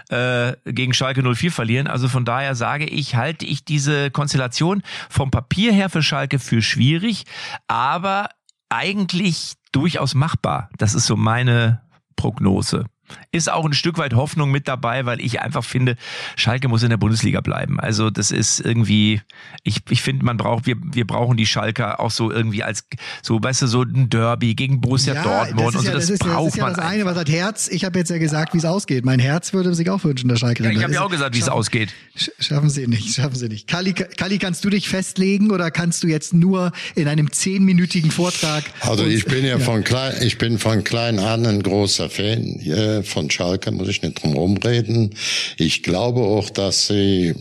äh, 0.09 0.55
gegen 0.65 0.95
Schalke 0.95 1.23
04 1.23 1.53
verlieren. 1.53 1.89
Also 1.89 2.09
von 2.09 2.25
daher 2.25 2.55
sage 2.55 2.87
ich, 2.87 3.17
halte 3.17 3.45
ich 3.45 3.63
diese 3.63 4.11
Konstellation 4.11 4.46
Konstellation 4.47 4.83
vom 5.09 5.31
Papier 5.31 5.73
her 5.73 5.89
für 5.89 6.03
Schalke 6.03 6.39
für 6.39 6.63
schwierig, 6.63 7.25
aber 7.67 8.29
eigentlich 8.69 9.55
durchaus 9.73 10.15
machbar. 10.15 10.71
Das 10.79 10.95
ist 10.95 11.07
so 11.07 11.17
meine 11.17 11.83
Prognose 12.17 12.87
ist 13.33 13.51
auch 13.51 13.65
ein 13.65 13.73
Stück 13.73 13.99
weit 13.99 14.15
Hoffnung 14.15 14.51
mit 14.51 14.69
dabei, 14.69 15.07
weil 15.07 15.21
ich 15.21 15.41
einfach 15.41 15.65
finde, 15.65 15.97
Schalke 16.37 16.69
muss 16.69 16.83
in 16.83 16.91
der 16.91 16.97
Bundesliga 16.97 17.41
bleiben. 17.41 17.81
Also 17.81 18.11
das 18.11 18.31
ist 18.31 18.61
irgendwie, 18.61 19.21
ich, 19.63 19.81
ich 19.91 20.03
finde, 20.03 20.25
man 20.25 20.37
braucht, 20.37 20.67
wir, 20.67 20.77
wir 20.81 21.07
brauchen 21.07 21.37
die 21.37 21.47
Schalker 21.47 22.01
auch 22.01 22.11
so 22.11 22.31
irgendwie 22.31 22.63
als, 22.63 22.85
so, 23.23 23.43
weißt 23.43 23.63
du, 23.63 23.67
so 23.67 23.83
ein 23.83 24.09
Derby 24.09 24.55
gegen 24.55 24.81
Borussia 24.81 25.15
ja, 25.15 25.23
Dortmund 25.23 25.75
das 25.75 25.75
und 25.77 25.87
so, 25.87 25.93
das, 25.93 26.07
das 26.07 26.11
ist, 26.11 26.19
braucht 26.21 26.47
das 26.47 26.55
ist 26.55 26.57
ja 26.57 26.65
man. 26.65 26.75
das 26.75 26.85
eine, 26.85 27.05
was 27.05 27.17
hat 27.17 27.29
Herz, 27.29 27.69
ich 27.69 27.85
habe 27.85 27.99
jetzt 27.99 28.11
ja 28.11 28.19
gesagt, 28.19 28.55
wie 28.55 28.59
es 28.59 28.65
ausgeht. 28.65 29.05
Mein 29.05 29.19
Herz 29.19 29.53
würde 29.53 29.75
sich 29.75 29.91
auch 29.91 30.03
wünschen, 30.05 30.29
der 30.29 30.37
Schalke. 30.37 30.65
Ja, 30.65 30.71
ich 30.71 30.83
habe 30.83 30.93
ja 30.93 31.03
auch 31.03 31.11
gesagt, 31.11 31.35
wie 31.35 31.41
es 31.41 31.49
ausgeht. 31.49 31.93
Schaffen 32.39 32.71
sie 32.71 32.87
nicht, 32.87 33.15
schaffen 33.15 33.37
sie 33.37 33.49
nicht. 33.49 33.67
Kali, 33.67 33.93
Kali, 33.93 34.39
kannst 34.39 34.65
du 34.65 34.71
dich 34.71 34.89
festlegen 34.89 35.51
oder 35.51 35.71
kannst 35.71 36.03
du 36.03 36.09
jetzt 36.09 36.33
nur 36.35 36.73
in 36.95 37.09
einem 37.09 37.31
zehnminütigen 37.31 38.11
Vortrag? 38.11 38.65
Also 38.81 39.05
ich 39.05 39.25
bin 39.25 39.45
ja, 39.45 39.59
ja, 39.59 39.59
von 39.59 39.85
klein, 39.85 40.15
ich 40.23 40.39
bin 40.39 40.59
von 40.59 40.85
klein 40.85 41.19
an 41.19 41.47
ein 41.47 41.63
großer 41.63 42.09
Fan. 42.09 42.61
Äh, 42.61 42.96
von 43.03 43.31
Schalke 43.31 43.71
muss 43.71 43.89
ich 43.89 44.03
nicht 44.03 44.23
drum 44.23 44.35
rumreden. 44.35 45.15
Ich 45.59 45.83
glaube 45.83 46.21
auch, 46.21 46.51
dass 46.51 46.87
sie 46.89 47.35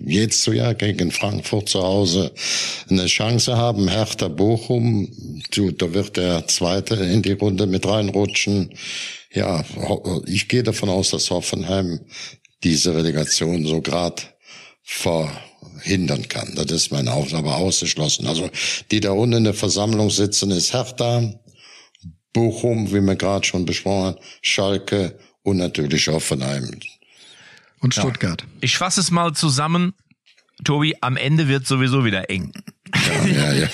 jetzt 0.00 0.42
so 0.42 0.52
ja 0.52 0.72
gegen 0.72 1.10
Frankfurt 1.10 1.68
zu 1.68 1.82
Hause 1.82 2.32
eine 2.88 3.06
Chance 3.06 3.56
haben. 3.56 3.88
Hertha 3.88 4.28
Bochum, 4.28 5.08
da 5.50 5.94
wird 5.94 6.16
der 6.16 6.46
Zweite 6.46 6.94
in 6.96 7.22
die 7.22 7.32
Runde 7.32 7.66
mit 7.66 7.86
reinrutschen. 7.86 8.74
Ja, 9.32 9.64
ich 10.26 10.48
gehe 10.48 10.62
davon 10.62 10.88
aus, 10.88 11.10
dass 11.10 11.30
Hoffenheim 11.30 12.00
diese 12.64 12.94
Relegation 12.94 13.66
so 13.66 13.80
grad 13.80 14.34
verhindern 14.82 16.28
kann. 16.28 16.54
Das 16.54 16.70
ist 16.70 16.90
mein 16.90 17.08
Aus, 17.08 17.34
aber 17.34 17.56
ausgeschlossen. 17.56 18.26
Also 18.26 18.48
die 18.90 19.00
da 19.00 19.12
unten 19.12 19.38
in 19.38 19.44
der 19.44 19.54
Versammlung 19.54 20.10
sitzen, 20.10 20.50
ist 20.50 20.72
Hertha, 20.72 21.34
Bochum, 22.38 22.88
wie 22.92 23.00
wir 23.00 23.16
gerade 23.16 23.44
schon 23.44 23.66
besprochen 23.66 24.14
haben, 24.14 24.18
Schalke 24.42 25.18
und 25.42 25.56
natürlich 25.56 26.06
Hoffenheim. 26.06 26.70
Und 27.80 27.94
Stuttgart. 27.94 28.42
Ja. 28.42 28.48
Ich 28.60 28.78
fasse 28.78 29.00
es 29.00 29.10
mal 29.10 29.32
zusammen. 29.32 29.92
Tobi, 30.62 30.94
am 31.00 31.16
Ende 31.16 31.48
wird 31.48 31.66
sowieso 31.66 32.04
wieder 32.04 32.30
eng. 32.30 32.52
Ja, 33.26 33.52
ja, 33.52 33.66
ja. 33.66 33.68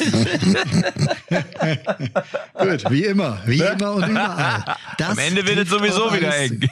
Gut, 2.59 2.91
wie 2.91 3.05
immer, 3.05 3.43
wie 3.45 3.61
immer 3.61 3.93
und 3.97 4.09
überall. 4.09 4.77
Das 4.97 5.11
Am 5.11 5.19
Ende 5.19 5.47
wird 5.47 5.59
es 5.59 5.69
sowieso 5.69 6.11
wieder 6.15 6.35
eng. 6.35 6.67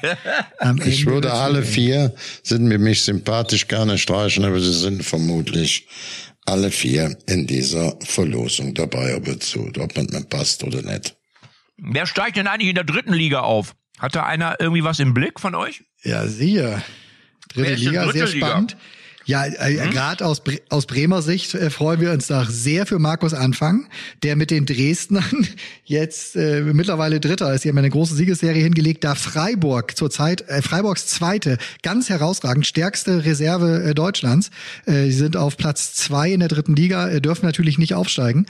ich 0.86 1.04
würde 1.04 1.30
alle 1.30 1.62
vier, 1.62 2.14
sind 2.42 2.64
mir 2.64 2.78
mich 2.78 3.02
sympathisch 3.02 3.68
gerne 3.68 3.98
streichen, 3.98 4.46
aber 4.46 4.60
sie 4.60 4.72
sind 4.72 5.04
vermutlich 5.04 5.86
alle 6.46 6.70
vier 6.70 7.16
in 7.26 7.46
dieser 7.46 7.96
Verlosung 8.00 8.72
dabei, 8.72 9.14
ob, 9.14 9.28
es, 9.28 9.54
ob 9.56 9.96
man 9.96 10.06
mir 10.06 10.24
passt 10.24 10.64
oder 10.64 10.80
nicht. 10.80 11.16
Wer 11.84 12.06
steigt 12.06 12.36
denn 12.36 12.46
eigentlich 12.46 12.68
in 12.68 12.76
der 12.76 12.84
dritten 12.84 13.12
Liga 13.12 13.40
auf? 13.40 13.74
Hat 13.98 14.14
da 14.14 14.24
einer 14.24 14.56
irgendwie 14.60 14.84
was 14.84 15.00
im 15.00 15.14
Blick 15.14 15.40
von 15.40 15.54
euch? 15.54 15.82
Ja, 16.04 16.26
siehe. 16.26 16.80
Dritte 17.48 17.74
Liga, 17.74 18.12
sehr 18.12 18.26
Liga? 18.26 18.46
spannend. 18.46 18.76
Ja, 19.24 19.46
äh, 19.46 19.78
hm? 19.78 19.90
gerade 19.90 20.24
aus, 20.24 20.42
aus 20.68 20.86
Bremer 20.86 21.22
Sicht 21.22 21.54
äh, 21.54 21.70
freuen 21.70 22.00
wir 22.00 22.10
uns 22.10 22.26
da 22.26 22.44
sehr 22.44 22.86
für 22.86 22.98
Markus 22.98 23.34
Anfang, 23.34 23.88
der 24.22 24.36
mit 24.36 24.50
den 24.50 24.66
Dresdnern 24.66 25.46
jetzt 25.84 26.34
äh, 26.36 26.62
mittlerweile 26.62 27.20
Dritter 27.20 27.52
ist. 27.54 27.64
Die 27.64 27.68
haben 27.68 27.78
eine 27.78 27.90
große 27.90 28.14
Siegesserie 28.14 28.62
hingelegt. 28.62 29.04
Da 29.04 29.14
Freiburg 29.14 29.96
zurzeit, 29.96 30.48
äh, 30.48 30.62
Freiburgs 30.62 31.06
Zweite, 31.06 31.58
ganz 31.82 32.08
herausragend, 32.08 32.66
stärkste 32.66 33.24
Reserve 33.24 33.84
äh, 33.84 33.94
Deutschlands. 33.94 34.50
Äh, 34.86 35.04
sie 35.04 35.12
sind 35.12 35.36
auf 35.36 35.56
Platz 35.56 35.94
zwei 35.94 36.32
in 36.32 36.40
der 36.40 36.48
dritten 36.48 36.74
Liga, 36.74 37.08
äh, 37.08 37.20
dürfen 37.20 37.46
natürlich 37.46 37.78
nicht 37.78 37.94
aufsteigen. 37.94 38.46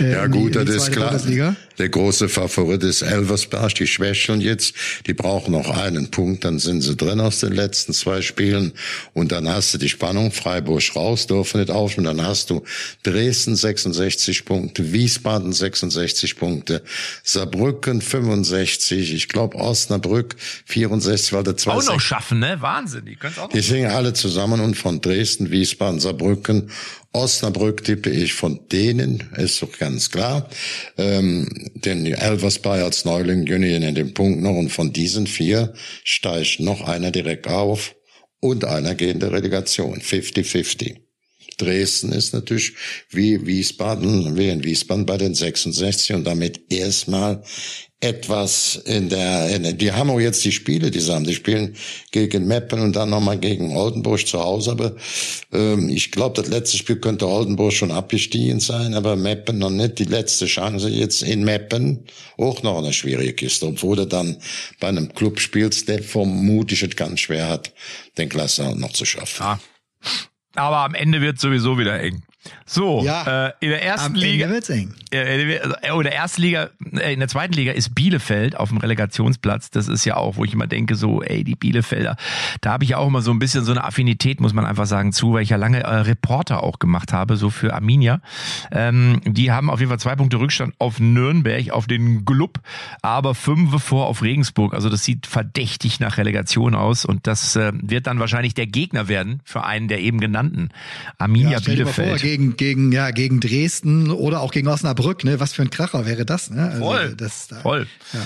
Äh, 0.00 0.12
ja 0.12 0.26
gut, 0.26 0.54
die, 0.54 0.64
das 0.64 0.68
ist 0.68 0.92
klar. 0.92 1.10
Bundesliga. 1.10 1.56
Der 1.80 1.88
große 1.88 2.28
Favorit 2.28 2.82
ist 2.82 3.00
Elversberg, 3.00 3.74
die 3.74 3.86
schwächeln 3.86 4.42
jetzt. 4.42 4.74
Die 5.06 5.14
brauchen 5.14 5.52
noch 5.52 5.70
einen 5.70 6.10
Punkt, 6.10 6.44
dann 6.44 6.58
sind 6.58 6.82
sie 6.82 6.94
drin 6.94 7.20
aus 7.20 7.40
den 7.40 7.54
letzten 7.54 7.94
zwei 7.94 8.20
Spielen. 8.20 8.72
Und 9.14 9.32
dann 9.32 9.48
hast 9.48 9.72
du 9.72 9.78
die 9.78 9.88
Spannung. 9.88 10.30
Freiburg 10.30 10.82
raus, 10.94 11.26
dürfen 11.26 11.58
nicht 11.58 11.70
auf. 11.70 11.96
Und 11.96 12.04
dann 12.04 12.20
hast 12.20 12.50
du 12.50 12.62
Dresden 13.02 13.56
66 13.56 14.44
Punkte, 14.44 14.92
Wiesbaden 14.92 15.54
66 15.54 16.36
Punkte, 16.36 16.82
Saarbrücken 17.22 18.02
65, 18.02 19.14
ich 19.14 19.28
glaube 19.30 19.56
Osnabrück 19.56 20.36
64, 20.66 21.32
weil 21.32 21.44
der 21.44 21.56
zwei 21.56 21.72
Auch 21.72 21.86
noch 21.86 21.98
schaffen, 21.98 22.40
ne? 22.40 22.58
Wahnsinn. 22.60 23.06
Die 23.06 23.16
können 23.16 23.32
auch 23.38 23.44
noch 23.44 23.52
Die 23.52 23.60
singen 23.62 23.90
alle 23.90 24.12
zusammen 24.12 24.60
und 24.60 24.76
von 24.76 25.00
Dresden, 25.00 25.50
Wiesbaden, 25.50 25.98
Saarbrücken 25.98 26.70
Osnabrück 27.12 27.82
tippe 27.82 28.10
ich 28.10 28.34
von 28.34 28.68
denen, 28.70 29.30
ist 29.36 29.60
doch 29.62 29.76
ganz 29.78 30.10
klar. 30.10 30.48
Ähm, 30.96 31.48
den 31.74 32.06
Elversberg 32.06 32.82
als 32.82 33.04
Neuling 33.04 33.46
Junior 33.46 33.80
in 33.80 33.94
den 33.94 34.14
Punkt 34.14 34.40
noch 34.40 34.54
und 34.54 34.70
von 34.70 34.92
diesen 34.92 35.26
vier 35.26 35.74
steigt 36.04 36.60
noch 36.60 36.82
einer 36.82 37.10
direkt 37.10 37.48
auf 37.48 37.96
und 38.38 38.64
einer 38.64 38.94
gehende 38.94 39.32
Relegation. 39.32 40.00
50-50. 40.00 40.98
Dresden 41.56 42.12
ist 42.12 42.32
natürlich 42.32 42.72
wie 43.10 43.44
Wiesbaden, 43.46 44.36
wie 44.38 44.48
in 44.48 44.64
Wiesbaden 44.64 45.04
bei 45.04 45.18
den 45.18 45.34
66 45.34 46.14
und 46.14 46.24
damit 46.24 46.72
erstmal 46.72 47.42
etwas 48.02 48.76
in 48.86 49.10
der, 49.10 49.54
in, 49.54 49.76
die 49.76 49.92
haben 49.92 50.08
auch 50.08 50.20
jetzt 50.20 50.42
die 50.44 50.52
Spiele, 50.52 50.90
die 50.90 51.00
sie 51.00 51.12
haben. 51.12 51.24
Die 51.24 51.34
spielen 51.34 51.76
gegen 52.12 52.46
Meppen 52.46 52.80
und 52.80 52.96
dann 52.96 53.10
nochmal 53.10 53.38
gegen 53.38 53.76
Oldenburg 53.76 54.26
zu 54.26 54.40
Hause. 54.40 54.70
Aber 54.70 54.96
ähm, 55.52 55.90
ich 55.90 56.10
glaube, 56.10 56.40
das 56.40 56.50
letzte 56.50 56.78
Spiel 56.78 56.96
könnte 56.96 57.28
Oldenburg 57.28 57.74
schon 57.74 57.90
abgestiegen 57.90 58.58
sein, 58.58 58.94
aber 58.94 59.16
Meppen 59.16 59.58
noch 59.58 59.68
nicht. 59.68 59.98
Die 59.98 60.04
letzte 60.04 60.46
Chance 60.46 60.88
jetzt 60.88 61.22
in 61.22 61.44
Meppen 61.44 62.06
auch 62.38 62.62
noch 62.62 62.78
eine 62.78 62.94
schwierige 62.94 63.34
Kiste, 63.34 63.66
obwohl 63.66 63.96
du 63.96 64.06
dann 64.06 64.38
bei 64.80 64.88
einem 64.88 65.12
Club 65.12 65.38
spielst, 65.38 65.88
der 65.88 66.02
vermutlich 66.02 66.82
es 66.82 66.96
ganz 66.96 67.20
schwer 67.20 67.48
hat, 67.48 67.72
den 68.16 68.30
Klasse 68.30 68.74
noch 68.78 68.92
zu 68.92 69.04
schaffen. 69.04 69.42
Ja. 69.42 69.60
Aber 70.54 70.78
am 70.78 70.94
Ende 70.94 71.20
wird 71.20 71.38
sowieso 71.38 71.78
wieder 71.78 72.00
eng. 72.00 72.22
So, 72.64 73.02
ja, 73.04 73.48
äh, 73.48 73.52
in 73.60 73.68
der 73.70 73.84
ersten 73.84 74.14
Liga. 74.14 74.46
Äh, 75.12 75.42
in 75.42 76.02
der 76.02 76.14
ersten 76.14 76.40
Liga, 76.40 76.70
äh, 76.92 77.12
in 77.12 77.18
der 77.18 77.28
zweiten 77.28 77.52
Liga 77.52 77.72
ist 77.72 77.94
Bielefeld 77.94 78.56
auf 78.56 78.70
dem 78.70 78.78
Relegationsplatz. 78.78 79.70
Das 79.70 79.88
ist 79.88 80.04
ja 80.04 80.16
auch, 80.16 80.36
wo 80.36 80.44
ich 80.44 80.54
immer 80.54 80.66
denke, 80.66 80.94
so, 80.94 81.22
ey, 81.22 81.44
die 81.44 81.54
Bielefelder. 81.54 82.16
Da 82.62 82.72
habe 82.72 82.84
ich 82.84 82.90
ja 82.90 82.96
auch 82.96 83.08
immer 83.08 83.20
so 83.20 83.30
ein 83.30 83.38
bisschen 83.38 83.64
so 83.64 83.72
eine 83.72 83.84
Affinität, 83.84 84.40
muss 84.40 84.54
man 84.54 84.64
einfach 84.64 84.86
sagen, 84.86 85.12
zu, 85.12 85.34
weil 85.34 85.42
ich 85.42 85.50
ja 85.50 85.56
lange 85.56 85.80
äh, 85.80 85.94
Reporter 85.96 86.62
auch 86.62 86.78
gemacht 86.78 87.12
habe, 87.12 87.36
so 87.36 87.50
für 87.50 87.74
Arminia. 87.74 88.22
Ähm, 88.72 89.20
die 89.26 89.52
haben 89.52 89.68
auf 89.68 89.80
jeden 89.80 89.90
Fall 89.90 90.00
zwei 90.00 90.16
Punkte 90.16 90.38
Rückstand 90.38 90.74
auf 90.78 90.98
Nürnberg, 90.98 91.70
auf 91.70 91.86
den 91.86 92.24
Glub, 92.24 92.60
aber 93.02 93.34
fünf 93.34 93.82
vor 93.82 94.06
auf 94.06 94.22
Regensburg. 94.22 94.72
Also 94.72 94.88
das 94.88 95.04
sieht 95.04 95.26
verdächtig 95.26 96.00
nach 96.00 96.16
Relegation 96.16 96.74
aus 96.74 97.04
und 97.04 97.26
das 97.26 97.54
äh, 97.56 97.72
wird 97.74 98.06
dann 98.06 98.18
wahrscheinlich 98.18 98.54
der 98.54 98.66
Gegner 98.66 99.08
werden 99.08 99.40
für 99.44 99.64
einen 99.64 99.88
der 99.88 100.00
eben 100.00 100.20
genannten 100.20 100.70
Arminia 101.18 101.58
ja, 101.58 101.60
Bielefeld 101.60 102.29
gegen, 102.30 102.56
gegen, 102.56 102.92
ja, 102.92 103.10
gegen 103.10 103.40
Dresden 103.40 104.10
oder 104.10 104.40
auch 104.40 104.52
gegen 104.52 104.68
Osnabrück, 104.68 105.24
ne? 105.24 105.40
Was 105.40 105.52
für 105.52 105.62
ein 105.62 105.70
Kracher 105.70 106.06
wäre 106.06 106.24
das, 106.24 106.50
ne? 106.50 106.70
Also, 106.70 106.78
voll. 106.84 107.14
Das, 107.16 107.48
da, 107.48 107.60
voll. 107.60 107.86
Ja. 108.12 108.20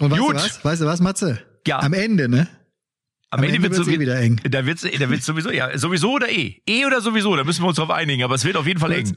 Und 0.00 0.10
weißt 0.10 0.20
Gut. 0.20 0.36
du 0.36 0.42
was? 0.42 0.64
Weißt 0.64 0.82
du 0.82 0.86
was, 0.86 1.00
Matze? 1.00 1.38
Ja. 1.66 1.78
Am 1.80 1.92
Ende, 1.92 2.28
ne? 2.28 2.48
Am, 3.34 3.40
Am 3.40 3.46
Ende, 3.46 3.56
Ende 3.56 3.70
wird 3.70 3.80
es 3.80 3.92
eh 3.92 3.98
wieder 3.98 4.16
eng. 4.20 4.40
Da 4.48 4.64
wird 4.64 4.78
es 4.80 4.88
da 4.96 5.10
wird's 5.10 5.26
sowieso, 5.26 5.50
ja, 5.50 5.76
sowieso 5.76 6.12
oder 6.12 6.30
eh. 6.30 6.54
Eh 6.68 6.86
oder 6.86 7.00
sowieso, 7.00 7.34
da 7.34 7.42
müssen 7.42 7.64
wir 7.64 7.68
uns 7.68 7.78
drauf 7.78 7.90
einigen, 7.90 8.22
aber 8.22 8.36
es 8.36 8.44
wird 8.44 8.54
auf 8.56 8.64
jeden 8.64 8.78
Fall 8.78 8.92
eng. 8.92 9.06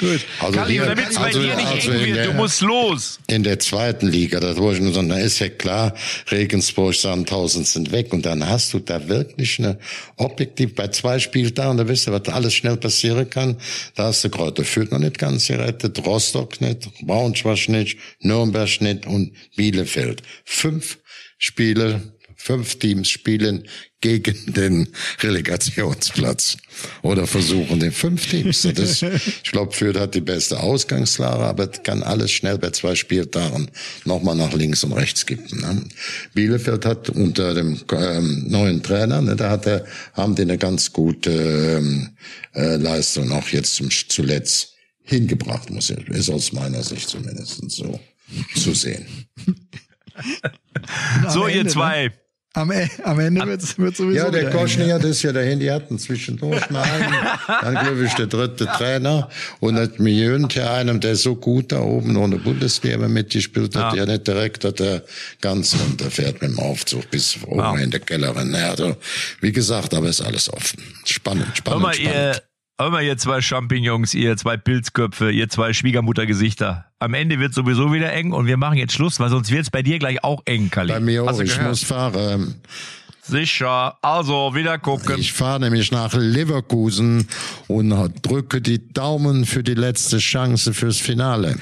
Gut. 0.00 0.20
Also 0.40 0.52
Kalli, 0.58 0.78
damit 0.78 1.10
es 1.10 1.16
bei 1.16 1.24
also, 1.24 1.42
dir 1.42 1.54
nicht 1.56 1.66
also 1.66 1.90
eng 1.90 2.06
wird, 2.06 2.16
der, 2.16 2.26
du 2.28 2.32
musst 2.32 2.62
los. 2.62 3.20
In 3.26 3.42
der 3.42 3.58
zweiten 3.58 4.06
Liga, 4.06 4.40
das 4.40 4.56
wollte 4.56 4.78
ich 4.78 4.84
nur 4.84 4.94
sagen, 4.94 5.10
da 5.10 5.18
ist 5.18 5.40
ja 5.40 5.50
klar, 5.50 5.92
Regensburg, 6.30 6.94
Sandhausen 6.94 7.64
sind 7.64 7.92
weg 7.92 8.14
und 8.14 8.24
dann 8.24 8.48
hast 8.48 8.72
du 8.72 8.78
da 8.78 9.06
wirklich 9.06 9.58
eine 9.58 9.78
objektiv 10.16 10.74
bei 10.74 10.88
zwei 10.88 11.18
Spieltagen, 11.18 11.76
da 11.76 11.86
wisst 11.86 12.08
ihr, 12.08 12.14
was 12.14 12.28
alles 12.28 12.54
schnell 12.54 12.78
passieren 12.78 13.28
kann. 13.28 13.56
Da 13.94 14.04
hast 14.04 14.24
du 14.24 14.30
Kräuter 14.30 14.64
Fürth 14.64 14.90
noch 14.90 15.00
nicht 15.00 15.18
ganz 15.18 15.48
gerettet, 15.48 16.06
Rostock 16.06 16.62
nicht, 16.62 16.88
Braunschweig 17.02 17.68
nicht, 17.68 17.98
Nürnberg 18.20 18.80
nicht 18.80 19.04
und 19.04 19.32
Bielefeld. 19.54 20.22
Fünf 20.46 20.96
Spiele, 21.40 22.02
fünf 22.36 22.78
Teams 22.78 23.08
spielen 23.08 23.64
gegen 24.02 24.52
den 24.52 24.88
Relegationsplatz 25.20 26.58
oder 27.02 27.26
versuchen 27.26 27.80
den 27.80 27.92
fünf 27.92 28.28
Teams. 28.30 28.62
Das, 28.74 29.02
ich 29.44 29.50
glaube, 29.50 29.72
Fürth 29.72 29.98
hat 29.98 30.14
die 30.14 30.20
beste 30.20 30.60
Ausgangslage, 30.60 31.44
aber 31.44 31.68
kann 31.68 32.02
alles 32.02 32.30
schnell 32.30 32.58
bei 32.58 32.70
zwei 32.70 32.94
Spieltagen 32.94 33.70
nochmal 34.04 34.36
nach 34.36 34.52
links 34.52 34.84
und 34.84 34.92
rechts 34.92 35.24
kippen. 35.24 35.60
Ne? 35.60 35.84
Bielefeld 36.34 36.84
hat 36.84 37.08
unter 37.08 37.54
dem 37.54 37.80
ähm, 37.92 38.46
neuen 38.48 38.82
Trainer, 38.82 39.22
ne, 39.22 39.34
da 39.34 39.50
hat 39.50 39.66
er, 39.66 39.86
haben 40.12 40.34
die 40.34 40.42
eine 40.42 40.58
ganz 40.58 40.92
gute 40.92 41.30
ähm, 41.30 42.10
äh, 42.54 42.76
Leistung 42.76 43.32
auch 43.32 43.48
jetzt 43.48 43.74
zum, 43.74 43.88
zuletzt 43.90 44.74
hingebracht, 45.02 45.70
muss 45.70 45.90
ich, 45.90 46.08
ist 46.08 46.30
aus 46.30 46.52
meiner 46.52 46.82
Sicht 46.82 47.08
zumindest 47.08 47.70
so 47.70 47.98
zu 48.54 48.74
sehen. 48.74 49.06
so, 51.28 51.46
Ende, 51.46 51.58
ihr 51.58 51.64
ne? 51.64 51.70
zwei. 51.70 52.04
Ne? 52.06 52.12
Am, 52.52 52.72
e, 52.72 52.88
am 53.04 53.20
Ende 53.20 53.46
wird 53.46 53.62
es 53.62 53.70
sowieso. 53.70 54.12
Ja, 54.12 54.28
der 54.28 54.50
Koschny 54.50 54.88
hat 54.88 55.04
es 55.04 55.22
ja 55.22 55.32
dahin, 55.32 55.60
die 55.60 55.70
hatten 55.70 56.00
zwischendurch 56.00 56.68
mal 56.70 56.82
einen. 56.82 57.14
Dann 57.46 57.74
glaube 57.74 58.04
ich 58.04 58.12
der 58.14 58.26
dritte 58.26 58.66
Trainer. 58.66 59.28
Und 59.60 59.76
hat 59.76 60.00
mir 60.00 60.36
ja 60.50 60.74
einem, 60.74 60.98
der 60.98 61.14
so 61.14 61.36
gut 61.36 61.70
da 61.70 61.80
oben 61.80 62.16
ohne 62.16 62.38
Bundesliga 62.38 63.06
mitgespielt 63.06 63.76
hat, 63.76 63.94
ja. 63.94 64.04
der 64.04 64.14
nicht 64.14 64.26
direkt, 64.26 64.64
dass 64.64 64.80
er 64.80 65.04
ganz 65.40 65.76
runterfährt 65.76 66.42
mit 66.42 66.50
dem 66.50 66.58
Aufzug 66.58 67.08
bis 67.12 67.38
oben 67.46 67.60
ja. 67.60 67.76
in 67.76 67.92
der 67.92 68.00
Kellerin. 68.00 68.52
Also, 68.56 68.96
wie 69.40 69.52
gesagt, 69.52 69.94
aber 69.94 70.08
ist 70.08 70.20
alles 70.20 70.52
offen. 70.52 70.82
Spannend, 71.04 71.56
spannend, 71.56 71.82
mal, 71.82 71.94
spannend. 71.94 72.16
Ihr 72.16 72.42
Hör 72.80 72.88
mal, 72.88 73.04
ihr 73.04 73.18
zwei 73.18 73.42
Champignons, 73.42 74.14
ihr 74.14 74.38
zwei 74.38 74.56
Pilzköpfe, 74.56 75.30
ihr 75.30 75.50
zwei 75.50 75.74
Schwiegermuttergesichter. 75.74 76.86
Am 76.98 77.12
Ende 77.12 77.38
wird 77.38 77.52
sowieso 77.52 77.92
wieder 77.92 78.10
eng 78.10 78.32
und 78.32 78.46
wir 78.46 78.56
machen 78.56 78.78
jetzt 78.78 78.94
Schluss, 78.94 79.20
weil 79.20 79.28
sonst 79.28 79.50
wird 79.50 79.64
es 79.64 79.70
bei 79.70 79.82
dir 79.82 79.98
gleich 79.98 80.24
auch 80.24 80.40
eng, 80.46 80.70
Kalli. 80.70 80.90
Bei 80.90 80.98
mir 80.98 81.24
auch, 81.24 81.40
ich 81.40 81.60
muss 81.60 81.84
fahren. 81.84 82.54
Sicher, 83.20 83.98
also 84.00 84.54
wieder 84.54 84.78
gucken. 84.78 85.16
Ich 85.18 85.34
fahre 85.34 85.60
nämlich 85.60 85.92
nach 85.92 86.14
Leverkusen 86.14 87.28
und 87.68 87.92
drücke 88.22 88.62
die 88.62 88.90
Daumen 88.94 89.44
für 89.44 89.62
die 89.62 89.74
letzte 89.74 90.16
Chance 90.16 90.72
fürs 90.72 90.96
Finale. 90.96 91.58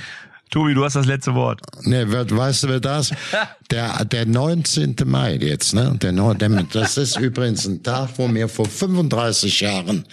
Tobi, 0.51 0.75
du 0.75 0.85
hast 0.85 0.97
das 0.97 1.07
letzte 1.07 1.35
Wort. 1.35 1.61
Ne, 1.83 2.11
weißt 2.11 2.63
du, 2.63 2.69
wer 2.69 2.81
das? 2.81 3.11
Der, 3.71 4.03
der 4.07 4.25
19. 4.25 4.97
Mai 5.05 5.35
jetzt, 5.35 5.75
ne? 5.75 5.95
Der, 6.01 6.11
der, 6.11 6.49
das 6.73 6.97
ist 6.97 7.19
übrigens 7.19 7.67
ein 7.67 7.83
Tag, 7.83 8.09
wo 8.17 8.27
wir 8.33 8.49
vor 8.49 8.65
35 8.65 9.61
Jahren 9.61 10.07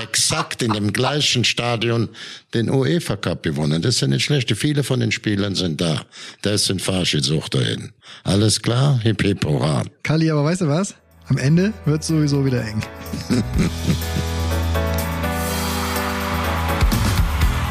exakt 0.00 0.62
in 0.62 0.72
dem 0.74 0.92
gleichen 0.92 1.42
Stadion 1.42 2.08
den 2.54 2.70
UEFA 2.70 3.16
Cup 3.16 3.42
gewonnen. 3.42 3.82
Das 3.82 3.96
ist 3.96 4.02
ja 4.02 4.06
nicht 4.06 4.24
schlecht. 4.24 4.56
Viele 4.56 4.84
von 4.84 5.00
den 5.00 5.10
Spielern 5.10 5.56
sind 5.56 5.80
da. 5.80 6.02
Da 6.42 6.52
ist 6.52 6.70
ein 6.70 6.78
Fahrschützucht 6.78 7.52
dahin. 7.52 7.90
Alles 8.22 8.62
klar? 8.62 9.00
Hip 9.02 9.22
hip 9.22 9.44
hurra. 9.44 9.82
Kali, 10.04 10.30
aber 10.30 10.44
weißt 10.44 10.60
du 10.60 10.68
was? 10.68 10.94
Am 11.26 11.36
Ende 11.36 11.72
wird 11.86 12.04
sowieso 12.04 12.44
wieder 12.44 12.64
eng. 12.64 12.80